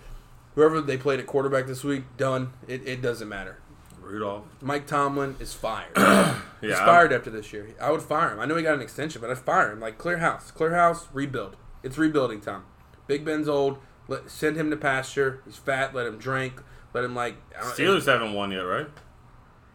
Whoever 0.54 0.80
they 0.80 0.96
played 0.96 1.18
at 1.18 1.26
quarterback 1.26 1.66
this 1.66 1.82
week, 1.82 2.04
done. 2.16 2.52
It, 2.68 2.86
it 2.86 3.02
doesn't 3.02 3.28
matter. 3.28 3.58
Rudolph. 4.00 4.44
Mike 4.60 4.86
Tomlin 4.86 5.36
is 5.40 5.52
fired. 5.52 5.96
Yeah, 6.62 6.68
He's 6.68 6.78
fired 6.80 7.10
after 7.10 7.30
this 7.30 7.54
year. 7.54 7.74
I 7.80 7.90
would 7.90 8.02
fire 8.02 8.34
him. 8.34 8.38
I 8.38 8.44
know 8.44 8.54
he 8.54 8.62
got 8.62 8.74
an 8.74 8.82
extension, 8.82 9.22
but 9.22 9.30
I'd 9.30 9.38
fire 9.38 9.72
him. 9.72 9.80
Like 9.80 9.96
clear 9.96 10.18
house, 10.18 10.50
clear 10.50 10.74
house, 10.74 11.08
rebuild. 11.10 11.56
It's 11.82 11.96
rebuilding 11.96 12.42
time. 12.42 12.64
Big 13.10 13.24
Ben's 13.24 13.48
old. 13.48 13.78
Let 14.06 14.30
send 14.30 14.56
him 14.56 14.70
to 14.70 14.76
pasture. 14.76 15.40
He's 15.44 15.56
fat. 15.56 15.92
Let 15.94 16.06
him 16.06 16.16
drink. 16.18 16.62
Let 16.94 17.02
him 17.04 17.14
like. 17.16 17.34
Steelers 17.60 18.06
haven't 18.06 18.34
won 18.34 18.52
yet, 18.52 18.60
right? 18.60 18.86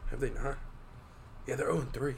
have 0.10 0.22
they 0.22 0.30
not? 0.30 0.58
Yeah, 1.46 1.56
they're 1.56 1.68
zero 1.68 1.82
and 1.82 1.92
three. 1.94 2.16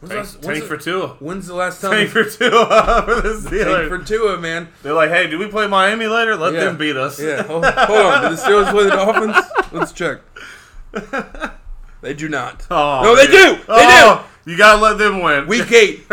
When's 0.00 0.36
Tank, 0.36 0.60
the- 0.62 0.66
for 0.66 0.76
Tua. 0.78 1.08
When's 1.20 1.46
the 1.46 1.54
last 1.54 1.80
time? 1.82 1.92
Tank 1.92 2.10
for 2.10 2.24
Tua 2.24 3.02
for 3.06 3.20
the 3.20 3.28
Steelers. 3.48 3.76
Tank 3.76 3.88
for 3.88 3.98
Tua, 3.98 4.38
man. 4.38 4.68
They're 4.82 4.94
like, 4.94 5.10
hey, 5.10 5.26
do 5.28 5.38
we 5.38 5.48
play 5.48 5.66
Miami 5.66 6.06
later? 6.06 6.34
Let 6.36 6.54
Yeah. 6.54 6.64
them 6.64 6.78
beat 6.78 6.96
us. 6.96 7.20
Yeah. 7.20 7.42
Hold, 7.46 7.64
hold 7.66 8.00
on. 8.00 8.22
Do 8.30 8.36
the 8.36 8.42
Steelers 8.42 8.70
play 8.70 8.84
the 8.84 8.90
Dolphins? 8.90 9.36
Let's 9.72 9.92
check. 9.92 10.20
They 12.00 12.14
do 12.14 12.28
not. 12.28 12.66
Oh, 12.70 13.02
no, 13.02 13.16
they 13.16 13.28
man. 13.32 13.56
do. 13.56 13.62
They 13.64 13.64
Oh, 13.68 14.26
You 14.44 14.56
gotta 14.58 14.80
let 14.82 14.98
them 14.98 15.22
win. 15.22 15.46
Week 15.46 15.70
eight. 15.72 16.04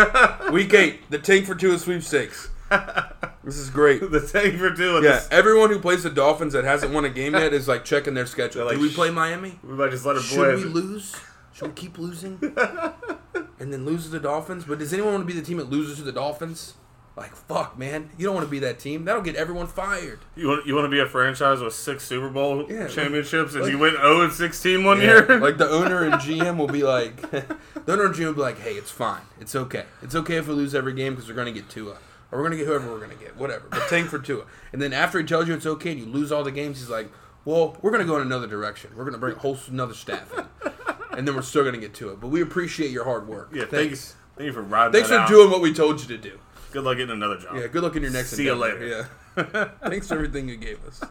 Week 0.52 0.74
eight. 0.74 1.10
The 1.10 1.20
tank 1.20 1.45
for 1.45 1.56
two 1.56 1.70
Tua 1.70 1.80
sweepstakes. 1.80 2.49
This 3.44 3.58
is 3.58 3.72
great. 3.72 4.02
the 4.12 4.20
tank 4.22 4.58
for 4.60 4.70
doing 4.70 5.04
Yeah, 5.04 5.14
This- 5.14 5.28
everyone 5.32 5.72
who 5.72 5.80
plays 5.80 6.04
the 6.04 6.12
Dolphins 6.12 6.54
that 6.54 6.64
hasn't 6.64 6.94
won 6.94 7.06
a 7.06 7.10
game 7.10 7.34
yet 7.34 7.54
is 7.54 7.68
like 7.68 7.84
checking 7.84 8.14
their 8.14 8.28
schedule. 8.28 8.66
Like, 8.66 8.76
Do 8.76 8.82
we 8.82 8.94
play 8.94 9.10
Miami? 9.10 9.60
we 9.64 9.74
might 9.74 9.90
just 9.90 10.06
let 10.06 10.14
them 10.14 10.24
Should 10.24 10.58
we 10.58 10.64
lose? 10.66 11.16
Should 11.54 11.70
we 11.70 11.74
keep 11.74 11.98
losing? 11.98 12.38
and 13.60 13.74
then 13.74 13.84
lose 13.86 14.04
to 14.04 14.10
the 14.12 14.20
Dolphins? 14.20 14.66
But 14.66 14.78
does 14.80 14.94
anyone 14.94 15.14
want 15.14 15.28
to 15.28 15.34
be 15.34 15.40
the 15.40 15.46
team 15.46 15.58
that 15.58 15.70
loses 15.72 15.98
to 15.98 16.04
the 16.04 16.12
Dolphins? 16.12 16.76
Like 17.18 17.36
fuck, 17.36 17.78
man, 17.80 18.10
you 18.18 18.26
don't 18.26 18.36
want 18.36 18.46
to 18.48 18.52
be 18.52 18.60
that 18.60 18.80
team. 18.80 19.04
That'll 19.06 19.22
get 19.24 19.36
everyone 19.36 19.68
fired. 19.68 20.20
You 20.36 20.48
want 20.48 20.66
you 20.68 20.74
want 20.76 20.86
to 20.86 20.90
be 20.90 21.00
a 21.02 21.06
franchise 21.08 21.60
with 21.60 21.74
six 21.74 22.04
Super 22.06 22.30
Bowl 22.30 22.66
Yeah, 22.70 22.88
championships, 22.88 23.54
and 23.54 23.64
like- 23.64 23.72
you 23.72 23.80
went 23.80 23.96
0 23.98 24.22
and 24.22 24.32
16 24.32 24.84
one 24.86 25.02
year. 25.02 25.40
like 25.40 25.58
the 25.58 25.68
owner 25.70 26.04
and 26.04 26.14
GM 26.22 26.58
will 26.58 26.68
be 26.68 26.84
like, 26.84 27.20
the 27.32 27.44
owner 27.88 28.06
and 28.06 28.16
GM 28.16 28.28
will 28.28 28.34
be 28.34 28.42
like, 28.42 28.60
hey, 28.60 28.74
it's 28.76 28.92
fine, 28.92 29.22
it's 29.42 29.56
okay, 29.56 29.84
it's 30.02 30.16
okay 30.16 30.38
if 30.38 30.48
we 30.48 30.54
lose 30.54 30.74
every 30.74 30.94
game 30.94 31.14
because 31.16 31.28
we're 31.28 31.36
gonna 31.36 31.52
get 31.52 31.68
Tua 31.70 31.98
or 32.32 32.40
we're 32.40 32.44
gonna 32.44 32.58
get 32.58 32.68
whoever 32.68 32.92
we're 32.92 33.00
gonna 33.00 33.16
get, 33.16 33.36
whatever. 33.38 33.66
But 33.70 33.88
tank 33.90 34.10
for 34.10 34.20
Tua. 34.20 34.46
And 34.74 34.82
then 34.82 34.94
after 34.94 35.20
he 35.20 35.26
tells 35.26 35.48
you 35.48 35.54
it's 35.54 35.66
okay 35.66 35.92
and 35.92 36.00
you 36.00 36.06
lose 36.06 36.32
all 36.32 36.44
the 36.44 36.52
games, 36.52 36.80
he's 36.80 36.90
like, 36.90 37.12
well, 37.46 37.78
we're 37.82 37.92
gonna 37.92 38.06
go 38.06 38.16
in 38.18 38.22
another 38.22 38.48
direction. 38.48 38.92
We're 38.96 39.06
gonna 39.06 39.18
bring 39.18 39.36
a 39.36 39.40
whole 39.40 39.58
another 39.68 39.94
staff 39.94 40.32
in, 40.38 40.46
and 41.18 41.28
then 41.28 41.36
we're 41.36 41.42
still 41.42 41.64
gonna 41.64 41.78
get 41.78 41.94
Tua. 41.94 42.16
But 42.16 42.28
we 42.30 42.42
appreciate 42.42 42.92
your 42.92 43.04
hard 43.04 43.28
work. 43.28 43.50
yeah, 43.54 43.66
thanks. 43.66 44.16
Thank 44.38 44.48
you 44.48 44.54
for 44.54 44.62
riding. 44.62 44.94
Thanks 44.94 45.10
for 45.10 45.16
out. 45.16 45.28
doing 45.28 45.52
what 45.52 45.62
we 45.62 45.74
told 45.74 46.00
you 46.02 46.08
to 46.08 46.18
do. 46.18 46.40
Good 46.72 46.84
luck 46.84 46.98
getting 46.98 47.12
another 47.12 47.38
job. 47.38 47.56
Yeah, 47.58 47.68
good 47.68 47.84
luck 47.84 47.96
in 47.96 48.02
your 48.02 48.12
next. 48.12 48.30
See 48.32 48.46
you 48.46 48.56
later. 48.56 49.08
Yeah. 49.36 49.70
Thanks 49.88 50.08
for 50.08 50.16
everything 50.16 50.48
you 50.48 50.56
gave 50.58 50.84
us. 50.86 51.02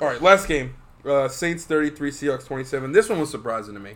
All 0.00 0.08
right, 0.08 0.20
last 0.20 0.46
game. 0.46 0.74
Uh, 1.04 1.28
Saints 1.28 1.64
33, 1.64 2.10
Seahawks 2.10 2.46
27. 2.46 2.92
This 2.92 3.08
one 3.08 3.18
was 3.18 3.30
surprising 3.30 3.74
to 3.74 3.80
me. 3.80 3.94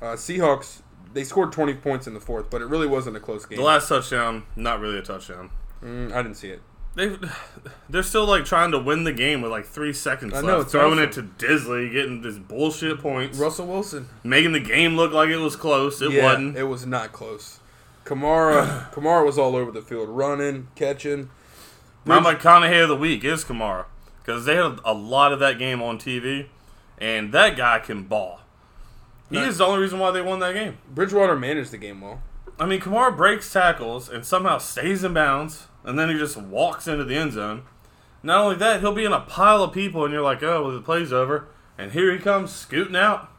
Uh, 0.00 0.14
Seahawks, 0.14 0.82
they 1.12 1.24
scored 1.24 1.52
20 1.52 1.74
points 1.74 2.06
in 2.06 2.14
the 2.14 2.20
fourth, 2.20 2.50
but 2.50 2.62
it 2.62 2.66
really 2.66 2.86
wasn't 2.86 3.16
a 3.16 3.20
close 3.20 3.46
game. 3.46 3.58
The 3.58 3.64
last 3.64 3.88
touchdown, 3.88 4.44
not 4.56 4.80
really 4.80 4.98
a 4.98 5.02
touchdown. 5.02 5.50
Mm, 5.82 6.12
I 6.12 6.22
didn't 6.22 6.36
see 6.36 6.50
it. 6.50 6.62
They 6.96 7.16
they're 7.88 8.02
still 8.02 8.26
like 8.26 8.44
trying 8.44 8.72
to 8.72 8.78
win 8.78 9.04
the 9.04 9.12
game 9.12 9.42
with 9.42 9.52
like 9.52 9.64
three 9.64 9.92
seconds 9.92 10.32
I 10.32 10.36
left, 10.38 10.46
know, 10.46 10.60
it's 10.60 10.72
throwing 10.72 10.98
awesome. 10.98 11.30
it 11.30 11.38
to 11.38 11.46
Dissly, 11.46 11.92
getting 11.92 12.20
this 12.20 12.36
bullshit 12.36 12.98
points, 12.98 13.38
Russell 13.38 13.68
Wilson. 13.68 14.08
making 14.24 14.52
the 14.52 14.60
game 14.60 14.96
look 14.96 15.12
like 15.12 15.28
it 15.28 15.36
was 15.36 15.54
close. 15.54 16.02
It 16.02 16.10
yeah, 16.10 16.24
wasn't. 16.24 16.56
it 16.56 16.64
was 16.64 16.86
not 16.86 17.12
close. 17.12 17.60
Kamara, 18.04 18.90
Kamara 18.92 19.24
was 19.24 19.38
all 19.38 19.54
over 19.54 19.70
the 19.70 19.82
field, 19.82 20.08
running, 20.08 20.66
catching. 20.74 21.30
My 22.04 22.18
McConaughey 22.18 22.82
of 22.82 22.88
the 22.88 22.96
week 22.96 23.22
is 23.24 23.44
Kamara 23.44 23.84
because 24.18 24.44
they 24.44 24.56
had 24.56 24.80
a 24.84 24.94
lot 24.94 25.32
of 25.32 25.38
that 25.38 25.58
game 25.58 25.80
on 25.80 25.98
TV, 25.98 26.46
and 26.98 27.32
that 27.32 27.56
guy 27.56 27.78
can 27.78 28.02
ball. 28.04 28.39
He 29.30 29.38
is 29.38 29.58
the 29.58 29.64
only 29.66 29.80
reason 29.80 29.98
why 29.98 30.10
they 30.10 30.20
won 30.22 30.40
that 30.40 30.54
game. 30.54 30.78
Bridgewater 30.92 31.36
managed 31.36 31.70
the 31.70 31.78
game 31.78 32.00
well. 32.00 32.22
I 32.58 32.66
mean, 32.66 32.80
Kamara 32.80 33.16
breaks 33.16 33.50
tackles 33.52 34.08
and 34.08 34.24
somehow 34.26 34.58
stays 34.58 35.02
in 35.04 35.14
bounds, 35.14 35.68
and 35.84 35.98
then 35.98 36.10
he 36.10 36.18
just 36.18 36.36
walks 36.36 36.86
into 36.88 37.04
the 37.04 37.14
end 37.16 37.32
zone. 37.32 37.62
Not 38.22 38.42
only 38.42 38.56
that, 38.56 38.80
he'll 38.80 38.92
be 38.94 39.04
in 39.04 39.12
a 39.12 39.20
pile 39.20 39.62
of 39.62 39.72
people, 39.72 40.04
and 40.04 40.12
you're 40.12 40.22
like, 40.22 40.42
oh, 40.42 40.64
well, 40.64 40.72
the 40.72 40.80
play's 40.82 41.12
over. 41.12 41.48
And 41.78 41.92
here 41.92 42.12
he 42.12 42.18
comes 42.18 42.52
scooting 42.52 42.96
out. 42.96 43.30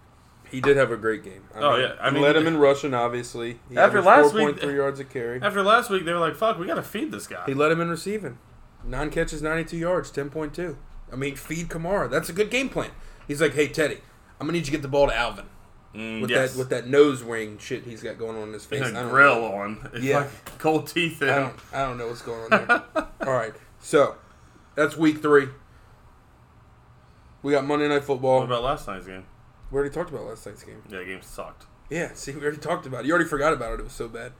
He 0.49 0.59
did 0.59 0.75
have 0.75 0.91
a 0.91 0.97
great 0.97 1.23
game. 1.23 1.43
I 1.55 1.59
Oh, 1.59 1.75
yeah, 1.77 1.93
I 2.01 2.09
mean- 2.09 2.23
led 2.23 2.35
him 2.35 2.47
in 2.47 2.57
rushing, 2.57 2.93
obviously. 2.93 3.59
He 3.69 3.77
After 3.77 4.01
last 4.01 4.33
week- 4.33 4.57
4.3 4.59 4.75
yards 4.75 4.99
a 4.99 5.05
carry. 5.05 5.41
After 5.41 5.61
last 5.61 5.89
week, 5.89 6.03
they 6.03 6.11
were 6.13 6.19
like, 6.19 6.35
fuck, 6.35 6.57
we 6.57 6.65
got 6.65 6.73
to 6.75 6.81
feed 6.83 7.11
this 7.11 7.27
guy. 7.27 7.43
He 7.45 7.53
led 7.53 7.71
him 7.71 7.79
in 7.79 7.89
receiving. 7.89 8.37
Nine 8.83 9.11
catches, 9.11 9.41
92 9.41 9.77
yards, 9.77 10.11
10.2. 10.11 10.75
I 11.13 11.15
mean, 11.15 11.35
feed 11.35 11.69
Kamara. 11.69 12.09
That's 12.09 12.29
a 12.29 12.33
good 12.33 12.49
game 12.49 12.67
plan. 12.69 12.89
He's 13.27 13.39
like, 13.39 13.53
hey, 13.53 13.67
Teddy, 13.67 13.99
I'm 14.39 14.47
going 14.47 14.53
to 14.53 14.53
need 14.53 14.59
you 14.59 14.65
to 14.65 14.71
get 14.71 14.81
the 14.81 14.87
ball 14.87 15.07
to 15.07 15.15
Alvin. 15.15 15.45
Mm, 15.95 16.21
With 16.21 16.29
yes. 16.29 16.53
that 16.53 16.59
with 16.59 16.69
that 16.69 16.87
nose 16.87 17.21
ring 17.21 17.57
shit 17.57 17.83
he's 17.83 18.01
got 18.01 18.17
going 18.17 18.37
on 18.37 18.47
in 18.47 18.53
his 18.53 18.63
face. 18.65 18.81
and 18.85 18.97
I 18.97 19.01
a 19.01 19.03
don't 19.03 19.11
grill 19.11 19.35
know. 19.41 19.53
on. 19.55 19.89
It's 19.93 20.03
Yeah. 20.05 20.19
like 20.19 20.57
gold 20.59 20.87
teeth 20.87 21.21
in. 21.21 21.29
I 21.29 21.39
don't, 21.39 21.55
I 21.73 21.81
don't 21.83 21.97
know 21.97 22.07
what's 22.07 22.21
going 22.21 22.51
on 22.53 22.65
there. 22.67 22.83
All 23.27 23.33
right. 23.33 23.53
So, 23.81 24.15
that's 24.75 24.95
week 24.95 25.21
three. 25.21 25.49
We 27.43 27.51
got 27.51 27.65
Monday 27.65 27.87
Night 27.87 28.03
Football. 28.03 28.39
What 28.39 28.45
about 28.45 28.63
last 28.63 28.87
night's 28.87 29.05
game? 29.05 29.25
we 29.71 29.77
already 29.77 29.93
talked 29.93 30.09
about 30.11 30.25
last 30.25 30.45
night's 30.45 30.63
game. 30.63 30.81
Yeah, 30.89 30.99
the 30.99 31.05
game 31.05 31.21
sucked. 31.21 31.65
Yeah, 31.89 32.11
see, 32.13 32.31
we 32.33 32.41
already 32.41 32.57
talked 32.57 32.85
about 32.85 33.03
it. 33.03 33.07
You 33.07 33.13
already 33.13 33.27
forgot 33.29 33.53
about 33.53 33.73
it. 33.73 33.79
It 33.79 33.83
was 33.83 33.93
so 33.93 34.07
bad. 34.07 34.33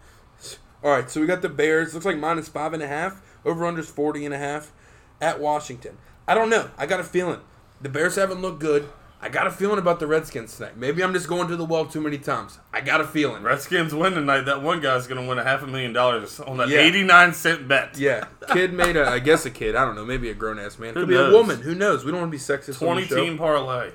All 0.84 0.92
right, 0.92 1.10
so 1.10 1.22
we 1.22 1.28
got 1.28 1.42
the 1.42 1.50
Bears. 1.50 1.94
Looks 1.94 2.06
like 2.06 2.18
minus 2.18 2.48
five 2.50 2.74
and 2.74 2.82
a 2.84 2.88
half. 2.88 3.22
Over 3.44 3.66
unders 3.66 3.86
40 3.86 4.26
and 4.26 4.34
a 4.34 4.38
half 4.38 4.72
at 5.20 5.40
Washington. 5.40 5.98
I 6.28 6.36
don't 6.36 6.50
know. 6.50 6.70
I 6.78 6.86
got 6.86 7.00
a 7.00 7.04
feeling. 7.04 7.40
The 7.82 7.90
Bears 7.90 8.16
haven't 8.16 8.42
looked 8.42 8.60
good. 8.60 8.88
I 9.24 9.30
got 9.30 9.46
a 9.46 9.52
feeling 9.52 9.78
about 9.78 10.00
the 10.00 10.08
Redskins 10.08 10.58
tonight. 10.58 10.76
Maybe 10.78 11.04
I'm 11.04 11.14
just 11.14 11.28
going 11.28 11.48
to 11.50 11.56
the 11.56 11.64
well 11.64 11.86
too 11.86 12.02
many 12.02 12.18
times. 12.18 12.58
I 12.74 12.82
got 12.82 13.02
a 13.02 13.04
feeling. 13.06 13.44
Redskins 13.44 13.94
win 13.94 14.14
tonight. 14.14 14.42
That 14.42 14.64
one 14.64 14.82
guy's 14.82 15.06
going 15.06 15.22
to 15.22 15.28
win 15.30 15.38
a 15.38 15.44
half 15.44 15.62
a 15.62 15.68
million 15.68 15.94
dollars 15.94 16.40
on 16.40 16.58
that 16.58 16.70
Yeah. 16.70 16.80
89 16.80 17.34
cent 17.34 17.68
bet. 17.68 17.98
Yeah, 18.00 18.26
kid 18.52 18.74
made 18.74 18.96
a. 18.98 19.08
I 19.08 19.20
guess 19.20 19.46
a 19.46 19.52
kid. 19.52 19.76
I 19.76 19.86
don't 19.86 19.94
know. 19.96 20.06
Maybe 20.06 20.30
a 20.32 20.34
grown 20.34 20.58
ass 20.58 20.80
man. 20.80 20.96
Who 20.96 21.02
Could 21.02 21.10
be 21.10 21.14
knows? 21.16 21.34
a 21.34 21.38
woman. 21.38 21.62
Who 21.62 21.76
knows? 21.76 22.04
We 22.04 22.12
don't 22.12 22.22
want 22.22 22.32
to 22.32 22.38
be 22.38 22.42
sexist. 22.42 22.80
20 22.80 22.90
on 22.90 22.98
the 22.98 23.08
show. 23.08 23.24
team 23.24 23.38
parlay. 23.38 23.92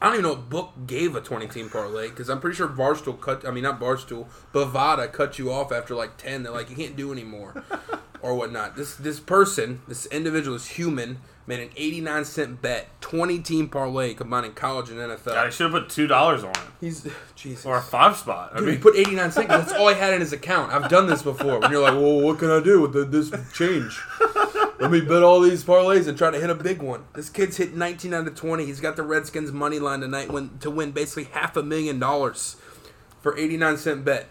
I 0.00 0.06
don't 0.06 0.14
even 0.14 0.22
know 0.24 0.30
what 0.34 0.50
book 0.50 0.72
gave 0.86 1.16
a 1.16 1.20
20 1.22 1.46
team 1.48 1.70
parlay 1.70 2.10
because 2.10 2.28
I'm 2.28 2.38
pretty 2.40 2.56
sure 2.56 2.68
Barstool 2.68 3.18
cut. 3.20 3.46
I 3.46 3.50
mean, 3.50 3.62
not 3.64 3.80
Barstool, 3.80 4.26
Bovada 4.52 5.10
cut 5.10 5.38
you 5.38 5.50
off 5.50 5.72
after 5.72 5.94
like 5.94 6.16
10. 6.18 6.42
They're 6.42 6.52
like, 6.52 6.68
you 6.68 6.76
can't 6.76 6.96
do 6.96 7.12
anymore 7.12 7.64
or 8.20 8.34
whatnot. 8.34 8.76
This 8.76 8.94
this 8.96 9.20
person, 9.20 9.80
this 9.88 10.04
individual 10.06 10.54
is 10.56 10.66
human. 10.68 11.18
Made 11.48 11.60
an 11.60 11.70
89 11.76 12.24
cent 12.24 12.60
bet, 12.60 12.88
20 13.00 13.38
team 13.38 13.68
parlay 13.68 14.14
combining 14.14 14.52
college 14.52 14.90
and 14.90 14.98
NFL. 14.98 15.26
God, 15.26 15.46
I 15.46 15.50
should 15.50 15.72
have 15.72 15.80
put 15.80 15.88
$2 15.90 16.10
on 16.42 16.50
it. 16.50 16.56
He's 16.80 17.06
Jesus. 17.36 17.64
Or 17.64 17.76
a 17.76 17.80
five 17.80 18.16
spot. 18.16 18.50
I 18.52 18.58
Dude, 18.58 18.66
he 18.68 18.72
mean, 18.74 18.82
put 18.82 18.96
89 18.96 19.30
cents. 19.30 19.46
'cause 19.46 19.66
That's 19.66 19.78
all 19.78 19.88
I 19.88 19.94
had 19.94 20.12
in 20.12 20.20
his 20.20 20.32
account. 20.32 20.72
I've 20.72 20.90
done 20.90 21.06
this 21.06 21.22
before. 21.22 21.60
When 21.60 21.70
you're 21.70 21.80
like, 21.80 21.94
well, 21.94 22.20
what 22.20 22.40
can 22.40 22.50
I 22.50 22.60
do 22.60 22.80
with 22.82 22.92
the, 22.94 23.04
this 23.04 23.30
change? 23.54 23.98
Let 24.78 24.90
me 24.90 25.00
bet 25.00 25.22
all 25.22 25.40
these 25.40 25.64
parlays 25.64 26.06
and 26.06 26.18
try 26.18 26.30
to 26.30 26.38
hit 26.38 26.50
a 26.50 26.54
big 26.54 26.82
one. 26.82 27.04
This 27.14 27.30
kid's 27.30 27.56
hit 27.56 27.74
19 27.74 28.12
out 28.12 28.26
of 28.26 28.34
20. 28.34 28.66
He's 28.66 28.80
got 28.80 28.96
the 28.96 29.02
Redskins 29.02 29.50
money 29.50 29.78
line 29.78 30.00
tonight 30.00 30.30
win, 30.30 30.50
to 30.60 30.70
win 30.70 30.90
basically 30.92 31.24
half 31.24 31.56
a 31.56 31.62
million 31.62 31.98
dollars 31.98 32.56
for 33.22 33.36
89 33.38 33.78
cent 33.78 34.04
bet. 34.04 34.28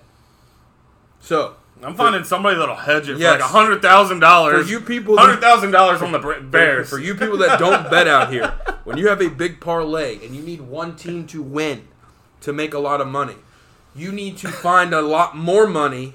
So, 1.19 1.55
I'm 1.83 1.95
finding 1.95 2.23
somebody 2.23 2.57
that'll 2.57 2.75
hedge 2.75 3.09
it 3.09 3.17
Yes. 3.17 3.41
for 3.51 3.63
like 3.63 3.81
$100,000. 3.81 4.63
For 4.63 4.69
you 4.69 4.79
people 4.81 5.15
that- 5.15 5.41
$100,000 5.41 6.01
on 6.03 6.11
the 6.11 6.19
Bra- 6.19 6.39
Bears. 6.39 6.89
for 6.89 6.99
you 6.99 7.15
people 7.15 7.37
that 7.39 7.57
don't 7.59 7.89
bet 7.89 8.07
out 8.07 8.31
here, 8.31 8.53
when 8.83 8.97
you 8.97 9.07
have 9.09 9.21
a 9.21 9.29
big 9.29 9.59
parlay 9.59 10.23
and 10.23 10.35
you 10.35 10.41
need 10.43 10.61
one 10.61 10.95
team 10.95 11.25
to 11.27 11.41
win 11.41 11.87
to 12.41 12.53
make 12.53 12.73
a 12.73 12.79
lot 12.79 13.01
of 13.01 13.07
money, 13.07 13.35
you 13.95 14.11
need 14.11 14.37
to 14.37 14.47
find 14.49 14.93
a 14.93 15.01
lot 15.01 15.35
more 15.35 15.65
money 15.67 16.13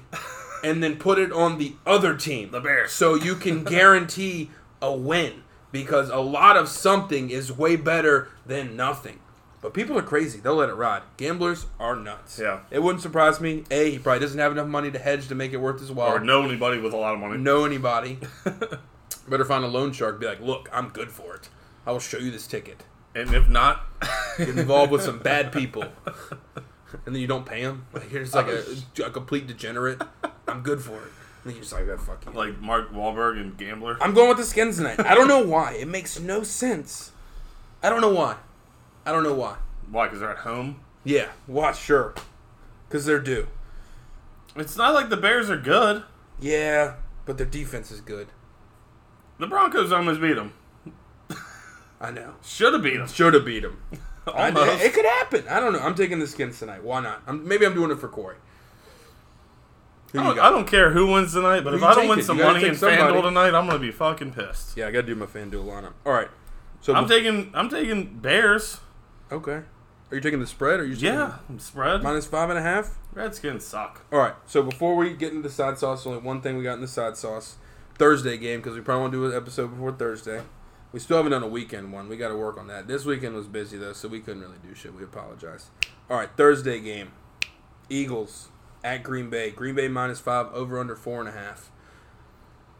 and 0.63 0.83
then 0.83 0.97
put 0.97 1.17
it 1.19 1.31
on 1.31 1.57
the 1.57 1.75
other 1.85 2.15
team. 2.15 2.51
The 2.51 2.59
Bears. 2.61 2.91
So 2.91 3.15
you 3.15 3.35
can 3.35 3.63
guarantee 3.77 4.51
a 4.81 4.93
win 4.95 5.43
because 5.71 6.09
a 6.09 6.17
lot 6.19 6.57
of 6.57 6.67
something 6.67 7.29
is 7.29 7.51
way 7.51 7.75
better 7.75 8.29
than 8.45 8.75
nothing. 8.75 9.19
But 9.61 9.75
people 9.75 9.95
are 9.97 10.01
crazy. 10.03 10.39
They'll 10.39 10.55
let 10.55 10.69
it 10.69 10.73
ride. 10.73 11.03
Gamblers 11.17 11.67
are 11.79 11.95
nuts. 11.95 12.39
Yeah. 12.39 12.61
It 12.71 12.81
wouldn't 12.81 13.03
surprise 13.03 13.39
me. 13.39 13.63
A, 13.69 13.91
he 13.91 13.99
probably 13.99 14.19
doesn't 14.19 14.39
have 14.39 14.51
enough 14.51 14.67
money 14.67 14.89
to 14.89 14.97
hedge 14.97 15.27
to 15.27 15.35
make 15.35 15.53
it 15.53 15.57
worth 15.57 15.79
his 15.79 15.91
while 15.91 16.09
Or 16.15 16.19
know 16.19 16.41
anybody 16.41 16.79
with 16.79 16.93
a 16.93 16.97
lot 16.97 17.13
of 17.13 17.19
money. 17.19 17.37
know 17.37 17.63
anybody, 17.63 18.17
better 19.29 19.45
find 19.45 19.63
a 19.63 19.67
loan 19.67 19.91
shark. 19.93 20.19
Be 20.19 20.25
like, 20.25 20.41
look, 20.41 20.67
I'm 20.73 20.89
good 20.89 21.11
for 21.11 21.35
it. 21.35 21.49
I 21.85 21.91
will 21.91 21.99
show 21.99 22.17
you 22.17 22.31
this 22.31 22.47
ticket. 22.47 22.83
And 23.13 23.33
if 23.33 23.47
not, 23.49 23.85
Get 24.37 24.49
involved 24.49 24.91
with 24.91 25.01
some 25.03 25.19
bad 25.19 25.51
people, 25.53 25.83
and 27.05 27.13
then 27.13 27.15
you 27.21 27.27
don't 27.27 27.45
pay 27.45 27.63
them. 27.63 27.85
Like, 27.93 28.11
you're 28.11 28.23
just 28.23 28.33
like 28.33 28.47
a, 28.47 28.63
a 29.05 29.09
complete 29.11 29.45
degenerate. 29.47 30.01
I'm 30.51 30.61
good 30.61 30.81
for 30.81 30.95
it. 30.95 31.11
And 31.43 31.55
just 31.55 31.73
like, 31.73 31.87
oh, 31.87 31.97
fuck 31.97 32.23
you. 32.25 32.31
like 32.33 32.59
Mark 32.59 32.93
Wahlberg 32.93 33.39
and 33.39 33.57
Gambler. 33.57 33.97
I'm 34.01 34.13
going 34.13 34.29
with 34.29 34.37
the 34.37 34.43
skins 34.43 34.77
tonight. 34.77 34.99
I 34.99 35.15
don't 35.15 35.27
know 35.27 35.43
why. 35.43 35.73
It 35.73 35.87
makes 35.87 36.19
no 36.19 36.43
sense. 36.43 37.11
I 37.81 37.89
don't 37.89 38.01
know 38.01 38.13
why. 38.13 38.35
I 39.05 39.11
don't 39.11 39.23
know 39.23 39.33
why. 39.33 39.57
Why? 39.89 40.05
Because 40.05 40.19
they're 40.19 40.31
at 40.31 40.39
home? 40.39 40.81
Yeah, 41.03 41.29
why? 41.47 41.71
Sure, 41.71 42.13
because 42.87 43.05
they're 43.05 43.19
due. 43.19 43.47
It's 44.55 44.77
not 44.77 44.93
like 44.93 45.09
the 45.09 45.17
Bears 45.17 45.49
are 45.49 45.57
good. 45.57 46.03
Yeah, 46.39 46.95
but 47.25 47.37
their 47.37 47.47
defense 47.47 47.89
is 47.89 48.01
good. 48.01 48.27
The 49.39 49.47
Broncos 49.47 49.91
almost 49.91 50.21
beat 50.21 50.33
them. 50.33 50.53
I 52.01 52.11
know. 52.11 52.35
Should 52.43 52.73
have 52.73 52.83
beat 52.83 52.97
them. 52.97 53.07
Should 53.07 53.33
have 53.33 53.45
beat 53.45 53.61
them. 53.61 53.81
I, 54.27 54.49
it 54.83 54.93
could 54.93 55.05
happen. 55.05 55.47
I 55.49 55.59
don't 55.59 55.73
know. 55.73 55.79
I'm 55.79 55.95
taking 55.95 56.19
the 56.19 56.27
skins 56.27 56.59
tonight. 56.59 56.83
Why 56.83 57.01
not? 57.01 57.23
I'm, 57.25 57.47
maybe 57.47 57.65
I'm 57.65 57.73
doing 57.73 57.89
it 57.89 57.97
for 57.97 58.07
Corey. 58.07 58.35
I 60.13 60.23
don't. 60.23 60.39
I 60.39 60.49
don't 60.49 60.67
care 60.67 60.91
who 60.91 61.07
wins 61.07 61.33
tonight, 61.33 61.61
but 61.61 61.71
Who 61.71 61.75
if 61.77 61.81
you 61.81 61.87
I 61.87 61.93
don't 61.95 62.07
win 62.09 62.17
taking? 62.17 62.25
some 62.25 62.37
You 62.37 62.43
gotta 62.43 62.53
money 62.59 62.67
in 62.69 62.75
somebody. 62.75 63.01
FanDuel 63.01 63.23
tonight, 63.23 63.53
I'm 63.55 63.65
gonna 63.67 63.79
be 63.79 63.91
fucking 63.91 64.33
pissed. 64.33 64.75
Yeah, 64.77 64.87
I 64.87 64.91
gotta 64.91 65.07
do 65.07 65.15
my 65.15 65.25
FanDuel 65.25 65.65
lineup. 65.65 65.93
All 66.05 66.13
right. 66.13 66.27
So 66.81 66.93
I'm 66.93 67.05
bef- 67.05 67.09
taking 67.09 67.51
I'm 67.53 67.69
taking 67.69 68.17
Bears. 68.19 68.79
okay. 69.31 69.61
Are 70.11 70.15
you 70.15 70.19
taking 70.19 70.41
the 70.41 70.47
spread? 70.47 70.81
Or 70.81 70.83
are 70.83 70.85
you 70.85 70.95
Yeah, 70.95 71.35
spread. 71.57 72.03
minus 72.03 72.25
five 72.25 72.49
and 72.49 72.59
a 72.59 72.61
half? 72.61 72.97
Redskins 73.13 73.63
suck. 73.65 74.01
All 74.11 74.19
right. 74.19 74.33
So 74.45 74.61
before 74.61 74.97
we 74.97 75.13
get 75.13 75.31
into 75.31 75.47
the 75.47 75.53
side 75.53 75.77
sauce, 75.77 76.05
only 76.05 76.19
one 76.19 76.41
thing 76.41 76.57
we 76.57 76.63
got 76.63 76.73
in 76.73 76.81
the 76.81 76.87
side 76.89 77.15
sauce: 77.15 77.55
Thursday 77.97 78.37
game 78.37 78.59
because 78.59 78.75
we 78.75 78.81
probably 78.81 79.01
want 79.03 79.13
to 79.13 79.19
do 79.19 79.25
an 79.31 79.37
episode 79.41 79.67
before 79.69 79.93
Thursday. 79.93 80.41
We 80.91 80.99
still 80.99 81.15
haven't 81.15 81.31
done 81.31 81.43
a 81.43 81.47
weekend 81.47 81.93
one. 81.93 82.09
We 82.09 82.17
got 82.17 82.27
to 82.27 82.35
work 82.35 82.57
on 82.57 82.67
that. 82.67 82.85
This 82.89 83.05
weekend 83.05 83.33
was 83.35 83.47
busy 83.47 83.77
though, 83.77 83.93
so 83.93 84.09
we 84.09 84.19
couldn't 84.19 84.41
really 84.41 84.57
do 84.67 84.75
shit. 84.75 84.93
We 84.93 85.05
apologize. 85.05 85.69
All 86.09 86.17
right, 86.17 86.29
Thursday 86.35 86.81
game: 86.81 87.11
Eagles 87.89 88.49
at 88.83 89.03
Green 89.03 89.29
Bay. 89.29 89.51
Green 89.51 89.75
Bay 89.75 89.87
minus 89.87 90.19
five, 90.19 90.47
over 90.53 90.79
under 90.79 90.95
four 90.95 91.19
and 91.19 91.29
a 91.29 91.31
half. 91.31 91.71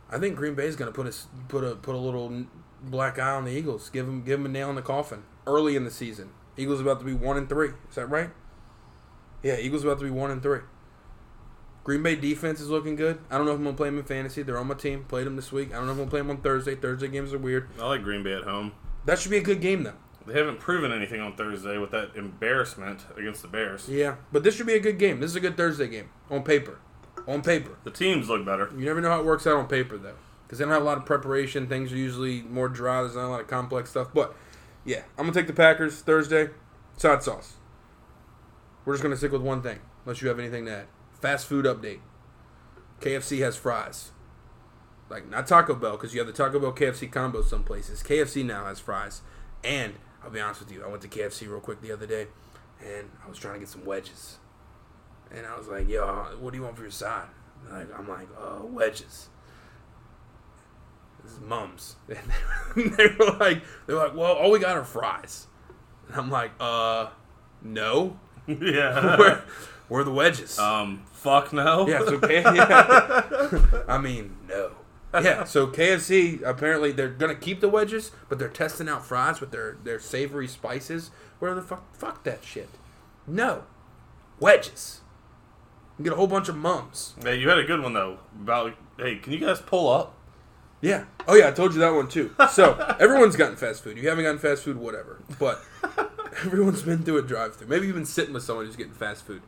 I 0.10 0.20
think 0.20 0.36
Green 0.36 0.56
Bay's 0.56 0.76
gonna 0.76 0.92
put 0.92 1.08
a 1.08 1.14
put 1.48 1.64
a 1.64 1.76
put 1.76 1.96
a 1.96 1.98
little 1.98 2.46
black 2.84 3.18
eye 3.18 3.32
on 3.32 3.46
the 3.46 3.52
Eagles. 3.52 3.90
Give 3.90 4.06
them 4.06 4.24
give 4.24 4.40
them 4.40 4.46
a 4.46 4.50
nail 4.50 4.70
in 4.70 4.76
the 4.76 4.82
coffin 4.82 5.24
early 5.48 5.76
in 5.76 5.86
the 5.86 5.92
season. 5.92 6.32
Eagles 6.58 6.82
about 6.82 7.00
to 7.00 7.06
be 7.06 7.14
one 7.14 7.38
and 7.38 7.48
three. 7.48 7.70
Is 7.90 7.96
that 7.96 8.08
right? 8.08 8.30
Yeah, 9.42 9.58
Eagles 9.58 9.84
about 9.84 10.00
to 10.00 10.06
be 10.06 10.12
one 10.12 10.32
and 10.32 10.44
three. 10.44 10.60
Green 11.84 12.04
Bay 12.04 12.16
defense 12.16 12.60
is 12.60 12.70
looking 12.70 12.96
good. 12.96 13.20
I 13.32 13.38
don't 13.38 13.46
know 13.46 13.54
if 13.54 13.58
I'm 13.58 13.64
gonna 13.64 13.78
play 13.78 13.88
them 13.88 13.98
in 13.98 14.04
fantasy. 14.04 14.44
They're 14.44 14.58
on 14.58 14.68
my 14.68 14.76
team. 14.76 15.06
Played 15.06 15.26
them 15.26 15.36
this 15.36 15.52
week. 15.52 15.72
I 15.72 15.78
don't 15.78 15.86
know 15.86 15.94
if 15.94 15.98
I'm 15.98 16.04
gonna 16.04 16.10
play 16.12 16.20
them 16.20 16.30
on 16.30 16.38
Thursday. 16.38 16.76
Thursday 16.76 17.08
games 17.08 17.34
are 17.34 17.40
weird. 17.40 17.70
I 17.80 17.88
like 17.88 18.04
Green 18.04 18.22
Bay 18.22 18.34
at 18.34 18.44
home. 18.44 18.74
That 19.06 19.18
should 19.18 19.32
be 19.32 19.38
a 19.38 19.42
good 19.42 19.62
game 19.62 19.84
though. 19.84 19.96
They 20.28 20.34
haven't 20.34 20.60
proven 20.60 20.92
anything 20.92 21.20
on 21.20 21.36
Thursday 21.36 21.78
with 21.78 21.92
that 21.92 22.16
embarrassment 22.16 23.06
against 23.18 23.42
the 23.42 23.48
Bears. 23.48 23.90
Yeah, 23.90 24.16
but 24.32 24.44
this 24.44 24.56
should 24.56 24.68
be 24.68 24.74
a 24.74 24.80
good 24.80 25.00
game. 25.00 25.20
This 25.20 25.32
is 25.32 25.36
a 25.36 25.40
good 25.40 25.58
Thursday 25.58 25.88
game 25.88 26.10
on 26.30 26.44
paper. 26.44 26.80
On 27.28 27.42
paper. 27.42 27.78
The 27.84 27.92
teams 27.92 28.30
look 28.30 28.46
better. 28.46 28.70
You 28.78 28.86
never 28.86 29.02
know 29.02 29.10
how 29.10 29.20
it 29.20 29.26
works 29.26 29.48
out 29.48 29.56
on 29.56 29.68
paper 29.68 29.98
though, 29.98 30.16
because 30.44 30.60
they 30.60 30.66
don't 30.66 30.74
have 30.74 30.84
a 30.84 30.86
lot 30.86 30.98
of 30.98 31.06
preparation. 31.06 31.68
Things 31.68 31.92
are 31.92 31.98
usually 31.98 32.44
more 32.44 32.70
dry. 32.70 33.02
There's 33.02 33.16
not 33.16 33.26
a 33.26 33.30
lot 33.30 33.42
of 33.42 33.48
complex 33.48 33.90
stuff. 33.90 34.10
But 34.14 34.36
yeah, 34.86 35.04
I'm 35.18 35.26
gonna 35.26 35.34
take 35.34 35.48
the 35.48 35.54
Packers 35.54 36.02
Thursday. 36.02 36.50
Side 36.98 37.24
sauce. 37.24 37.56
We're 38.86 38.94
just 38.94 39.04
gonna 39.04 39.18
stick 39.18 39.32
with 39.32 39.42
one 39.42 39.62
thing, 39.62 39.80
unless 40.06 40.22
you 40.22 40.28
have 40.28 40.40
anything 40.40 40.66
to 40.66 40.72
add. 40.72 40.88
Fast 41.14 41.48
food 41.48 41.66
update. 41.66 42.00
KFC 43.00 43.40
has 43.40 43.56
fries. 43.56 44.12
Like 45.10 45.30
not 45.30 45.48
Taco 45.48 45.76
Bell, 45.76 45.92
because 45.92 46.14
you 46.14 46.20
have 46.20 46.28
the 46.28 46.34
Taco 46.34 46.60
Bell 46.60 46.74
KFC 46.74 47.12
combo 47.12 47.42
some 47.42 47.64
places. 47.64 48.04
KFC 48.04 48.46
now 48.46 48.66
has 48.66 48.80
fries, 48.80 49.22
and 49.64 49.96
I'll 50.24 50.30
be 50.30 50.40
honest 50.40 50.60
with 50.62 50.72
you, 50.72 50.84
I 50.84 50.88
went 50.88 51.02
to 51.02 51.08
KFC 51.08 51.48
real 51.50 51.60
quick 51.60 51.82
the 51.82 51.92
other 51.92 52.06
day, 52.06 52.28
and 52.80 53.10
I 53.26 53.30
was 53.30 53.38
trying 53.38 53.56
to 53.56 53.60
get 53.60 53.70
some 53.70 53.86
wedges, 53.86 54.38
and 55.32 55.46
I 55.46 55.58
was 55.58 55.68
like, 55.68 55.88
"Yo, 55.90 56.06
what 56.40 56.52
do 56.52 56.58
you 56.58 56.64
want 56.64 56.76
for 56.76 56.84
your 56.84 56.92
side?" 56.92 57.28
Like 57.70 57.88
I'm 57.98 58.08
like, 58.08 58.28
"Uh, 58.40 58.64
wedges." 58.64 59.30
This 61.24 61.34
is 61.34 61.40
mums, 61.40 61.96
and 62.08 62.94
they 62.98 63.08
were 63.20 63.38
like, 63.40 63.64
"They're 63.86 63.96
like, 63.96 64.16
well, 64.16 64.34
all 64.34 64.52
we 64.52 64.60
got 64.60 64.76
are 64.78 64.84
fries," 64.84 65.48
and 66.08 66.18
I'm 66.18 66.30
like, 66.32 66.52
"Uh, 66.60 67.10
no, 67.62 68.20
yeah. 68.48 69.18
where, 69.20 69.44
where 69.88 70.02
are 70.02 70.04
the 70.04 70.12
wedges?" 70.12 70.58
um. 70.60 71.04
Fuck 71.22 71.54
no. 71.54 71.88
Yeah, 71.88 72.04
so 72.04 72.20
yeah. 72.28 73.84
I 73.88 74.00
mean, 74.00 74.36
no. 74.50 74.72
Yeah, 75.14 75.44
so 75.46 75.68
KFC 75.68 76.42
apparently 76.44 76.92
they're 76.92 77.10
gonna 77.10 77.36
keep 77.36 77.60
the 77.60 77.70
wedges, 77.70 78.12
but 78.30 78.40
they're 78.40 78.50
testing 78.50 78.88
out 78.88 79.06
fries 79.06 79.40
with 79.42 79.52
their 79.52 79.78
their 79.84 80.00
savory 80.00 80.48
spices. 80.48 81.12
Where 81.40 81.54
the 81.56 81.62
fuck 81.62 81.96
fuck 81.96 82.24
that 82.24 82.44
shit? 82.44 82.70
No, 83.28 83.64
wedges. 84.40 85.02
You 85.98 86.06
get 86.06 86.14
a 86.14 86.16
whole 86.16 86.28
bunch 86.28 86.50
of 86.50 86.56
mums. 86.56 87.14
Hey, 87.22 87.38
you 87.38 87.50
had 87.50 87.60
a 87.60 87.64
good 87.64 87.82
one 87.82 87.94
though. 87.94 88.20
About 88.40 88.74
hey, 88.98 89.18
can 89.18 89.34
you 89.34 89.40
guys 89.40 89.62
pull 89.62 89.90
up? 89.90 90.16
Yeah. 90.82 91.06
Oh 91.28 91.36
yeah, 91.36 91.50
I 91.50 91.52
told 91.52 91.74
you 91.74 91.80
that 91.80 91.94
one 91.94 92.08
too. 92.08 92.36
So 92.52 92.74
everyone's 93.00 93.36
gotten 93.36 93.56
fast 93.56 93.84
food. 93.84 93.98
You 93.98 94.10
haven't 94.10 94.24
gotten 94.24 94.40
fast 94.40 94.64
food, 94.64 94.78
whatever. 94.78 95.22
But 95.38 95.64
everyone's 96.44 96.82
been 96.82 97.04
through 97.04 97.20
a 97.20 97.22
drive-through. 97.22 97.68
Maybe 97.68 97.86
you've 97.86 97.96
been 97.96 98.06
sitting 98.06 98.34
with 98.34 98.44
someone 98.44 98.66
who's 98.66 98.76
getting 98.76 98.94
fast 98.94 99.26
food. 99.26 99.44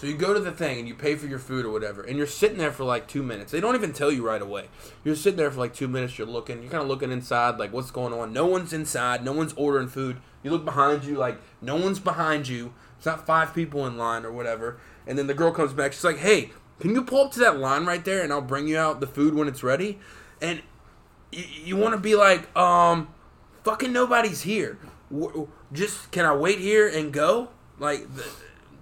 So 0.00 0.06
you 0.06 0.16
go 0.16 0.32
to 0.32 0.40
the 0.40 0.50
thing 0.50 0.78
and 0.78 0.88
you 0.88 0.94
pay 0.94 1.14
for 1.14 1.26
your 1.26 1.38
food 1.38 1.66
or 1.66 1.70
whatever, 1.70 2.00
and 2.00 2.16
you're 2.16 2.26
sitting 2.26 2.56
there 2.56 2.72
for 2.72 2.84
like 2.84 3.06
two 3.06 3.22
minutes. 3.22 3.52
They 3.52 3.60
don't 3.60 3.74
even 3.74 3.92
tell 3.92 4.10
you 4.10 4.26
right 4.26 4.40
away. 4.40 4.68
You're 5.04 5.14
sitting 5.14 5.36
there 5.36 5.50
for 5.50 5.58
like 5.58 5.74
two 5.74 5.88
minutes. 5.88 6.16
You're 6.16 6.26
looking. 6.26 6.62
You're 6.62 6.70
kind 6.70 6.82
of 6.82 6.88
looking 6.88 7.12
inside, 7.12 7.58
like 7.58 7.70
what's 7.70 7.90
going 7.90 8.14
on. 8.14 8.32
No 8.32 8.46
one's 8.46 8.72
inside. 8.72 9.22
No 9.22 9.32
one's 9.32 9.52
ordering 9.58 9.88
food. 9.88 10.16
You 10.42 10.52
look 10.52 10.64
behind 10.64 11.04
you, 11.04 11.16
like 11.16 11.38
no 11.60 11.76
one's 11.76 11.98
behind 11.98 12.48
you. 12.48 12.72
It's 12.96 13.04
not 13.04 13.26
five 13.26 13.54
people 13.54 13.86
in 13.86 13.98
line 13.98 14.24
or 14.24 14.32
whatever. 14.32 14.80
And 15.06 15.18
then 15.18 15.26
the 15.26 15.34
girl 15.34 15.52
comes 15.52 15.74
back. 15.74 15.92
She's 15.92 16.02
like, 16.02 16.16
"Hey, 16.16 16.50
can 16.78 16.94
you 16.94 17.04
pull 17.04 17.26
up 17.26 17.32
to 17.32 17.40
that 17.40 17.58
line 17.58 17.84
right 17.84 18.02
there, 18.02 18.22
and 18.22 18.32
I'll 18.32 18.40
bring 18.40 18.68
you 18.68 18.78
out 18.78 19.00
the 19.00 19.06
food 19.06 19.34
when 19.34 19.48
it's 19.48 19.62
ready." 19.62 19.98
And 20.40 20.62
you, 21.30 21.44
you 21.64 21.76
want 21.76 21.94
to 21.94 22.00
be 22.00 22.14
like, 22.14 22.56
um, 22.56 23.08
fucking 23.64 23.92
nobody's 23.92 24.40
here. 24.42 24.78
Just 25.74 26.10
can 26.10 26.24
I 26.24 26.34
wait 26.34 26.58
here 26.58 26.88
and 26.88 27.12
go? 27.12 27.50
Like, 27.78 28.14
the, 28.14 28.24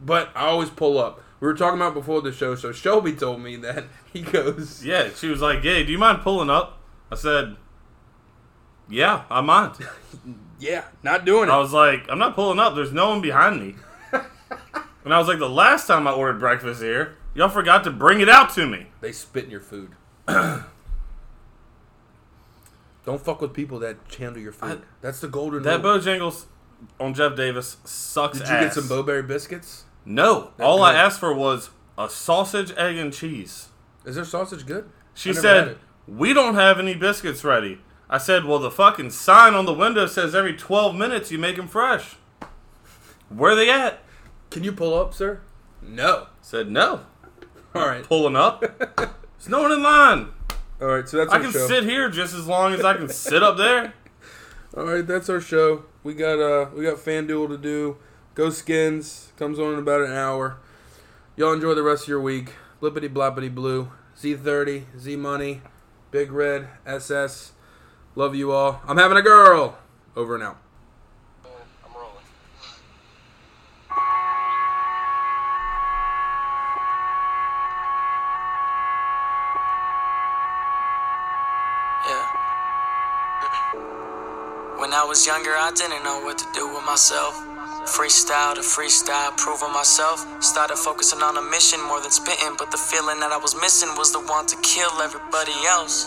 but 0.05 0.31
I 0.35 0.47
always 0.47 0.71
pull 0.71 0.99
up. 0.99 1.21
We 1.41 1.47
were 1.47 1.55
talking 1.55 1.79
about 1.81 1.95
before 1.95 2.21
the 2.21 2.33
show, 2.33 2.55
so 2.57 2.73
Shelby 2.73 3.13
told 3.15 3.41
me 3.41 3.57
that 3.57 3.85
he 4.13 4.23
goes, 4.23 4.85
Yeah, 4.85 5.09
she 5.15 5.29
was 5.29 5.41
like, 5.41 5.63
"Hey, 5.63 5.85
do 5.85 5.93
you 5.93 5.99
mind 5.99 6.23
pulling 6.23 6.51
up?" 6.51 6.81
I 7.11 7.15
said, 7.15 7.57
"Yeah, 8.89 9.23
I 9.31 9.41
mind." 9.41 9.75
"Yeah, 10.59 10.85
not 11.03 11.25
doing 11.25 11.49
it." 11.49 11.53
I 11.53 11.59
was 11.59 11.73
like, 11.73 12.07
"I'm 12.09 12.19
not 12.19 12.35
pulling 12.35 12.59
up. 12.59 12.75
There's 12.75 12.93
no 12.93 13.11
one 13.11 13.21
behind 13.21 13.61
me." 13.61 13.77
and 15.05 15.15
I 15.15 15.19
was 15.19 15.29
like, 15.29 15.39
"The 15.39 15.49
last 15.49 15.87
time 15.87 16.09
I 16.09 16.13
ordered 16.13 16.41
breakfast 16.41 16.83
here, 16.83 17.17
y'all 17.35 17.49
forgot 17.49 17.85
to 17.85 17.91
bring 17.93 18.21
it 18.21 18.29
out 18.29 18.51
to 18.55 18.67
me." 18.67 18.89
they 19.01 19.13
spit 19.13 19.45
in 19.45 19.51
your 19.51 19.61
food. 19.61 19.93
Don't 20.27 20.65
fuck 23.25 23.41
with 23.41 23.55
people 23.55 23.79
that 23.79 23.97
handle 24.19 24.43
your 24.43 24.53
food. 24.53 24.81
I- 24.83 24.85
That's 25.01 25.21
the 25.21 25.29
golden 25.29 25.63
That 25.63 25.83
rule. 25.83 25.99
Bojangles 25.99 26.45
on 27.01 27.15
Jeff 27.15 27.37
Davis 27.37 27.77
sucks 27.85 28.39
Did 28.39 28.49
you 28.49 28.55
ass. 28.55 28.63
get 28.65 28.75
some 28.75 28.89
Bo-Berry 28.89 29.23
biscuits? 29.23 29.85
No, 30.09 30.53
all 30.59 30.83
I 30.83 30.93
good. 30.93 30.99
asked 31.01 31.21
for 31.21 31.35
was 31.35 31.69
a 31.99 32.09
sausage, 32.09 32.73
egg, 32.79 32.97
and 32.97 33.13
cheese. 33.13 33.69
Is 34.07 34.15
their 34.15 34.25
sausage 34.25 34.65
good? 34.65 34.89
She 35.13 35.31
I 35.31 35.33
never 35.35 35.49
had 35.49 35.55
said, 35.65 35.69
it. 35.69 35.79
"We 36.07 36.33
don't 36.33 36.55
have 36.55 36.79
any 36.79 36.95
biscuits 36.95 37.45
ready." 37.45 37.81
I 38.09 38.17
said, 38.17 38.47
"Well, 38.47 38.59
the 38.59 38.71
fucking 38.71 39.11
sign 39.11 39.53
on 39.53 39.67
the 39.67 39.75
window 39.75 40.07
says 40.07 40.35
every 40.35 40.55
12 40.55 40.97
minutes 40.97 41.31
you 41.31 41.39
make 41.39 41.57
them 41.57 41.69
fresh. 41.69 42.17
Where 43.29 43.55
they 43.55 43.71
at?" 43.71 44.01
"Can 44.51 44.65
you 44.65 44.73
pull 44.73 44.95
up, 44.99 45.13
sir?" 45.13 45.41
No. 45.83 46.29
Said, 46.41 46.71
"No." 46.71 47.01
All 47.75 47.87
right. 47.87 48.03
Pulling 48.03 48.35
up. 48.35 48.61
There's 48.97 49.49
no 49.49 49.61
one 49.63 49.73
in 49.73 49.83
line. 49.83 50.29
All 50.81 50.89
right. 50.89 51.07
So 51.07 51.19
that's 51.19 51.31
I 51.33 51.37
our 51.37 51.43
can 51.43 51.53
show. 51.53 51.67
sit 51.67 51.85
here 51.85 52.09
just 52.09 52.35
as 52.35 52.47
long 52.47 52.73
as 52.73 52.83
I 52.83 52.95
can 52.97 53.09
sit 53.11 53.43
up 53.43 53.59
there. 53.59 53.93
All 54.77 54.85
right, 54.85 55.07
that's 55.07 55.29
our 55.29 55.41
show. 55.41 55.85
We 56.03 56.15
got 56.15 56.39
uh 56.39 56.71
we 56.75 56.85
got 56.85 56.97
FanDuel 56.97 57.49
to 57.49 57.59
do. 57.59 57.97
Go 58.39 58.51
Skins 58.51 59.33
comes 59.37 59.59
on 59.59 59.73
in 59.73 59.81
about 59.81 60.03
an 60.03 60.13
hour. 60.13 60.59
Y'all 61.35 61.55
enjoy 61.55 61.75
the 61.75 61.83
rest 61.83 62.05
of 62.05 62.09
your 62.09 62.21
week. 62.21 62.53
Blippity 62.81 63.13
bloppity 63.13 63.53
blue. 63.53 63.91
Z30, 64.17 64.85
Z 64.97 65.17
Money, 65.17 65.61
Big 66.13 66.31
Red, 66.31 66.69
SS. 66.87 67.51
Love 68.15 68.37
you 68.37 68.53
all. 68.53 68.81
I'm 68.87 68.97
having 68.97 69.19
a 69.19 69.23
girl. 69.23 69.77
Over 70.15 70.37
and 70.37 70.45
out. 70.45 70.57
Yeah. 82.07 82.27
When 84.79 84.93
I 84.93 85.03
was 85.03 85.27
younger, 85.27 85.51
I 85.51 85.73
didn't 85.75 86.05
know 86.05 86.21
what 86.21 86.39
to 86.39 86.47
do 86.55 86.73
with 86.73 86.87
myself. 86.87 87.48
Freestyle 87.89 88.55
to 88.55 88.61
freestyle, 88.61 89.37
proving 89.37 89.73
myself. 89.73 90.27
Started 90.43 90.77
focusing 90.77 91.23
on 91.23 91.37
a 91.37 91.43
mission 91.43 91.81
more 91.83 92.01
than 92.01 92.11
spitting, 92.11 92.55
but 92.59 92.71
the 92.71 92.77
feeling 92.77 93.19
that 93.21 93.33
I 93.33 93.39
was 93.39 93.57
missing 93.57 93.89
was 93.97 94.13
the 94.13 94.21
want 94.21 94.49
to 94.49 94.57
kill 94.63 94.93
everybody 95.03 95.57
else. 95.67 96.07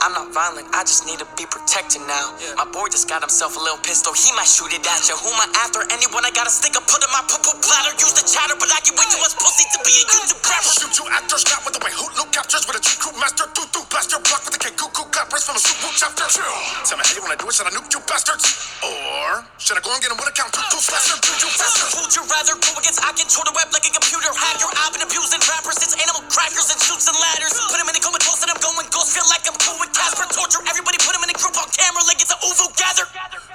I'm 0.00 0.16
not 0.16 0.32
violent, 0.32 0.64
I 0.72 0.80
just 0.88 1.04
need 1.04 1.20
to 1.20 1.28
be 1.36 1.44
protected 1.44 2.00
now. 2.08 2.32
My 2.56 2.64
boy 2.64 2.88
just 2.88 3.04
got 3.04 3.20
himself 3.20 3.52
a 3.56 3.60
little 3.60 3.80
pistol, 3.84 4.16
he 4.16 4.32
might 4.32 4.48
shoot 4.48 4.72
it 4.72 4.80
at 4.80 5.04
ya. 5.04 5.12
Who 5.20 5.28
am 5.28 5.40
I 5.44 5.48
after? 5.60 5.84
Anyone 5.92 6.24
I 6.24 6.32
gotta 6.32 6.48
stick 6.48 6.72
up, 6.72 6.88
put 6.88 7.04
in 7.04 7.10
my 7.12 7.20
poo 7.28 7.36
poo 7.44 7.52
platter. 7.60 7.92
Use 8.00 8.16
the 8.16 8.24
chatter, 8.24 8.56
but 8.56 8.72
I 8.72 8.80
get 8.80 8.96
way 8.96 9.04
too 9.12 9.20
much 9.20 9.36
pussy 9.36 9.68
to 9.76 9.78
be 9.84 9.92
a 9.92 10.04
YouTube 10.08 10.40
rapper. 10.40 10.72
Shoot 10.72 10.94
you 10.96 11.04
actors, 11.12 11.44
not 11.52 11.60
with 11.68 11.76
the 11.76 11.82
way 11.84 11.92
hoot 11.92 12.12
look 12.16 12.32
captures 12.32 12.64
with 12.64 12.80
a 12.80 12.82
G 12.82 12.96
crew 12.96 13.12
master. 13.20 13.44
Doo 13.52 13.68
doo 13.76 13.84
blaster, 13.92 14.16
block 14.24 14.40
with 14.48 14.56
a 14.56 14.60
K 14.60 14.72
cuckoo 14.72 15.04
clappers 15.12 15.44
from 15.44 15.60
a 15.60 15.62
soup 15.62 15.76
boot 15.84 15.92
chapter. 15.92 16.24
Tell 16.32 16.96
me 16.96 17.04
how 17.04 17.12
you 17.12 17.20
wanna 17.20 17.36
do 17.36 17.44
it, 17.44 17.52
should 17.52 17.68
I 17.68 17.72
nuke 17.76 17.92
you 17.92 18.00
bastards? 18.08 18.44
Or 18.80 19.44
should 19.60 19.76
I 19.76 19.84
go 19.84 19.92
and 19.92 20.00
get 20.00 20.08
him 20.08 20.16
with 20.16 20.32
a 20.32 20.34
count 20.34 20.48
two 20.56 20.64
two 20.72 20.80
slasher? 20.80 21.20
Do 21.20 21.28
you 21.28 21.50
faster? 21.52 21.84
Who'd 21.92 22.12
you 22.16 22.24
rather 22.24 22.56
go 22.56 22.72
against? 22.80 23.04
I 23.04 23.12
control 23.12 23.44
the 23.44 23.52
web 23.52 23.68
like 23.68 23.84
a 23.84 23.92
computer 23.92 24.32
hacker. 24.32 24.70
I've 24.80 24.96
been 24.96 25.04
abusing 25.04 25.44
rappers, 25.44 25.76
it's 25.84 25.92
animal 26.00 26.24
crackers 26.32 26.72
and 26.72 26.80
shoots 26.80 27.04
and 27.04 27.16
ladders. 27.20 27.52
Put 27.68 27.76
him 27.76 27.92
in 27.92 27.94
a 27.94 28.02
comatose 28.02 28.40
and 28.40 28.48
I'm 28.48 28.60
going 28.64 28.88
ghost. 28.88 29.12
Feel 29.12 29.28
like 29.28 29.44
I'm 29.44 29.58
cool 29.60 29.76
with 29.76 29.89
Casper. 29.92 30.26
Torture 30.34 30.62
everybody, 30.68 30.98
put 30.98 31.14
him 31.14 31.22
in 31.24 31.30
a 31.30 31.38
group 31.38 31.56
on 31.58 31.68
camera 31.74 32.02
like 32.06 32.20
it's 32.22 32.32
a 32.32 32.38
UFO 32.38 32.70
gather. 32.76 33.06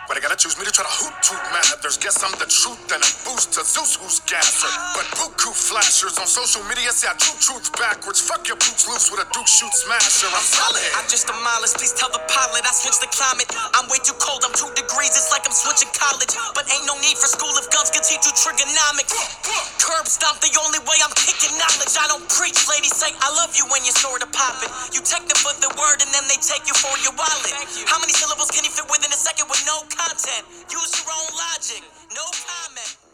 But 0.05 0.17
I 0.17 0.19
gotta 0.21 0.37
choose 0.37 0.53
me 0.61 0.69
to 0.69 0.73
try 0.73 0.85
to 0.85 0.95
hoot 1.01 1.17
toot 1.25 1.41
matters. 1.49 1.97
Guess 1.97 2.21
I'm 2.21 2.37
the 2.37 2.45
truth 2.45 2.77
and 2.93 3.01
a 3.01 3.09
boost 3.25 3.57
to 3.57 3.65
Zeus 3.65 3.97
who's 3.97 4.21
gasser. 4.29 4.69
But 4.93 5.09
buku 5.17 5.49
flashers 5.49 6.21
on 6.21 6.29
social 6.29 6.61
media 6.69 6.93
say 6.93 7.09
I 7.09 7.17
do 7.17 7.33
truth 7.41 7.73
backwards. 7.73 8.21
Fuck 8.21 8.45
your 8.45 8.61
boots 8.61 8.85
loose 8.85 9.09
with 9.09 9.25
a 9.25 9.27
Duke 9.33 9.49
shoot 9.49 9.73
smasher. 9.73 10.29
I'm 10.29 10.45
solid. 10.45 10.85
I 10.93 11.01
just 11.09 11.25
demolished. 11.25 11.81
Please 11.81 11.97
tell 11.97 12.13
the 12.13 12.21
pilot 12.29 12.61
I 12.69 12.73
switched 12.77 13.01
the 13.01 13.09
climate. 13.09 13.49
I'm 13.73 13.89
way 13.89 13.97
too 14.05 14.13
cold. 14.21 14.45
I'm 14.45 14.53
two 14.53 14.69
degrees. 14.77 15.09
It's 15.17 15.33
like 15.33 15.41
I'm 15.49 15.57
switching 15.57 15.89
college. 15.97 16.37
But 16.53 16.69
ain't 16.69 16.85
no 16.85 16.93
need 17.01 17.17
for 17.17 17.25
school 17.25 17.57
if 17.57 17.65
guns 17.73 17.89
can 17.89 18.05
teach 18.05 18.29
you 18.29 18.33
trigonomics. 18.37 19.09
Curb 19.81 20.05
stomp 20.05 20.37
the 20.45 20.53
only 20.61 20.85
way 20.85 21.01
I'm 21.01 21.17
kicking 21.17 21.57
knowledge. 21.57 21.97
I 21.97 22.05
don't 22.13 22.29
preach. 22.29 22.61
Ladies 22.69 22.93
say 22.93 23.09
I 23.25 23.33
love 23.41 23.57
you 23.57 23.65
when 23.73 23.81
you're 23.81 23.97
sort 23.97 24.21
of 24.21 24.29
popping. 24.29 24.69
You 24.93 25.01
take 25.01 25.25
them 25.25 25.39
for 25.41 25.53
the 25.65 25.73
word 25.73 26.05
and 26.05 26.13
then 26.13 26.29
they 26.29 26.37
take 26.37 26.69
you 26.69 26.77
for 26.77 26.93
your 27.01 27.17
wallet. 27.17 27.57
How 27.89 27.97
many 27.97 28.13
syllables 28.13 28.53
can 28.53 28.61
you 28.61 28.69
fit 28.69 28.85
within 28.85 29.09
a 29.09 29.17
second 29.17 29.49
with 29.49 29.65
no 29.65 29.81
content. 29.95 30.45
Use 30.71 30.91
your 30.99 31.11
own 31.15 31.29
logic. 31.35 31.83
No 32.15 32.25
comment. 32.45 33.04